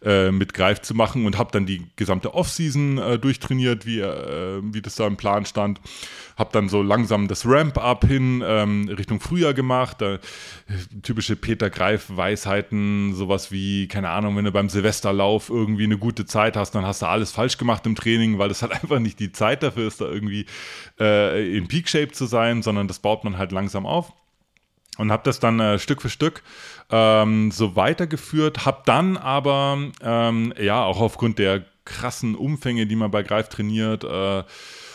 äh, 0.03 0.31
mit 0.31 0.53
Greif 0.53 0.81
zu 0.81 0.95
machen 0.95 1.25
und 1.25 1.37
habe 1.37 1.51
dann 1.51 1.65
die 1.65 1.85
gesamte 1.95 2.33
Offseason 2.33 2.97
äh, 2.97 3.19
durchtrainiert, 3.19 3.85
wie, 3.85 3.99
äh, 3.99 4.61
wie 4.63 4.81
das 4.81 4.95
da 4.95 5.05
im 5.07 5.17
Plan 5.17 5.45
stand. 5.45 5.79
Habe 6.37 6.49
dann 6.53 6.69
so 6.69 6.81
langsam 6.81 7.27
das 7.27 7.45
Ramp-up 7.45 8.05
hin 8.05 8.43
ähm, 8.45 8.89
Richtung 8.89 9.19
Frühjahr 9.19 9.53
gemacht. 9.53 9.97
typische 11.03 11.35
Peter 11.35 11.69
Greif-Weisheiten, 11.69 13.13
sowas 13.13 13.51
wie, 13.51 13.87
keine 13.87 14.09
Ahnung, 14.09 14.35
wenn 14.37 14.45
du 14.45 14.51
beim 14.51 14.69
Silvesterlauf 14.69 15.49
irgendwie 15.49 15.83
eine 15.83 15.97
gute 15.97 16.25
Zeit 16.25 16.57
hast, 16.57 16.71
dann 16.71 16.85
hast 16.85 17.01
du 17.01 17.05
alles 17.05 17.31
falsch 17.31 17.57
gemacht 17.57 17.85
im 17.85 17.95
Training, 17.95 18.39
weil 18.39 18.49
das 18.49 18.61
halt 18.61 18.71
einfach 18.81 18.99
nicht 18.99 19.19
die 19.19 19.31
Zeit 19.31 19.61
dafür 19.61 19.87
ist, 19.87 20.01
da 20.01 20.05
irgendwie 20.05 20.45
äh, 20.99 21.57
in 21.57 21.67
Peak-Shape 21.67 22.11
zu 22.11 22.25
sein, 22.25 22.63
sondern 22.63 22.87
das 22.87 22.99
baut 22.99 23.23
man 23.23 23.37
halt 23.37 23.51
langsam 23.51 23.85
auf 23.85 24.11
und 24.97 25.11
habe 25.11 25.23
das 25.23 25.39
dann 25.39 25.59
äh, 25.59 25.79
Stück 25.79 26.01
für 26.01 26.09
Stück 26.09 26.43
ähm, 26.91 27.51
so 27.51 27.75
weitergeführt, 27.75 28.65
habe 28.65 28.83
dann 28.85 29.17
aber 29.17 29.77
ähm, 30.01 30.53
ja 30.59 30.83
auch 30.83 31.01
aufgrund 31.01 31.39
der 31.39 31.63
krassen 31.85 32.35
Umfänge, 32.35 32.85
die 32.85 32.95
man 32.95 33.11
bei 33.11 33.23
Greif 33.23 33.49
trainiert 33.49 34.03
äh, 34.03 34.43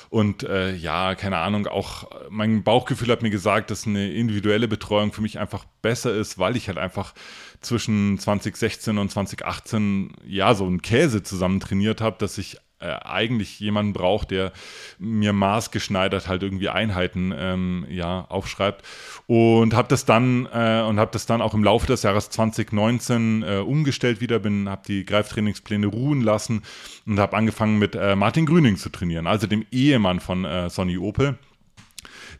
und 0.08 0.44
äh, 0.44 0.74
ja, 0.74 1.14
keine 1.14 1.38
Ahnung, 1.38 1.66
auch 1.66 2.08
mein 2.30 2.62
Bauchgefühl 2.62 3.10
hat 3.10 3.22
mir 3.22 3.30
gesagt, 3.30 3.70
dass 3.70 3.86
eine 3.86 4.12
individuelle 4.12 4.68
Betreuung 4.68 5.12
für 5.12 5.20
mich 5.20 5.38
einfach 5.38 5.64
besser 5.82 6.14
ist, 6.14 6.38
weil 6.38 6.56
ich 6.56 6.68
halt 6.68 6.78
einfach 6.78 7.12
zwischen 7.60 8.18
2016 8.18 8.98
und 8.98 9.10
2018 9.10 10.12
ja 10.26 10.54
so 10.54 10.64
einen 10.64 10.82
Käse 10.82 11.22
zusammen 11.22 11.60
trainiert 11.60 12.00
habe, 12.00 12.16
dass 12.18 12.38
ich 12.38 12.58
äh, 12.78 12.90
eigentlich 13.04 13.58
jemanden 13.60 13.92
braucht, 13.92 14.30
der 14.30 14.52
mir 14.98 15.32
maßgeschneidert 15.32 16.28
halt 16.28 16.42
irgendwie 16.42 16.68
Einheiten 16.68 17.32
ähm, 17.36 17.86
ja, 17.88 18.26
aufschreibt. 18.28 18.84
Und 19.26 19.74
habe 19.74 19.88
das 19.88 20.04
dann 20.04 20.46
äh, 20.52 20.82
und 20.86 20.96
das 21.12 21.26
dann 21.26 21.40
auch 21.40 21.54
im 21.54 21.64
Laufe 21.64 21.86
des 21.86 22.02
Jahres 22.02 22.30
2019 22.30 23.42
äh, 23.42 23.56
umgestellt 23.58 24.20
wieder, 24.20 24.38
bin, 24.38 24.68
habe 24.68 24.82
die 24.86 25.04
Greiftrainingspläne 25.04 25.86
ruhen 25.86 26.20
lassen 26.20 26.62
und 27.06 27.18
habe 27.18 27.36
angefangen 27.36 27.78
mit 27.78 27.94
äh, 27.94 28.14
Martin 28.16 28.46
Grüning 28.46 28.76
zu 28.76 28.90
trainieren, 28.90 29.26
also 29.26 29.46
dem 29.46 29.64
Ehemann 29.70 30.20
von 30.20 30.44
äh, 30.44 30.68
Sonny 30.68 30.98
Opel 30.98 31.38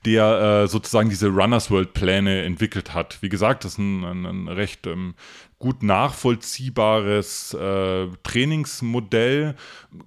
der 0.05 0.63
äh, 0.65 0.69
sozusagen 0.69 1.09
diese 1.09 1.29
Runners 1.29 1.71
World 1.71 1.93
Pläne 1.93 2.43
entwickelt 2.43 2.95
hat. 2.95 3.19
Wie 3.23 3.29
gesagt, 3.29 3.65
das 3.65 3.73
ist 3.73 3.79
ein, 3.79 4.05
ein, 4.05 4.25
ein 4.25 4.49
recht 4.49 4.87
ähm, 4.87 5.15
gut 5.59 5.83
nachvollziehbares 5.83 7.55
äh, 7.55 8.09
Trainingsmodell. 8.23 9.57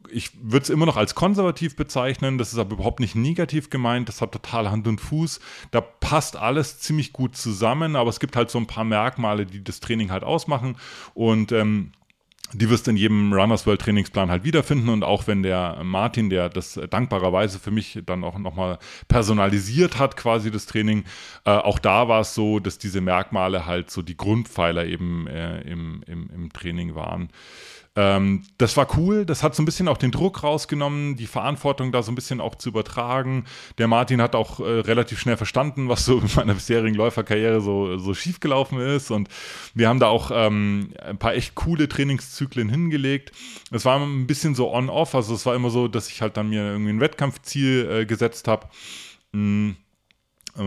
Ich 0.10 0.32
würde 0.42 0.64
es 0.64 0.70
immer 0.70 0.86
noch 0.86 0.98
als 0.98 1.16
konservativ 1.16 1.76
bezeichnen, 1.76 2.38
das 2.38 2.54
ist 2.54 2.60
aber 2.60 2.74
überhaupt 2.74 3.00
nicht 3.00 3.16
negativ 3.16 3.70
gemeint, 3.70 4.08
das 4.10 4.22
hat 4.22 4.32
total 4.32 4.70
Hand 4.70 4.88
und 4.88 5.02
Fuß. 5.02 5.40
Da 5.72 5.82
passt 5.82 6.36
alles 6.36 6.80
ziemlich 6.80 7.14
gut 7.14 7.36
zusammen, 7.36 7.96
aber 7.96 8.10
es 8.10 8.20
gibt 8.20 8.36
halt 8.36 8.52
so 8.52 8.60
ein 8.60 8.68
paar 8.68 8.84
Merkmale, 8.84 9.46
die 9.46 9.64
das 9.64 9.80
Training 9.80 10.12
halt 10.12 10.24
ausmachen 10.24 10.78
und 11.16 11.52
ähm, 11.52 11.92
die 12.54 12.70
wirst 12.70 12.88
du 12.88 12.92
in 12.92 12.98
jedem 12.98 13.34
Runners 13.34 13.66
World 13.66 13.82
Trainingsplan 13.82 14.32
halt 14.32 14.44
wiederfinden 14.44 14.90
und 14.90 15.04
auch 15.04 15.28
wenn 15.28 15.44
der 15.44 15.82
Martin, 15.84 16.30
der 16.30 16.50
das 16.50 16.80
dankbarerweise 16.90 17.60
für 17.60 17.72
mich 17.72 18.00
dann 18.06 18.24
auch 18.24 18.38
nochmal 18.38 18.80
personalisiert 19.08 20.00
hat, 20.00 20.18
quasi 20.18 20.52
das 20.52 20.66
Training, 20.66 21.04
äh, 21.46 21.52
auch 21.52 21.80
da 21.80 22.08
war 22.08 22.22
es 22.22 22.34
so, 22.34 22.60
dass 22.60 22.78
diese 22.78 23.02
Merkmale 23.02 23.66
halt 23.66 23.92
so 23.92 24.02
die 24.02 24.18
Grundpfeiler 24.18 24.86
eben 24.86 25.28
äh, 25.28 25.62
im, 25.62 26.04
im, 26.08 26.30
im 26.34 26.54
Training 26.54 26.96
waren. 26.96 27.30
Ähm, 28.00 28.44
das 28.58 28.78
war 28.78 28.88
cool, 28.96 29.26
das 29.26 29.44
hat 29.44 29.56
so 29.56 29.62
ein 29.62 29.66
bisschen 29.66 29.90
auch 29.90 29.98
den 29.98 30.12
Druck 30.12 30.42
rausgenommen, 30.42 31.18
die 31.18 31.28
Verantwortung 31.28 31.92
da 31.92 32.02
so 32.02 32.14
ein 32.14 32.16
bisschen 32.16 32.40
auch 32.40 32.56
zu 32.56 32.70
übertragen. 32.70 33.44
Der 33.78 33.90
Martin 33.90 34.22
hat 34.22 34.36
auch 34.36 34.62
äh, 34.62 34.64
relativ 34.64 35.20
schnell 35.20 35.36
verstanden, 35.36 35.90
was 35.90 36.06
so 36.06 36.20
in 36.20 36.30
meiner 36.34 36.54
bisherigen 36.54 36.96
Läuferkarriere 36.96 37.60
so, 37.60 37.98
so 37.98 38.14
schief 38.14 38.40
gelaufen 38.40 38.80
ist 38.80 39.12
und 39.12 39.28
wir 39.74 39.90
haben 39.90 40.00
da 40.00 40.08
auch 40.08 40.32
ähm, 40.34 40.94
ein 41.04 41.18
paar 41.18 41.34
echt 41.34 41.56
coole 41.56 41.90
Trainingszyklen 41.90 42.70
hingelegt. 42.70 43.34
Es 43.70 43.84
war 43.84 44.00
ein 44.00 44.28
bisschen 44.28 44.56
so 44.56 44.74
on-off, 44.74 45.14
also 45.14 45.34
es 45.34 45.46
war 45.46 45.54
immer 45.54 45.70
so, 45.70 45.90
dass 45.90 46.10
ich 46.10 46.22
halt 46.22 46.38
dann 46.38 46.48
mir 46.48 46.64
irgendwie 46.64 46.94
ein 46.94 47.02
Wettkampfziel 47.02 47.90
äh, 47.92 48.06
gesetzt 48.06 48.48
habe. 48.48 48.70
Ähm, 49.34 49.76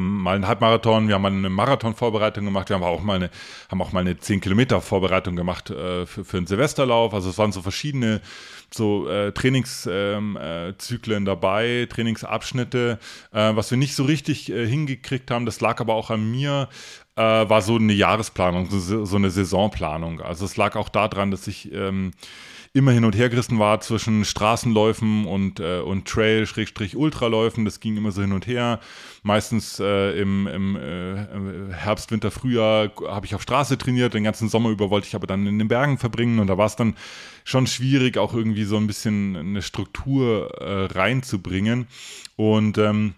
mal 0.00 0.36
einen 0.36 0.46
Halbmarathon, 0.46 1.08
wir 1.08 1.14
haben 1.14 1.22
mal 1.22 1.32
eine 1.32 1.50
Marathonvorbereitung 1.50 2.44
gemacht, 2.44 2.68
wir 2.68 2.76
haben 2.76 2.82
auch 2.82 3.02
mal 3.02 3.16
eine, 3.16 3.30
haben 3.70 3.82
auch 3.82 3.92
mal 3.92 4.00
eine 4.00 4.18
10 4.18 4.40
Kilometer 4.40 4.80
Vorbereitung 4.80 5.36
gemacht 5.36 5.70
äh, 5.70 6.06
für, 6.06 6.24
für 6.24 6.36
einen 6.38 6.46
Silvesterlauf. 6.46 7.14
Also 7.14 7.30
es 7.30 7.38
waren 7.38 7.52
so 7.52 7.62
verschiedene 7.62 8.20
so 8.74 9.08
äh, 9.08 9.32
Trainingszyklen 9.32 10.36
ähm, 10.36 11.22
äh, 11.22 11.24
dabei, 11.24 11.86
Trainingsabschnitte. 11.90 12.98
Äh, 13.32 13.56
was 13.56 13.70
wir 13.70 13.78
nicht 13.78 13.94
so 13.94 14.04
richtig 14.04 14.50
äh, 14.50 14.66
hingekriegt 14.66 15.30
haben, 15.30 15.46
das 15.46 15.60
lag 15.60 15.80
aber 15.80 15.94
auch 15.94 16.10
an 16.10 16.30
mir, 16.30 16.68
äh, 17.16 17.22
war 17.22 17.62
so 17.62 17.76
eine 17.76 17.92
Jahresplanung, 17.92 18.68
so, 18.70 19.04
so, 19.04 19.16
eine 19.16 19.30
Saisonplanung. 19.30 20.20
Also 20.20 20.44
es 20.44 20.56
lag 20.56 20.76
auch 20.76 20.88
daran, 20.88 21.30
dass 21.30 21.46
ich 21.46 21.72
ähm, 21.72 22.12
immer 22.74 22.92
hin 22.92 23.04
und 23.04 23.14
her 23.14 23.28
gerissen 23.28 23.58
war 23.58 23.80
zwischen 23.80 24.24
Straßenläufen 24.24 25.26
und, 25.26 25.60
äh, 25.60 25.80
und 25.80 26.08
Trail-Ultraläufen. 26.08 27.66
Das 27.66 27.80
ging 27.80 27.98
immer 27.98 28.12
so 28.12 28.22
hin 28.22 28.32
und 28.32 28.46
her. 28.46 28.80
Meistens 29.22 29.78
äh, 29.78 30.18
im, 30.18 30.46
im 30.46 30.76
äh, 30.76 31.74
Herbst, 31.74 32.10
Winter, 32.10 32.30
Frühjahr 32.30 32.90
habe 33.06 33.26
ich 33.26 33.34
auf 33.34 33.42
Straße 33.42 33.76
trainiert. 33.76 34.14
Den 34.14 34.24
ganzen 34.24 34.48
Sommer 34.48 34.70
über 34.70 34.88
wollte 34.88 35.06
ich 35.06 35.14
aber 35.14 35.26
dann 35.26 35.46
in 35.46 35.58
den 35.58 35.68
Bergen 35.68 35.98
verbringen. 35.98 36.38
Und 36.38 36.46
da 36.46 36.56
war 36.56 36.66
es 36.66 36.76
dann 36.76 36.96
schon 37.44 37.66
schwierig, 37.66 38.16
auch 38.16 38.32
irgendwie 38.32 38.64
so 38.64 38.78
ein 38.78 38.86
bisschen 38.86 39.36
eine 39.36 39.60
Struktur 39.60 40.50
äh, 40.58 40.86
reinzubringen. 40.86 41.86
Und 42.36 42.78
ähm, 42.78 43.14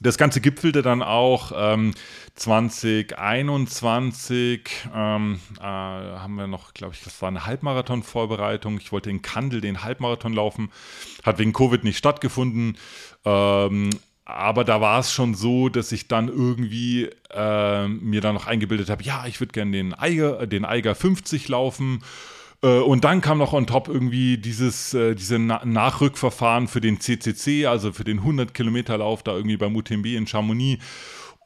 das 0.00 0.18
Ganze 0.18 0.40
gipfelte 0.40 0.82
dann 0.82 1.02
auch 1.02 1.52
ähm, 1.54 1.94
2021, 2.34 4.68
ähm, 4.94 5.40
äh, 5.58 5.62
haben 5.62 6.34
wir 6.36 6.46
noch, 6.46 6.72
glaube 6.74 6.94
ich, 6.94 7.02
das 7.04 7.20
war 7.20 7.28
eine 7.28 7.44
Halbmarathon-Vorbereitung. 7.46 8.78
Ich 8.78 8.92
wollte 8.92 9.10
in 9.10 9.20
Kandel 9.22 9.60
den 9.60 9.82
Halbmarathon 9.84 10.32
laufen, 10.32 10.70
hat 11.22 11.38
wegen 11.38 11.52
Covid 11.52 11.84
nicht 11.84 11.98
stattgefunden. 11.98 12.78
Ähm, 13.24 13.90
aber 14.24 14.64
da 14.64 14.80
war 14.80 15.00
es 15.00 15.12
schon 15.12 15.34
so, 15.34 15.68
dass 15.68 15.92
ich 15.92 16.08
dann 16.08 16.28
irgendwie 16.28 17.10
äh, 17.30 17.88
mir 17.88 18.20
dann 18.20 18.34
noch 18.34 18.46
eingebildet 18.46 18.88
habe, 18.88 19.02
ja, 19.02 19.26
ich 19.26 19.40
würde 19.40 19.52
gerne 19.52 19.72
den 19.72 19.92
Eiger, 19.92 20.46
den 20.46 20.64
Eiger 20.64 20.94
50 20.94 21.48
laufen. 21.48 22.02
Äh, 22.62 22.80
und 22.80 23.04
dann 23.04 23.20
kam 23.20 23.38
noch 23.38 23.52
on 23.52 23.66
top 23.66 23.88
irgendwie 23.88 24.38
dieses 24.38 24.94
äh, 24.94 25.14
diese 25.14 25.38
Na 25.38 25.64
Nachrückverfahren 25.64 26.68
für 26.68 26.80
den 26.80 27.00
CCC, 27.00 27.66
also 27.66 27.92
für 27.92 28.04
den 28.04 28.18
100 28.18 28.54
Kilometer 28.54 28.98
Lauf 28.98 29.22
da 29.22 29.34
irgendwie 29.34 29.56
beim 29.56 29.74
UTMB 29.76 30.06
in 30.06 30.26
Chamonix. 30.26 30.82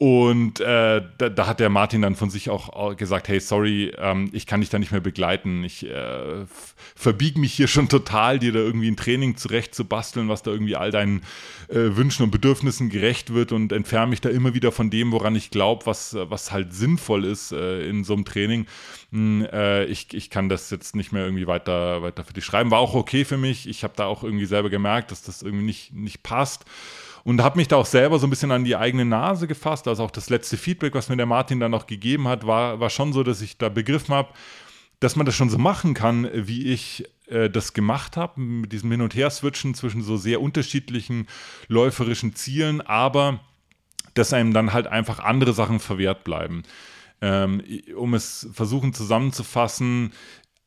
Und 0.01 0.59
äh, 0.59 1.03
da, 1.19 1.29
da, 1.29 1.47
hat 1.47 1.61
der 1.61 1.71
Martin 1.71 2.03
dann 2.03 2.17
von 2.17 2.29
sich 2.29 2.51
auch 2.51 2.97
gesagt, 2.97 3.29
hey, 3.29 3.39
sorry, 3.39 3.93
ähm, 3.97 4.29
ich 4.33 4.45
kann 4.45 4.61
dich 4.61 4.69
da 4.69 4.81
nicht 4.81 4.91
mehr 4.91 5.01
begleiten. 5.01 5.63
Ich 5.63 5.89
äh, 5.89 6.45
verbiege 6.97 7.39
mich 7.39 7.53
hier 7.53 7.69
schon 7.69 7.89
total, 7.89 8.41
dir 8.41 8.51
da 8.51 8.59
irgendwie 8.59 8.91
ein 8.91 8.97
Training 8.97 9.37
zurecht 9.37 9.73
zu 9.73 9.85
basteln, 9.85 10.29
was 10.29 10.43
da 10.43 10.51
irgendwie 10.51 10.75
all 10.75 10.91
deinen 10.91 11.23
äh, 11.69 11.97
Wünschen 11.97 12.25
und 12.25 12.33
Bedürfnissen 12.33 12.91
gerecht 12.91 13.35
wird 13.35 13.53
und 13.53 13.71
entferne 13.71 14.09
mich 14.09 14.21
da 14.21 14.31
immer 14.31 14.53
wieder 14.53 14.73
von 14.73 14.91
dem, 14.91 15.13
woran 15.13 15.37
ich 15.37 15.53
glaube, 15.53 15.87
was, 15.87 16.17
was 16.19 16.51
halt 16.51 16.75
sinnvoll 16.75 17.25
ist 17.25 17.53
äh, 17.53 17.89
in 17.89 18.03
so 18.03 18.15
einem 18.15 18.25
Training. 18.25 18.67
Hm, 19.13 19.47
äh, 19.53 19.85
ich, 19.85 20.13
ich 20.13 20.29
kann 20.29 20.49
das 20.49 20.71
jetzt 20.71 20.97
nicht 20.97 21.13
mehr 21.13 21.25
irgendwie 21.25 21.47
weiter, 21.47 22.03
weiter 22.03 22.25
für 22.25 22.33
dich 22.33 22.45
schreiben. 22.45 22.73
War 22.73 22.81
auch 22.81 22.95
okay 22.95 23.25
für 23.25 23.39
mich. 23.39 23.69
Ich 23.69 23.85
habe 23.85 23.95
da 23.95 24.07
auch 24.07 24.25
irgendwie 24.25 24.47
selber 24.47 24.71
gemerkt, 24.71 25.13
dass 25.13 25.23
das 25.23 25.43
irgendwie 25.43 25.67
nicht, 25.67 25.95
nicht 25.95 26.25
passt 26.25 26.65
und 27.25 27.43
habe 27.43 27.57
mich 27.57 27.69
da 27.69 27.77
auch 27.77 27.87
selber 27.87 28.19
so 28.19 28.27
ein 28.27 28.31
bisschen 28.31 28.53
an 28.53 28.65
die 28.65 28.77
eigene 28.77 29.05
Nase 29.05 29.47
gefasst. 29.47 29.89
Also 29.89 30.05
auch 30.05 30.11
das 30.11 30.29
letzte 30.31 30.57
Feedback, 30.57 30.95
was 30.95 31.09
mir 31.09 31.17
der 31.17 31.27
Martin 31.27 31.59
dann 31.59 31.71
noch 31.71 31.87
gegeben 31.87 32.29
hat, 32.29 32.47
war, 32.47 32.81
war 32.81 32.91
schon 32.91 33.13
so, 33.13 33.23
dass 33.23 33.41
ich 33.41 33.57
da 33.57 33.71
begriffen 33.71 34.15
habe, 34.15 34.29
dass 35.01 35.17
man 35.17 35.27
das 35.27 35.35
schon 35.35 35.51
so 35.51 35.59
machen 35.59 35.95
kann, 35.95 36.29
wie 36.33 36.67
ich 36.67 37.05
äh, 37.27 37.49
das 37.49 37.73
gemacht 37.73 38.17
habe, 38.17 38.41
mit 38.41 38.73
diesem 38.73 38.91
Hin- 38.91 39.01
und 39.01 39.15
Her-Switchen 39.15 39.75
zwischen 39.75 40.03
so 40.03 40.17
sehr 40.17 40.41
unterschiedlichen 40.41 41.27
läuferischen 41.69 42.35
Zielen, 42.35 42.81
aber 42.83 43.41
dass 44.13 44.33
einem 44.33 44.53
dann 44.53 44.73
halt 44.73 44.87
einfach 44.87 45.19
andere 45.19 45.55
Sachen 45.55 45.81
verwehrt 45.81 46.25
bleiben. 46.25 46.63
Ähm, 47.21 47.63
um 47.97 48.15
es 48.15 48.49
versuchen 48.53 48.93
zusammenzufassen, 48.93 50.13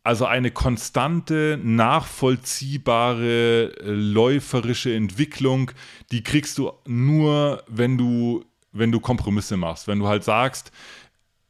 also 0.08 0.26
eine 0.26 0.52
konstante, 0.52 1.60
nachvollziehbare, 1.62 3.74
äh, 3.78 3.92
läuferische 3.92 4.96
Entwicklung, 4.96 5.72
die 6.14 6.24
kriegst 6.24 6.58
du 6.58 6.72
nur, 6.86 7.62
wenn 7.68 7.98
du, 7.98 8.46
wenn 8.72 8.94
du 8.94 9.02
Kompromisse 9.02 9.58
machst. 9.58 9.90
Wenn 9.90 10.00
du 10.00 10.08
halt 10.08 10.24
sagst, 10.24 10.72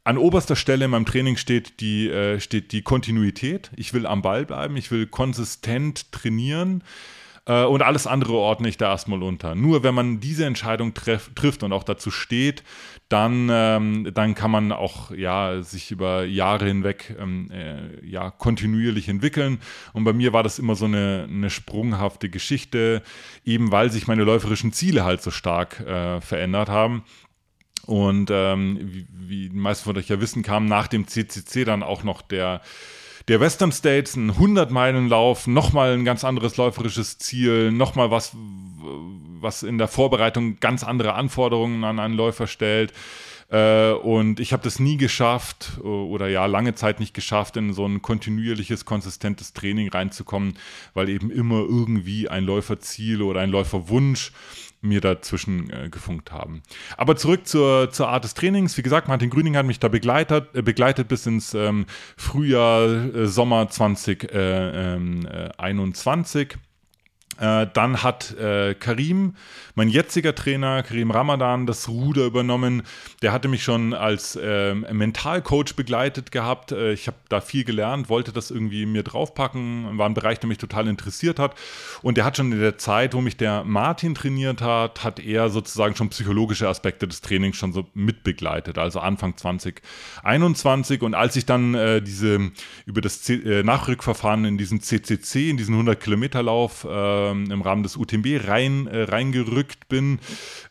an 0.02 0.18
oberster 0.18 0.56
Stelle 0.56 0.86
in 0.86 0.90
meinem 0.90 1.06
Training 1.06 1.36
steht 1.36 1.78
die, 1.78 2.08
äh, 2.08 2.40
steht 2.40 2.72
die 2.72 2.82
Kontinuität. 2.82 3.70
Ich 3.76 3.94
will 3.94 4.06
am 4.06 4.22
Ball 4.22 4.44
bleiben, 4.44 4.76
ich 4.76 4.90
will 4.90 5.06
konsistent 5.06 6.10
trainieren. 6.10 6.82
Äh, 7.48 7.64
und 7.64 7.82
alles 7.82 8.06
andere 8.06 8.34
ordne 8.34 8.68
ich 8.68 8.76
da 8.76 8.90
erstmal 8.90 9.22
unter. 9.22 9.54
Nur 9.54 9.82
wenn 9.82 9.94
man 9.94 10.20
diese 10.20 10.44
Entscheidung 10.44 10.94
treff, 10.94 11.30
trifft 11.34 11.62
und 11.62 11.72
auch 11.72 11.82
dazu 11.82 12.10
steht, 12.10 12.62
dann, 13.08 13.48
ähm, 13.50 14.10
dann 14.12 14.34
kann 14.34 14.50
man 14.50 14.70
auch 14.70 15.10
ja, 15.10 15.62
sich 15.62 15.90
über 15.90 16.24
Jahre 16.24 16.66
hinweg 16.66 17.16
ähm, 17.18 17.50
äh, 17.50 18.06
ja, 18.06 18.30
kontinuierlich 18.30 19.08
entwickeln. 19.08 19.58
Und 19.94 20.04
bei 20.04 20.12
mir 20.12 20.32
war 20.34 20.42
das 20.42 20.58
immer 20.58 20.74
so 20.74 20.84
eine, 20.84 21.26
eine 21.28 21.48
sprunghafte 21.48 22.28
Geschichte, 22.28 23.02
eben 23.44 23.72
weil 23.72 23.90
sich 23.90 24.06
meine 24.06 24.24
läuferischen 24.24 24.72
Ziele 24.72 25.04
halt 25.04 25.22
so 25.22 25.30
stark 25.30 25.80
äh, 25.80 26.20
verändert 26.20 26.68
haben. 26.68 27.02
Und 27.86 28.28
ähm, 28.30 28.78
wie, 28.82 29.06
wie 29.10 29.48
die 29.48 29.56
meisten 29.56 29.84
von 29.84 29.96
euch 29.96 30.08
ja 30.08 30.20
wissen, 30.20 30.42
kam 30.42 30.66
nach 30.66 30.88
dem 30.88 31.08
CCC 31.08 31.64
dann 31.64 31.82
auch 31.82 32.04
noch 32.04 32.20
der 32.20 32.60
der 33.28 33.40
Western 33.40 33.72
States, 33.72 34.16
ein 34.16 34.32
100-Meilen-Lauf, 34.32 35.46
nochmal 35.46 35.92
ein 35.92 36.04
ganz 36.04 36.24
anderes 36.24 36.56
läuferisches 36.56 37.18
Ziel, 37.18 37.70
nochmal 37.70 38.10
was, 38.10 38.32
was 39.40 39.62
in 39.62 39.76
der 39.78 39.88
Vorbereitung 39.88 40.58
ganz 40.60 40.82
andere 40.82 41.12
Anforderungen 41.14 41.84
an 41.84 41.98
einen 41.98 42.14
Läufer 42.14 42.46
stellt. 42.46 42.94
Äh, 43.50 43.92
und 43.92 44.40
ich 44.40 44.52
habe 44.52 44.62
das 44.62 44.78
nie 44.78 44.96
geschafft 44.96 45.78
oder 45.82 46.28
ja, 46.28 46.46
lange 46.46 46.74
Zeit 46.74 47.00
nicht 47.00 47.12
geschafft, 47.12 47.56
in 47.58 47.74
so 47.74 47.86
ein 47.86 48.00
kontinuierliches, 48.00 48.86
konsistentes 48.86 49.52
Training 49.52 49.88
reinzukommen, 49.90 50.56
weil 50.94 51.10
eben 51.10 51.30
immer 51.30 51.60
irgendwie 51.60 52.28
ein 52.28 52.44
Läuferziel 52.44 53.20
oder 53.20 53.40
ein 53.40 53.50
Läuferwunsch 53.50 54.32
mir 54.80 55.00
dazwischen 55.00 55.70
äh, 55.70 55.88
gefunkt 55.88 56.32
haben. 56.32 56.62
Aber 56.96 57.14
zurück 57.16 57.46
zur, 57.46 57.90
zur 57.90 58.08
Art 58.08 58.24
des 58.24 58.34
Trainings. 58.34 58.76
Wie 58.76 58.82
gesagt, 58.82 59.06
Martin 59.08 59.30
Grüning 59.30 59.56
hat 59.56 59.64
mich 59.66 59.80
da 59.80 59.88
begleitet, 59.88 60.54
äh, 60.54 60.62
begleitet 60.62 61.08
bis 61.08 61.26
ins 61.26 61.54
ähm, 61.54 61.86
Frühjahr, 62.16 63.14
äh, 63.14 63.26
Sommer 63.26 63.68
2021. 63.68 66.58
Äh, 67.38 67.66
dann 67.72 68.02
hat 68.02 68.36
äh, 68.36 68.74
Karim, 68.74 69.34
mein 69.74 69.88
jetziger 69.88 70.34
Trainer, 70.34 70.82
Karim 70.82 71.12
Ramadan, 71.12 71.66
das 71.66 71.88
Ruder 71.88 72.26
übernommen. 72.26 72.82
Der 73.22 73.32
hatte 73.32 73.46
mich 73.46 73.62
schon 73.62 73.94
als 73.94 74.34
äh, 74.34 74.74
Mentalcoach 74.74 75.76
begleitet 75.76 76.32
gehabt. 76.32 76.72
Äh, 76.72 76.92
ich 76.92 77.06
habe 77.06 77.16
da 77.28 77.40
viel 77.40 77.62
gelernt, 77.62 78.08
wollte 78.08 78.32
das 78.32 78.50
irgendwie 78.50 78.86
mir 78.86 79.04
draufpacken, 79.04 79.98
war 79.98 80.08
ein 80.08 80.14
Bereich, 80.14 80.40
der 80.40 80.48
mich 80.48 80.58
total 80.58 80.88
interessiert 80.88 81.38
hat. 81.38 81.54
Und 82.02 82.16
der 82.16 82.24
hat 82.24 82.36
schon 82.36 82.50
in 82.50 82.58
der 82.58 82.76
Zeit, 82.78 83.14
wo 83.14 83.20
mich 83.20 83.36
der 83.36 83.62
Martin 83.62 84.16
trainiert 84.16 84.60
hat, 84.60 85.04
hat 85.04 85.20
er 85.20 85.48
sozusagen 85.48 85.94
schon 85.94 86.08
psychologische 86.08 86.68
Aspekte 86.68 87.06
des 87.06 87.20
Trainings 87.20 87.56
schon 87.56 87.72
so 87.72 87.86
mitbegleitet, 87.94 88.78
also 88.78 88.98
Anfang 88.98 89.36
2021. 89.36 91.02
Und 91.02 91.14
als 91.14 91.36
ich 91.36 91.46
dann 91.46 91.74
äh, 91.74 92.02
diese 92.02 92.50
über 92.84 93.00
das 93.00 93.22
C 93.22 93.34
äh, 93.34 93.62
Nachrückverfahren 93.62 94.44
in 94.44 94.58
diesen 94.58 94.80
CCC, 94.80 95.50
in 95.50 95.56
diesen 95.56 95.74
100 95.74 96.00
Kilometer 96.00 96.42
Lauf, 96.42 96.84
ähm, 97.30 97.50
im 97.50 97.62
Rahmen 97.62 97.82
des 97.82 97.96
UTMB 97.96 98.26
rein, 98.46 98.86
äh, 98.86 99.02
reingerückt 99.04 99.88
bin 99.88 100.18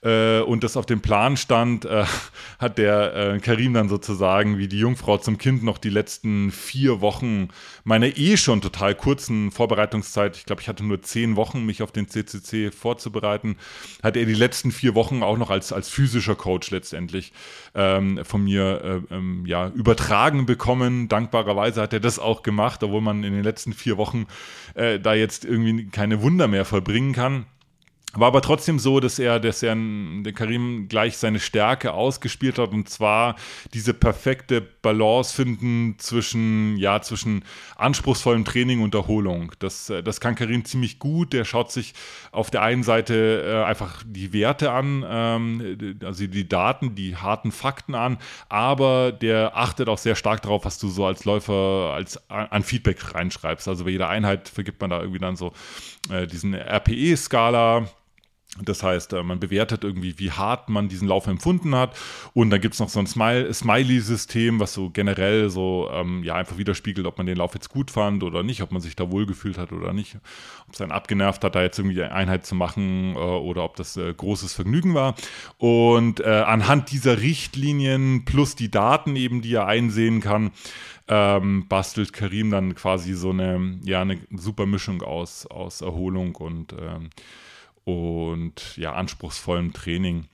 äh, 0.01 0.39
und 0.39 0.63
das 0.63 0.77
auf 0.77 0.85
dem 0.85 1.01
Plan 1.01 1.37
stand, 1.37 1.85
äh, 1.85 2.05
hat 2.59 2.77
der 2.77 3.15
äh, 3.15 3.39
Karim 3.39 3.73
dann 3.73 3.89
sozusagen 3.89 4.57
wie 4.57 4.67
die 4.67 4.79
Jungfrau 4.79 5.17
zum 5.17 5.37
Kind 5.37 5.63
noch 5.63 5.77
die 5.77 5.89
letzten 5.89 6.51
vier 6.51 7.01
Wochen 7.01 7.49
meiner 7.83 8.17
eh 8.17 8.37
schon 8.37 8.61
total 8.61 8.95
kurzen 8.95 9.51
Vorbereitungszeit, 9.51 10.37
ich 10.37 10.45
glaube, 10.45 10.61
ich 10.61 10.67
hatte 10.67 10.83
nur 10.83 11.01
zehn 11.01 11.35
Wochen, 11.35 11.65
mich 11.65 11.81
auf 11.81 11.91
den 11.91 12.07
CCC 12.07 12.71
vorzubereiten, 12.71 13.57
hat 14.03 14.17
er 14.17 14.25
die 14.25 14.33
letzten 14.33 14.71
vier 14.71 14.95
Wochen 14.95 15.23
auch 15.23 15.37
noch 15.37 15.49
als, 15.49 15.71
als 15.71 15.89
physischer 15.89 16.35
Coach 16.35 16.71
letztendlich 16.71 17.31
ähm, 17.75 18.19
von 18.23 18.43
mir 18.43 19.03
äh, 19.09 19.15
ähm, 19.15 19.45
ja, 19.45 19.69
übertragen 19.69 20.45
bekommen. 20.45 21.07
Dankbarerweise 21.07 21.81
hat 21.81 21.93
er 21.93 21.99
das 21.99 22.19
auch 22.19 22.43
gemacht, 22.43 22.83
obwohl 22.83 23.01
man 23.01 23.23
in 23.23 23.33
den 23.33 23.43
letzten 23.43 23.73
vier 23.73 23.97
Wochen 23.97 24.27
äh, 24.73 24.99
da 24.99 25.13
jetzt 25.13 25.45
irgendwie 25.45 25.87
keine 25.87 26.21
Wunder 26.21 26.46
mehr 26.47 26.65
vollbringen 26.65 27.13
kann. 27.13 27.45
War 28.13 28.27
aber 28.29 28.41
trotzdem 28.41 28.79
so, 28.79 28.99
dass 28.99 29.19
er, 29.19 29.39
dass 29.39 29.61
er 29.61 29.75
der 29.75 30.33
Karim 30.33 30.87
gleich 30.87 31.17
seine 31.17 31.39
Stärke 31.39 31.93
ausgespielt 31.93 32.57
hat 32.57 32.71
und 32.71 32.89
zwar 32.89 33.35
diese 33.73 33.93
perfekte 33.93 34.61
Balance 34.61 35.35
finden 35.35 35.95
zwischen, 35.99 36.77
ja, 36.77 37.01
zwischen 37.01 37.43
anspruchsvollem 37.75 38.45
Training 38.45 38.81
und 38.81 38.95
Erholung. 38.95 39.51
Das, 39.59 39.89
äh, 39.89 40.01
das 40.01 40.21
kann 40.21 40.35
Karim 40.35 40.63
ziemlich 40.63 40.99
gut. 40.99 41.33
Der 41.33 41.43
schaut 41.43 41.71
sich 41.71 41.93
auf 42.31 42.49
der 42.49 42.61
einen 42.61 42.81
Seite 42.81 43.43
äh, 43.45 43.63
einfach 43.65 44.01
die 44.05 44.31
Werte 44.31 44.71
an, 44.71 45.05
ähm, 45.07 45.99
also 46.03 46.25
die 46.25 46.47
Daten, 46.47 46.95
die 46.95 47.17
harten 47.17 47.51
Fakten 47.51 47.93
an, 47.93 48.17
aber 48.47 49.11
der 49.11 49.57
achtet 49.57 49.89
auch 49.89 49.97
sehr 49.97 50.15
stark 50.15 50.41
darauf, 50.41 50.63
was 50.63 50.79
du 50.79 50.87
so 50.87 51.05
als 51.05 51.25
Läufer 51.25 51.91
als 51.93 52.17
an 52.29 52.63
Feedback 52.63 53.13
reinschreibst. 53.13 53.67
Also 53.67 53.83
bei 53.83 53.91
jeder 53.91 54.07
Einheit 54.09 54.47
vergibt 54.47 54.79
man 54.79 54.89
da 54.89 55.01
irgendwie 55.01 55.19
dann 55.19 55.35
so 55.35 55.51
äh, 56.09 56.25
diesen 56.25 56.55
RPE-Skala 56.55 57.87
das 58.61 58.81
heißt, 58.81 59.13
äh, 59.13 59.23
man 59.23 59.39
bewertet 59.39 59.83
irgendwie, 59.83 60.17
wie 60.19 60.31
hart 60.31 60.69
man 60.69 60.87
diesen 60.87 61.07
Lauf 61.07 61.27
empfunden 61.27 61.75
hat. 61.75 61.95
Und 62.33 62.49
dann 62.49 62.61
gibt 62.61 62.73
es 62.73 62.79
noch 62.79 62.89
so 62.89 62.99
ein 62.99 63.07
Smiley-System, 63.07 64.59
was 64.59 64.73
so 64.73 64.89
generell 64.89 65.49
so 65.49 65.89
ähm, 65.91 66.23
ja 66.23 66.35
einfach 66.35 66.57
widerspiegelt, 66.57 67.05
ob 67.05 67.17
man 67.17 67.27
den 67.27 67.37
Lauf 67.37 67.53
jetzt 67.53 67.69
gut 67.69 67.91
fand 67.91 68.23
oder 68.23 68.43
nicht, 68.43 68.63
ob 68.63 68.71
man 68.71 68.81
sich 68.81 68.95
da 68.95 69.11
wohlgefühlt 69.11 69.57
hat 69.57 69.71
oder 69.73 69.93
nicht, 69.93 70.17
ob 70.67 70.73
es 70.73 70.81
einen 70.81 70.91
abgenervt 70.91 71.43
hat, 71.43 71.55
da 71.55 71.61
jetzt 71.61 71.77
irgendwie 71.77 72.01
eine 72.01 72.13
Einheit 72.13 72.45
zu 72.45 72.55
machen 72.55 73.15
äh, 73.15 73.19
oder 73.19 73.63
ob 73.63 73.75
das 73.75 73.97
äh, 73.97 74.13
großes 74.13 74.53
Vergnügen 74.53 74.93
war. 74.93 75.15
Und 75.57 76.21
äh, 76.21 76.43
anhand 76.45 76.91
dieser 76.91 77.21
Richtlinien 77.21 78.25
plus 78.25 78.55
die 78.55 78.71
Daten 78.71 79.15
eben, 79.15 79.41
die 79.41 79.53
er 79.53 79.67
einsehen 79.67 80.21
kann, 80.21 80.51
ähm, 81.09 81.67
bastelt 81.67 82.11
Karim 82.11 82.51
dann 82.51 82.75
quasi 82.75 83.13
so 83.13 83.29
eine, 83.29 83.79
ja, 83.83 84.01
eine 84.01 84.19
super 84.31 84.65
Mischung 84.65 85.01
aus, 85.01 85.45
aus 85.45 85.81
Erholung 85.81 86.35
und 86.35 86.73
ähm, 86.73 87.09
und 87.87 88.75
ja, 88.75 88.91
anspruchsvollem 88.91 89.71
Training. 89.71 90.25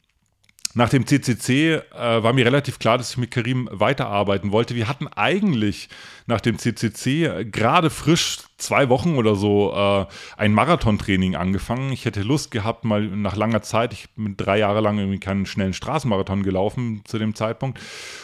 Nach 0.74 0.90
dem 0.90 1.06
CCC 1.06 1.76
äh, 1.76 1.82
war 1.94 2.34
mir 2.34 2.48
relativ 2.48 2.80
klar, 2.80 2.98
dass 2.98 3.12
ich 3.12 3.18
mit 3.18 3.30
Karim 3.30 3.70
weiterarbeiten 3.72 4.52
wollte. 4.52 4.74
Wir 4.74 4.88
hatten 4.88 5.08
eigentlich 5.08 5.88
nach 6.26 6.42
dem 6.42 6.58
CCC 6.58 7.26
äh, 7.26 7.46
gerade 7.46 7.92
frisch 7.92 8.40
zwei 8.64 8.90
Wochen 8.90 9.16
oder 9.16 9.36
so 9.36 9.74
äh, 9.74 10.06
ein 10.38 10.54
Marathontraining 10.54 11.36
angefangen. 11.36 11.92
Ich 11.92 12.06
hätte 12.06 12.22
Lust 12.22 12.52
gehabt, 12.52 12.86
mal 12.86 13.02
nach 13.04 13.36
langer 13.36 13.62
Zeit, 13.62 13.94
ich 13.94 14.10
bin 14.16 14.38
drei 14.38 14.60
Jahre 14.60 14.82
lang 14.82 14.98
irgendwie 14.98 15.20
keinen 15.20 15.46
schnellen 15.46 15.74
Straßenmarathon 15.74 16.44
gelaufen 16.44 17.02
zu 17.06 17.20
dem 17.20 17.36
Zeitpunkt 17.36 17.80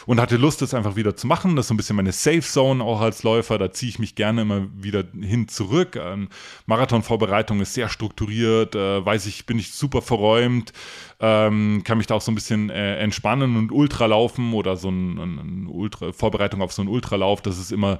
und 0.06 0.20
hatte 0.20 0.36
Lust, 0.36 0.62
das 0.62 0.74
einfach 0.74 0.96
wieder 0.96 1.16
zu 1.16 1.26
machen. 1.26 1.56
Das 1.56 1.64
ist 1.64 1.68
so 1.68 1.74
ein 1.74 1.76
bisschen 1.76 1.96
meine 1.96 2.12
Safe 2.12 2.40
Zone 2.40 2.82
auch 2.82 3.00
als 3.00 3.22
Läufer. 3.22 3.58
Da 3.58 3.72
ziehe 3.72 3.90
ich 3.90 3.98
mich 3.98 4.14
gerne 4.14 4.42
immer 4.42 4.66
wieder 4.74 5.04
hin 5.20 5.48
zurück. 5.48 5.96
Ähm, 5.96 6.28
Marathonvorbereitung 6.66 7.60
ist 7.60 7.74
sehr 7.74 7.88
strukturiert, 7.88 8.74
äh, 8.74 9.04
weiß 9.04 9.26
ich, 9.26 9.46
bin 9.46 9.58
ich 9.58 9.72
super 9.72 10.02
verräumt, 10.02 10.72
ähm, 11.20 11.82
kann 11.84 11.98
mich 11.98 12.06
da 12.06 12.14
auch 12.14 12.20
so 12.22 12.32
ein 12.32 12.34
bisschen 12.34 12.70
äh, 12.70 12.96
entspannen 12.96 13.56
und 13.56 13.72
Ultra 13.72 14.06
laufen 14.06 14.54
oder 14.54 14.76
so 14.76 14.88
ein, 14.88 15.18
ein, 15.18 15.66
Ultra, 15.66 16.12
Vorbereitung 16.12 16.62
auf 16.62 16.72
so 16.72 16.82
einen 16.82 16.90
Ultralauf. 16.90 17.42
Das 17.42 17.58
ist 17.58 17.72
immer 17.72 17.98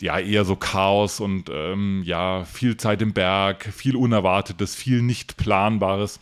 ja 0.00 0.18
eher 0.18 0.44
so 0.44 0.56
Chaos 0.56 1.20
und 1.20 1.48
ähm, 1.78 2.02
ja 2.04 2.44
viel 2.44 2.76
Zeit 2.76 3.00
im 3.02 3.12
Berg, 3.12 3.64
viel 3.74 3.96
Unerwartetes, 3.96 4.74
viel 4.74 5.02
nicht 5.02 5.36
Planbares. 5.36 6.20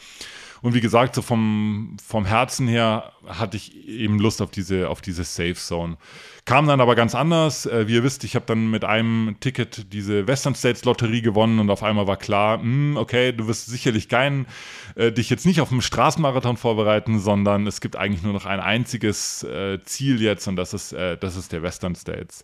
Und 0.62 0.74
wie 0.74 0.80
gesagt, 0.80 1.14
so 1.14 1.22
vom, 1.22 1.96
vom 2.04 2.24
Herzen 2.24 2.66
her 2.66 3.12
hatte 3.26 3.56
ich 3.56 3.86
eben 3.86 4.18
Lust 4.18 4.40
auf 4.40 4.50
diese, 4.50 4.88
auf 4.88 5.00
diese 5.00 5.22
Safe 5.22 5.54
Zone. 5.54 5.96
Kam 6.44 6.66
dann 6.66 6.80
aber 6.80 6.94
ganz 6.94 7.14
anders. 7.14 7.66
Äh, 7.66 7.88
wie 7.88 7.94
ihr 7.94 8.04
wisst, 8.04 8.24
ich 8.24 8.34
habe 8.34 8.46
dann 8.46 8.70
mit 8.70 8.84
einem 8.84 9.36
Ticket 9.40 9.92
diese 9.92 10.26
Western 10.26 10.54
States 10.54 10.84
Lotterie 10.84 11.20
gewonnen 11.20 11.58
und 11.58 11.70
auf 11.70 11.82
einmal 11.82 12.06
war 12.06 12.16
klar, 12.16 12.58
mh, 12.58 12.62
hm, 12.62 12.96
okay, 12.96 13.32
du 13.32 13.46
wirst 13.48 13.66
sicherlich 13.66 14.08
keinen, 14.08 14.46
äh, 14.94 15.12
dich 15.12 15.28
jetzt 15.28 15.44
nicht 15.44 15.60
auf 15.60 15.70
einen 15.70 15.82
Straßenmarathon 15.82 16.56
vorbereiten, 16.56 17.18
sondern 17.18 17.66
es 17.66 17.80
gibt 17.80 17.96
eigentlich 17.96 18.22
nur 18.22 18.32
noch 18.32 18.46
ein 18.46 18.60
einziges 18.60 19.42
äh, 19.42 19.78
Ziel 19.84 20.22
jetzt 20.22 20.46
und 20.46 20.56
das 20.56 20.72
ist, 20.72 20.92
äh, 20.92 21.18
das 21.18 21.36
ist 21.36 21.52
der 21.52 21.62
Western 21.62 21.94
States. 21.94 22.42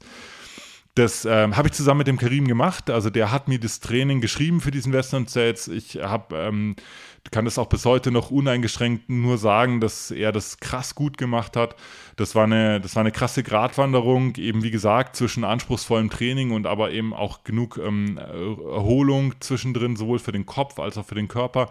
Das 0.94 1.24
ähm, 1.24 1.56
habe 1.56 1.68
ich 1.68 1.74
zusammen 1.74 1.98
mit 1.98 2.06
dem 2.06 2.18
Karim 2.18 2.46
gemacht. 2.46 2.90
Also 2.90 3.08
der 3.08 3.30
hat 3.30 3.48
mir 3.48 3.58
das 3.58 3.80
Training 3.80 4.20
geschrieben 4.20 4.60
für 4.60 4.70
diesen 4.70 4.92
Western 4.92 5.26
States. 5.26 5.66
Ich 5.68 5.96
habe 5.96 6.36
ähm, 6.36 6.76
kann 7.30 7.44
das 7.44 7.58
auch 7.58 7.68
bis 7.68 7.84
heute 7.84 8.10
noch 8.10 8.30
uneingeschränkt 8.30 9.08
nur 9.08 9.38
sagen, 9.38 9.80
dass 9.80 10.10
er 10.10 10.32
das 10.32 10.58
krass 10.58 10.94
gut 10.94 11.16
gemacht 11.16 11.56
hat. 11.56 11.76
Das 12.16 12.34
war 12.34 12.44
eine, 12.44 12.80
das 12.80 12.96
war 12.96 13.00
eine 13.00 13.12
krasse 13.12 13.42
Gratwanderung, 13.42 14.36
eben 14.36 14.62
wie 14.62 14.70
gesagt, 14.70 15.16
zwischen 15.16 15.44
anspruchsvollem 15.44 16.10
Training 16.10 16.50
und 16.50 16.66
aber 16.66 16.90
eben 16.90 17.14
auch 17.14 17.44
genug 17.44 17.78
ähm, 17.82 18.18
Erholung 18.18 19.34
zwischendrin, 19.40 19.96
sowohl 19.96 20.18
für 20.18 20.32
den 20.32 20.46
Kopf 20.46 20.78
als 20.78 20.98
auch 20.98 21.06
für 21.06 21.14
den 21.14 21.28
Körper. 21.28 21.70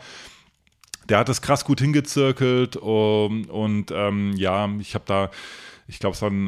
Der 1.10 1.20
hat 1.20 1.30
das 1.30 1.42
krass 1.42 1.66
gut 1.66 1.82
hingezirkelt 1.82 2.78
um, 2.78 3.46
und 3.46 3.92
ähm, 3.92 4.34
ja, 4.36 4.70
ich 4.80 4.96
habe 4.96 5.06
da, 5.06 5.32
ich 5.88 6.00
glaube, 6.00 6.16
es 6.16 6.22
waren 6.22 6.48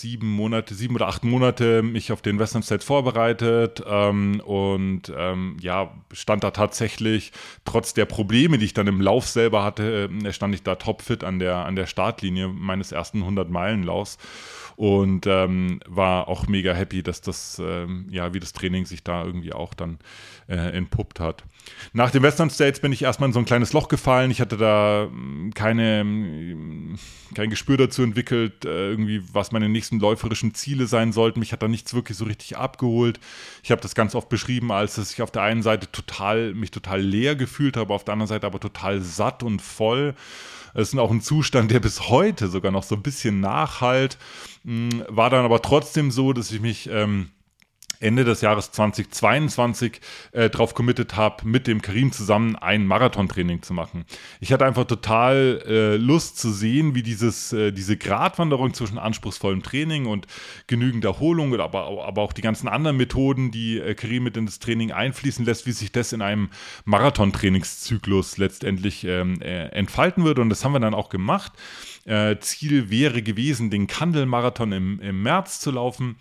sieben 0.00 0.30
Monate, 0.30 0.74
sieben 0.74 0.94
oder 0.94 1.08
acht 1.08 1.24
Monate 1.24 1.82
mich 1.82 2.12
auf 2.12 2.22
den 2.22 2.38
Western 2.38 2.62
States 2.62 2.84
vorbereitet 2.84 3.82
ähm, 3.86 4.40
und 4.44 5.12
ähm, 5.16 5.56
ja, 5.60 5.92
stand 6.12 6.44
da 6.44 6.50
tatsächlich, 6.50 7.32
trotz 7.64 7.94
der 7.94 8.04
Probleme, 8.04 8.58
die 8.58 8.66
ich 8.66 8.74
dann 8.74 8.86
im 8.86 9.00
Lauf 9.00 9.26
selber 9.26 9.64
hatte, 9.64 10.08
äh, 10.24 10.32
stand 10.32 10.54
ich 10.54 10.62
da 10.62 10.76
topfit 10.76 11.24
an 11.24 11.38
der, 11.38 11.66
an 11.66 11.76
der 11.76 11.86
Startlinie 11.86 12.48
meines 12.48 12.92
ersten 12.92 13.22
100-Meilen-Laufs 13.22 14.18
und 14.78 15.26
ähm, 15.26 15.80
war 15.88 16.28
auch 16.28 16.46
mega 16.46 16.72
happy, 16.72 17.02
dass 17.02 17.20
das, 17.20 17.60
ähm, 17.60 18.06
ja, 18.10 18.32
wie 18.32 18.38
das 18.38 18.52
Training 18.52 18.86
sich 18.86 19.02
da 19.02 19.24
irgendwie 19.24 19.52
auch 19.52 19.74
dann 19.74 19.98
äh, 20.46 20.54
entpuppt 20.54 21.18
hat. 21.18 21.42
Nach 21.92 22.12
den 22.12 22.22
Western 22.22 22.48
States 22.48 22.78
bin 22.78 22.92
ich 22.92 23.02
erstmal 23.02 23.28
in 23.28 23.32
so 23.32 23.40
ein 23.40 23.44
kleines 23.44 23.72
Loch 23.72 23.88
gefallen. 23.88 24.30
Ich 24.30 24.40
hatte 24.40 24.56
da 24.56 25.08
hm, 25.10 25.50
keine, 25.52 26.02
hm, 26.02 26.96
kein 27.34 27.50
Gespür 27.50 27.76
dazu 27.76 28.04
entwickelt, 28.04 28.64
äh, 28.66 28.90
irgendwie, 28.90 29.20
was 29.32 29.50
meine 29.50 29.68
nächsten 29.68 29.98
läuferischen 29.98 30.54
Ziele 30.54 30.86
sein 30.86 31.12
sollten. 31.12 31.40
Mich 31.40 31.52
hat 31.52 31.60
da 31.60 31.66
nichts 31.66 31.92
wirklich 31.92 32.16
so 32.16 32.26
richtig 32.26 32.56
abgeholt. 32.56 33.18
Ich 33.64 33.72
habe 33.72 33.80
das 33.80 33.96
ganz 33.96 34.14
oft 34.14 34.28
beschrieben, 34.28 34.70
als 34.70 34.94
dass 34.94 35.12
ich 35.12 35.22
auf 35.22 35.32
der 35.32 35.42
einen 35.42 35.62
Seite 35.62 35.90
total, 35.90 36.54
mich 36.54 36.70
total 36.70 37.00
leer 37.00 37.34
gefühlt 37.34 37.76
habe, 37.76 37.92
auf 37.92 38.04
der 38.04 38.12
anderen 38.12 38.28
Seite 38.28 38.46
aber 38.46 38.60
total 38.60 39.00
satt 39.00 39.42
und 39.42 39.60
voll. 39.60 40.14
Es 40.74 40.92
ist 40.92 40.98
auch 40.98 41.10
ein 41.10 41.20
Zustand, 41.20 41.70
der 41.70 41.80
bis 41.80 42.08
heute 42.08 42.48
sogar 42.48 42.72
noch 42.72 42.82
so 42.82 42.94
ein 42.94 43.02
bisschen 43.02 43.40
nachhalt. 43.40 44.18
Hm, 44.64 45.04
war 45.08 45.30
dann 45.30 45.44
aber 45.44 45.62
trotzdem 45.62 46.10
so, 46.10 46.32
dass 46.32 46.50
ich 46.50 46.60
mich 46.60 46.88
ähm, 46.90 47.30
Ende 48.00 48.24
des 48.24 48.40
Jahres 48.40 48.70
2022 48.72 50.00
äh, 50.32 50.50
drauf 50.50 50.74
committed 50.74 51.16
habe, 51.16 51.46
mit 51.46 51.66
dem 51.66 51.82
Karim 51.82 52.12
zusammen 52.12 52.56
ein 52.56 52.86
Marathontraining 52.86 53.62
zu 53.62 53.74
machen. 53.74 54.04
Ich 54.40 54.52
hatte 54.52 54.64
einfach 54.64 54.84
total 54.84 55.62
äh, 55.66 55.96
Lust 55.96 56.38
zu 56.38 56.50
sehen, 56.50 56.94
wie 56.94 57.02
dieses, 57.02 57.52
äh, 57.52 57.72
diese 57.72 57.96
Gratwanderung 57.96 58.74
zwischen 58.74 58.98
anspruchsvollem 58.98 59.62
Training 59.62 60.06
und 60.06 60.26
genügend 60.66 61.04
Erholung, 61.04 61.58
aber, 61.58 62.04
aber 62.06 62.22
auch 62.22 62.32
die 62.32 62.42
ganzen 62.42 62.68
anderen 62.68 62.96
Methoden, 62.96 63.50
die 63.50 63.78
äh, 63.78 63.94
Karim 63.94 64.24
mit 64.24 64.36
in 64.36 64.46
das 64.46 64.58
Training 64.58 64.92
einfließen 64.92 65.44
lässt, 65.44 65.66
wie 65.66 65.72
sich 65.72 65.92
das 65.92 66.12
in 66.12 66.22
einem 66.22 66.50
Marathontrainingszyklus 66.84 68.38
letztendlich 68.38 69.04
ähm, 69.04 69.40
äh, 69.40 69.68
entfalten 69.68 70.24
würde. 70.24 70.42
Und 70.42 70.50
das 70.50 70.64
haben 70.64 70.72
wir 70.72 70.80
dann 70.80 70.94
auch 70.94 71.08
gemacht. 71.08 71.52
Äh, 72.04 72.38
Ziel 72.38 72.90
wäre 72.90 73.22
gewesen, 73.22 73.70
den 73.70 73.86
Kandelmarathon 73.86 74.72
im, 74.72 75.00
im 75.00 75.22
März 75.22 75.60
zu 75.60 75.70
laufen 75.70 76.16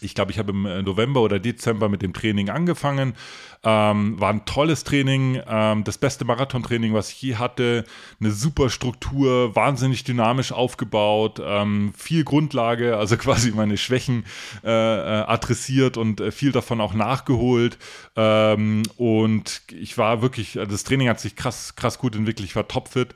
ich 0.00 0.14
glaube, 0.14 0.32
ich 0.32 0.38
habe 0.38 0.52
im 0.52 0.66
äh, 0.66 0.82
November 0.82 1.20
oder 1.20 1.38
Dezember 1.38 1.88
mit 1.88 2.02
dem 2.02 2.12
Training 2.12 2.50
angefangen. 2.50 3.14
Ähm, 3.62 4.18
war 4.18 4.30
ein 4.30 4.46
tolles 4.46 4.84
Training, 4.84 5.40
ähm, 5.46 5.84
das 5.84 5.98
beste 5.98 6.24
Marathontraining, 6.24 6.94
was 6.94 7.10
ich 7.10 7.20
je 7.20 7.36
hatte. 7.36 7.84
Eine 8.18 8.30
super 8.30 8.70
Struktur, 8.70 9.54
wahnsinnig 9.54 10.02
dynamisch 10.04 10.52
aufgebaut, 10.52 11.42
ähm, 11.44 11.92
viel 11.94 12.24
Grundlage, 12.24 12.96
also 12.96 13.16
quasi 13.18 13.50
meine 13.50 13.76
Schwächen 13.76 14.24
äh, 14.64 14.68
äh, 14.70 15.24
adressiert 15.24 15.98
und 15.98 16.20
äh, 16.20 16.32
viel 16.32 16.52
davon 16.52 16.80
auch 16.80 16.94
nachgeholt. 16.94 17.76
Ähm, 18.16 18.82
und 18.96 19.62
ich 19.78 19.98
war 19.98 20.22
wirklich, 20.22 20.58
also 20.58 20.70
das 20.70 20.84
Training 20.84 21.10
hat 21.10 21.20
sich 21.20 21.36
krass, 21.36 21.76
krass 21.76 21.98
gut 21.98 22.16
entwickelt. 22.16 22.48
Ich 22.48 22.56
war 22.56 22.66
topfit. 22.66 23.14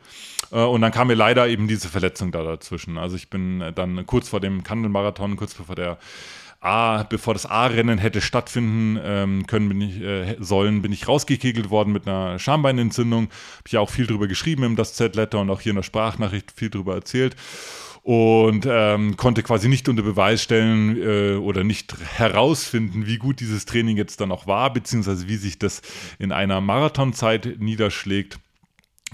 Äh, 0.53 0.63
und 0.63 0.83
dann 0.83 0.93
kam 0.93 1.07
mir 1.07 1.15
leider 1.15 1.49
eben 1.49 1.69
diese 1.69 1.89
Verletzung 1.89 2.33
da 2.33 2.43
dazwischen. 2.43 2.99
Also 2.99 3.17
ich 3.17 3.31
bin 3.31 3.65
dann 3.75 4.05
kurz 4.05 4.29
vor 4.29 4.41
dem 4.41 4.63
Kandelmarathon, 4.63 5.37
kurz 5.37 5.55
bevor 5.55 5.75
der 5.75 5.99
A, 6.65 7.03
bevor 7.03 7.35
das 7.35 7.47
A-Rennen 7.47 7.99
hätte 7.99 8.21
stattfinden 8.21 8.99
ähm, 9.03 9.47
können, 9.47 9.69
bin 9.69 9.81
ich, 9.81 10.01
äh, 10.01 10.37
sollen, 10.41 10.83
bin 10.83 10.93
ich 10.93 11.07
rausgekegelt 11.07 11.71
worden 11.71 11.93
mit 11.93 12.09
einer 12.09 12.39
Schambeinentzündung. 12.39 13.25
Habe 13.25 13.67
ich 13.67 13.73
ja 13.73 13.81
auch 13.81 13.91
viel 13.91 14.07
drüber 14.07 14.27
geschrieben 14.27 14.63
im 14.63 14.77
Das 14.77 14.95
Z-Letter 14.95 15.41
und 15.41 15.51
auch 15.51 15.61
hier 15.61 15.71
in 15.71 15.77
der 15.77 15.83
Sprachnachricht 15.83 16.53
viel 16.53 16.71
drüber 16.71 16.95
erzählt. 16.95 17.37
Und 18.03 18.67
ähm, 18.69 19.17
konnte 19.17 19.43
quasi 19.43 19.69
nicht 19.69 19.89
unter 19.89 20.03
Beweis 20.03 20.43
stellen 20.43 21.01
äh, 21.03 21.37
oder 21.37 21.65
nicht 21.65 21.95
herausfinden, 22.17 23.07
wie 23.07 23.17
gut 23.17 23.41
dieses 23.41 23.65
Training 23.65 23.97
jetzt 23.97 24.21
dann 24.21 24.31
auch 24.31 24.47
war, 24.47 24.71
beziehungsweise 24.73 25.27
wie 25.27 25.37
sich 25.37 25.59
das 25.59 25.81
in 26.19 26.31
einer 26.31 26.61
Marathonzeit 26.61 27.57
niederschlägt 27.59 28.39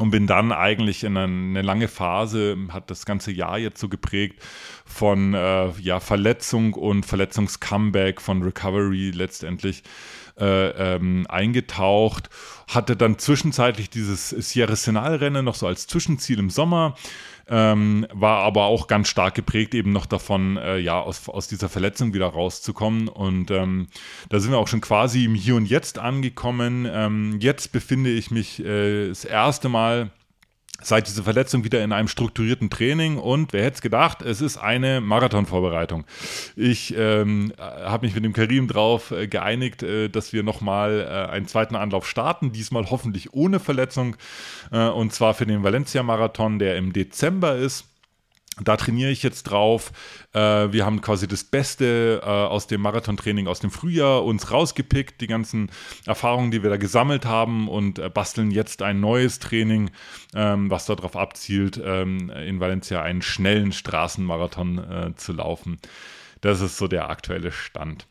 und 0.01 0.11
bin 0.11 0.26
dann 0.26 0.51
eigentlich 0.51 1.05
in 1.05 1.16
eine, 1.16 1.62
lange 1.62 1.86
Phase, 1.86 2.57
hat 2.70 2.90
das 2.90 3.05
ganze 3.05 3.32
Jahr 3.32 3.59
jetzt 3.59 3.80
so 3.80 3.88
geprägt, 3.88 4.42
von 4.86 5.34
äh, 5.34 5.70
ja, 5.80 6.01
Verletzung 6.01 6.72
und 6.72 7.05
Verletzungscomeback, 7.05 8.20
von 8.20 8.42
Recovery 8.42 9.11
letztendlich, 9.11 9.82
äh, 10.38 10.94
ähm, 10.94 11.26
eingetaucht, 11.28 12.30
hatte 12.66 12.96
dann 12.96 13.18
zwischenzeitlich 13.18 13.90
dieses 13.90 14.30
Sierra 14.30 14.74
Senal-Rennen 14.74 15.44
noch 15.44 15.55
so 15.55 15.66
als 15.66 15.86
Zwischenziel 15.86 16.38
im 16.38 16.48
Sommer. 16.48 16.94
Ähm, 17.53 18.07
war 18.12 18.44
aber 18.44 18.66
auch 18.66 18.86
ganz 18.86 19.09
stark 19.09 19.34
geprägt 19.34 19.74
eben 19.74 19.90
noch 19.90 20.07
davon, 20.07 20.57
äh, 20.57 20.78
ja, 20.78 21.01
aus, 21.01 21.28
aus 21.28 21.48
dieser 21.48 21.68
Verletzung 21.68 22.14
wieder 22.14 22.28
rauszukommen. 22.28 23.09
Und 23.09 23.51
ähm, 23.51 23.88
da 24.28 24.38
sind 24.38 24.53
wir 24.53 24.59
auch 24.59 24.68
schon 24.68 24.80
quasi 24.80 25.24
im 25.24 25.34
Hier 25.34 25.57
und 25.57 25.66
Jetzt 25.66 25.98
angekommen. 25.98 26.88
Ähm, 26.88 27.38
jetzt 27.40 27.72
befinde 27.72 28.11
ich 28.11 28.30
mich 28.30 28.64
äh, 28.64 29.09
das 29.09 29.24
erste 29.24 29.68
Mal 29.68 30.11
seit 30.83 31.09
dieser 31.09 31.22
Verletzung 31.22 31.64
wieder 31.64 31.83
in 31.83 31.93
einem 31.93 32.09
strukturierten 32.09 32.70
Training 32.70 33.18
und 33.18 33.53
wer 33.53 33.64
hätte 33.64 33.76
es 33.76 33.81
gedacht, 33.83 34.22
es 34.22 34.41
ist 34.41 34.57
eine 34.57 35.01
Marathonvorbereitung. 35.01 36.05
Ich 36.57 36.95
ähm, 36.97 37.53
habe 37.59 38.07
mich 38.07 38.14
mit 38.14 38.24
dem 38.24 38.33
Karim 38.33 38.68
drauf 38.68 39.11
äh, 39.11 39.26
geeinigt, 39.26 39.83
äh, 39.83 40.09
dass 40.09 40.33
wir 40.33 40.43
nochmal 40.43 41.01
äh, 41.01 41.31
einen 41.31 41.47
zweiten 41.47 41.76
Anlauf 41.76 42.09
starten, 42.09 42.53
diesmal 42.53 42.91
hoffentlich 42.91 43.33
ohne 43.33 43.61
Verletzung 43.61 44.16
äh, 44.72 44.89
und 44.89 45.12
zwar 45.12 45.35
für 45.35 45.47
den 45.47 45.62
Valencia-Marathon, 45.62 46.59
der 46.59 46.76
im 46.76 46.93
Dezember 46.93 47.57
ist. 47.57 47.89
Da 48.62 48.76
trainiere 48.76 49.11
ich 49.11 49.22
jetzt 49.22 49.44
drauf. 49.44 49.92
Äh, 50.32 50.38
wir 50.72 50.84
haben 50.84 51.00
quasi 51.00 51.26
das 51.26 51.44
Beste 51.44 52.20
äh, 52.22 52.26
aus 52.26 52.66
dem 52.66 52.80
Marathontraining 52.80 53.46
aus 53.46 53.61
dem 53.61 53.70
Frühjahr 53.70 54.24
uns 54.24 54.50
rausgepickt, 54.50 55.20
die 55.20 55.26
ganzen 55.26 55.70
Erfahrungen, 56.06 56.50
die 56.50 56.62
wir 56.62 56.70
da 56.70 56.76
gesammelt 56.76 57.24
haben 57.24 57.68
und 57.68 57.98
äh, 57.98 58.11
basteln 58.11 58.50
jetzt 58.50 58.82
ein 58.82 59.00
neues 59.00 59.38
Training, 59.38 59.90
ähm, 60.34 60.70
was 60.70 60.86
darauf 60.86 61.16
abzielt, 61.16 61.80
ähm, 61.82 62.30
in 62.30 62.61
Valencia 62.61 63.02
einen 63.02 63.22
schnellen 63.22 63.72
Straßenmarathon 63.72 65.14
zu 65.16 65.32
laufen. 65.32 65.78
Das 66.40 66.61
ist 66.61 66.76
so 66.76 66.88
der 66.88 67.11
aktuelle 67.11 67.52
Stand. 67.52 68.06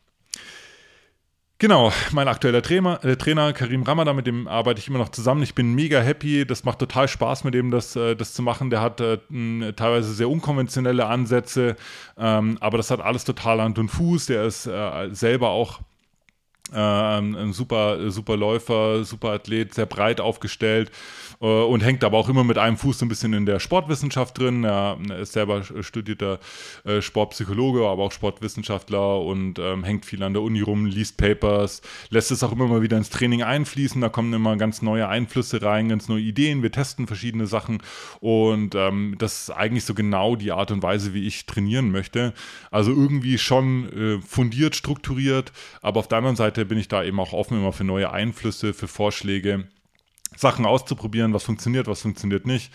Genau, 1.60 1.92
mein 2.12 2.26
aktueller 2.26 2.62
Trainer, 2.62 3.04
äh, 3.04 3.16
Trainer 3.16 3.52
Karim 3.52 3.82
Ramadan, 3.82 4.16
mit 4.16 4.26
dem 4.26 4.48
arbeite 4.48 4.80
ich 4.80 4.88
immer 4.88 4.98
noch 4.98 5.10
zusammen. 5.10 5.42
Ich 5.42 5.54
bin 5.54 5.74
mega 5.74 6.00
happy. 6.00 6.46
Das 6.46 6.64
macht 6.64 6.78
total 6.78 7.06
Spaß, 7.06 7.44
mit 7.44 7.52
dem 7.52 7.70
das, 7.70 7.94
äh, 7.96 8.16
das 8.16 8.32
zu 8.32 8.40
machen. 8.40 8.70
Der 8.70 8.80
hat 8.80 9.02
äh, 9.02 9.18
teilweise 9.76 10.14
sehr 10.14 10.30
unkonventionelle 10.30 11.04
Ansätze, 11.04 11.76
ähm, 12.16 12.56
aber 12.62 12.78
das 12.78 12.90
hat 12.90 13.02
alles 13.02 13.24
total 13.24 13.60
Hand 13.60 13.78
und 13.78 13.90
Fuß. 13.90 14.24
Der 14.24 14.44
ist 14.44 14.66
äh, 14.66 15.10
selber 15.12 15.50
auch 15.50 15.80
ähm, 16.74 17.36
ein 17.36 17.52
super, 17.52 18.10
super 18.10 18.36
Läufer, 18.36 19.04
super 19.04 19.30
Athlet, 19.30 19.74
sehr 19.74 19.86
breit 19.86 20.20
aufgestellt 20.20 20.90
äh, 21.40 21.46
und 21.46 21.82
hängt 21.82 22.04
aber 22.04 22.18
auch 22.18 22.28
immer 22.28 22.44
mit 22.44 22.58
einem 22.58 22.76
Fuß 22.76 22.98
so 22.98 23.06
ein 23.06 23.08
bisschen 23.08 23.32
in 23.32 23.46
der 23.46 23.60
Sportwissenschaft 23.60 24.38
drin. 24.38 24.64
Er, 24.64 24.98
ist 25.20 25.32
selber 25.32 25.62
studierter 25.80 26.38
äh, 26.84 27.00
Sportpsychologe, 27.00 27.86
aber 27.86 28.04
auch 28.04 28.12
Sportwissenschaftler 28.12 29.20
und 29.20 29.58
ähm, 29.58 29.84
hängt 29.84 30.04
viel 30.04 30.22
an 30.22 30.32
der 30.32 30.42
Uni 30.42 30.60
rum, 30.60 30.86
liest 30.86 31.16
Papers, 31.16 31.82
lässt 32.10 32.30
es 32.30 32.42
auch 32.42 32.52
immer 32.52 32.66
mal 32.66 32.82
wieder 32.82 32.96
ins 32.96 33.10
Training 33.10 33.42
einfließen. 33.42 34.00
Da 34.00 34.08
kommen 34.08 34.32
immer 34.32 34.56
ganz 34.56 34.82
neue 34.82 35.08
Einflüsse 35.08 35.62
rein, 35.62 35.88
ganz 35.88 36.08
neue 36.08 36.22
Ideen. 36.22 36.62
Wir 36.62 36.72
testen 36.72 37.06
verschiedene 37.06 37.46
Sachen 37.46 37.82
und 38.20 38.74
ähm, 38.74 39.16
das 39.18 39.42
ist 39.42 39.50
eigentlich 39.50 39.84
so 39.84 39.94
genau 39.94 40.36
die 40.36 40.52
Art 40.52 40.70
und 40.70 40.82
Weise, 40.82 41.14
wie 41.14 41.26
ich 41.26 41.46
trainieren 41.46 41.90
möchte. 41.90 42.32
Also 42.70 42.90
irgendwie 42.92 43.38
schon 43.38 43.92
äh, 43.92 44.20
fundiert, 44.20 44.76
strukturiert, 44.76 45.52
aber 45.82 46.00
auf 46.00 46.08
der 46.08 46.18
anderen 46.18 46.36
Seite 46.36 46.59
Seite 46.60 46.68
bin 46.68 46.78
ich 46.78 46.88
da 46.88 47.02
eben 47.02 47.18
auch 47.20 47.32
offen 47.32 47.56
immer 47.56 47.72
für 47.72 47.84
neue 47.84 48.12
Einflüsse, 48.12 48.74
für 48.74 48.86
Vorschläge, 48.86 49.68
Sachen 50.36 50.66
auszuprobieren, 50.66 51.32
was 51.32 51.42
funktioniert, 51.42 51.86
was 51.86 52.02
funktioniert 52.02 52.46
nicht. 52.46 52.70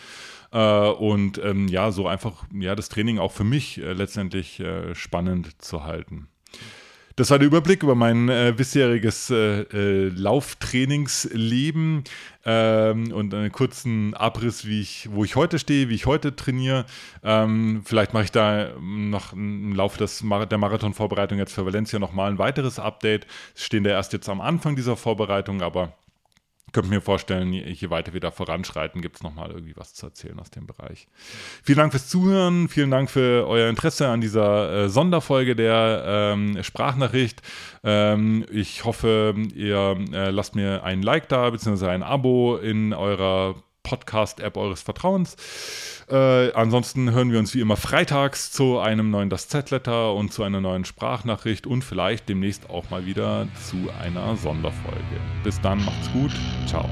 Äh, 0.51 0.89
und 0.89 1.37
ähm, 1.43 1.67
ja, 1.67 1.91
so 1.91 2.07
einfach 2.07 2.45
ja, 2.51 2.75
das 2.75 2.89
Training 2.89 3.19
auch 3.19 3.31
für 3.31 3.43
mich 3.43 3.77
äh, 3.77 3.93
letztendlich 3.93 4.59
äh, 4.59 4.95
spannend 4.95 5.61
zu 5.61 5.83
halten. 5.83 6.27
Das 7.17 7.31
war 7.31 7.39
der 7.39 7.47
Überblick 7.47 7.81
über 7.81 7.95
mein 7.95 8.27
äh, 8.27 8.53
bisheriges 8.55 9.29
äh, 9.29 9.61
äh, 9.61 10.09
Lauftrainingsleben 10.09 12.03
ähm, 12.43 13.11
und 13.13 13.33
einen 13.33 13.53
kurzen 13.53 14.13
Abriss, 14.13 14.67
wie 14.67 14.81
ich, 14.81 15.07
wo 15.09 15.23
ich 15.23 15.37
heute 15.37 15.57
stehe, 15.57 15.87
wie 15.87 15.95
ich 15.95 16.07
heute 16.07 16.35
trainiere. 16.35 16.85
Ähm, 17.23 17.83
vielleicht 17.85 18.13
mache 18.13 18.25
ich 18.25 18.33
da 18.33 18.73
noch 18.81 19.31
im 19.31 19.73
Laufe 19.73 19.97
des 19.97 20.23
Mar 20.23 20.45
der 20.45 20.57
Marathonvorbereitung 20.57 21.37
jetzt 21.37 21.53
für 21.53 21.65
Valencia 21.65 21.99
nochmal 21.99 22.31
ein 22.31 22.37
weiteres 22.37 22.79
Update. 22.79 23.27
Es 23.55 23.63
stehen 23.63 23.85
da 23.85 23.91
erst 23.91 24.11
jetzt 24.11 24.27
am 24.27 24.41
Anfang 24.41 24.75
dieser 24.75 24.97
Vorbereitung, 24.97 25.61
aber 25.61 25.93
könnte 26.75 26.89
mir 26.89 26.99
vorstellen, 26.99 27.53
je 27.53 27.89
weiter 27.89 28.11
wir 28.11 28.19
da 28.19 28.31
voranschreiten, 28.31 29.01
gibt 29.01 29.15
es 29.15 29.23
nochmal 29.23 29.49
irgendwie 29.49 29.77
was 29.77 29.93
zu 29.93 30.07
erzählen 30.07 30.37
aus 30.41 30.51
dem 30.51 30.67
Bereich. 30.67 31.07
Vielen 31.63 31.77
Dank 31.77 31.93
fürs 31.93 32.09
Zuhören, 32.09 32.67
vielen 32.67 32.91
Dank 32.91 33.09
für 33.09 33.47
euer 33.47 33.69
Interesse 33.69 34.09
an 34.09 34.19
dieser 34.19 34.83
äh, 34.83 34.89
Sonderfolge 34.89 35.55
der 35.55 36.03
ähm, 36.05 36.61
Sprachnachricht. 36.61 37.41
Ähm, 37.85 38.45
ich 38.51 38.83
hoffe, 38.83 39.35
ihr 39.55 39.97
äh, 40.11 40.31
lasst 40.31 40.55
mir 40.55 40.83
ein 40.83 41.01
Like 41.01 41.29
da, 41.29 41.49
beziehungsweise 41.49 41.91
ein 41.91 42.03
Abo 42.03 42.57
in 42.57 42.93
eurer 42.93 43.55
Podcast-App 43.85 44.57
eures 44.57 44.81
Vertrauens. 44.81 45.37
Äh, 46.09 46.51
ansonsten 46.51 47.11
hören 47.11 47.31
wir 47.31 47.39
uns 47.39 47.53
wie 47.53 47.61
immer 47.61 47.77
freitags 47.77 48.51
zu 48.51 48.79
einem 48.79 49.09
neuen 49.09 49.29
Das 49.29 49.47
Z-Letter 49.47 50.13
und 50.13 50.33
zu 50.33 50.43
einer 50.43 50.59
neuen 50.59 50.83
Sprachnachricht 50.83 51.65
und 51.65 51.83
vielleicht 51.83 52.27
demnächst 52.27 52.69
auch 52.69 52.89
mal 52.89 53.05
wieder 53.05 53.47
zu 53.69 53.77
einer 54.01 54.35
Sonderfolge. 54.35 55.21
Bis 55.43 55.61
dann, 55.61 55.83
macht's 55.85 56.11
gut. 56.11 56.31
Ciao. 56.67 56.89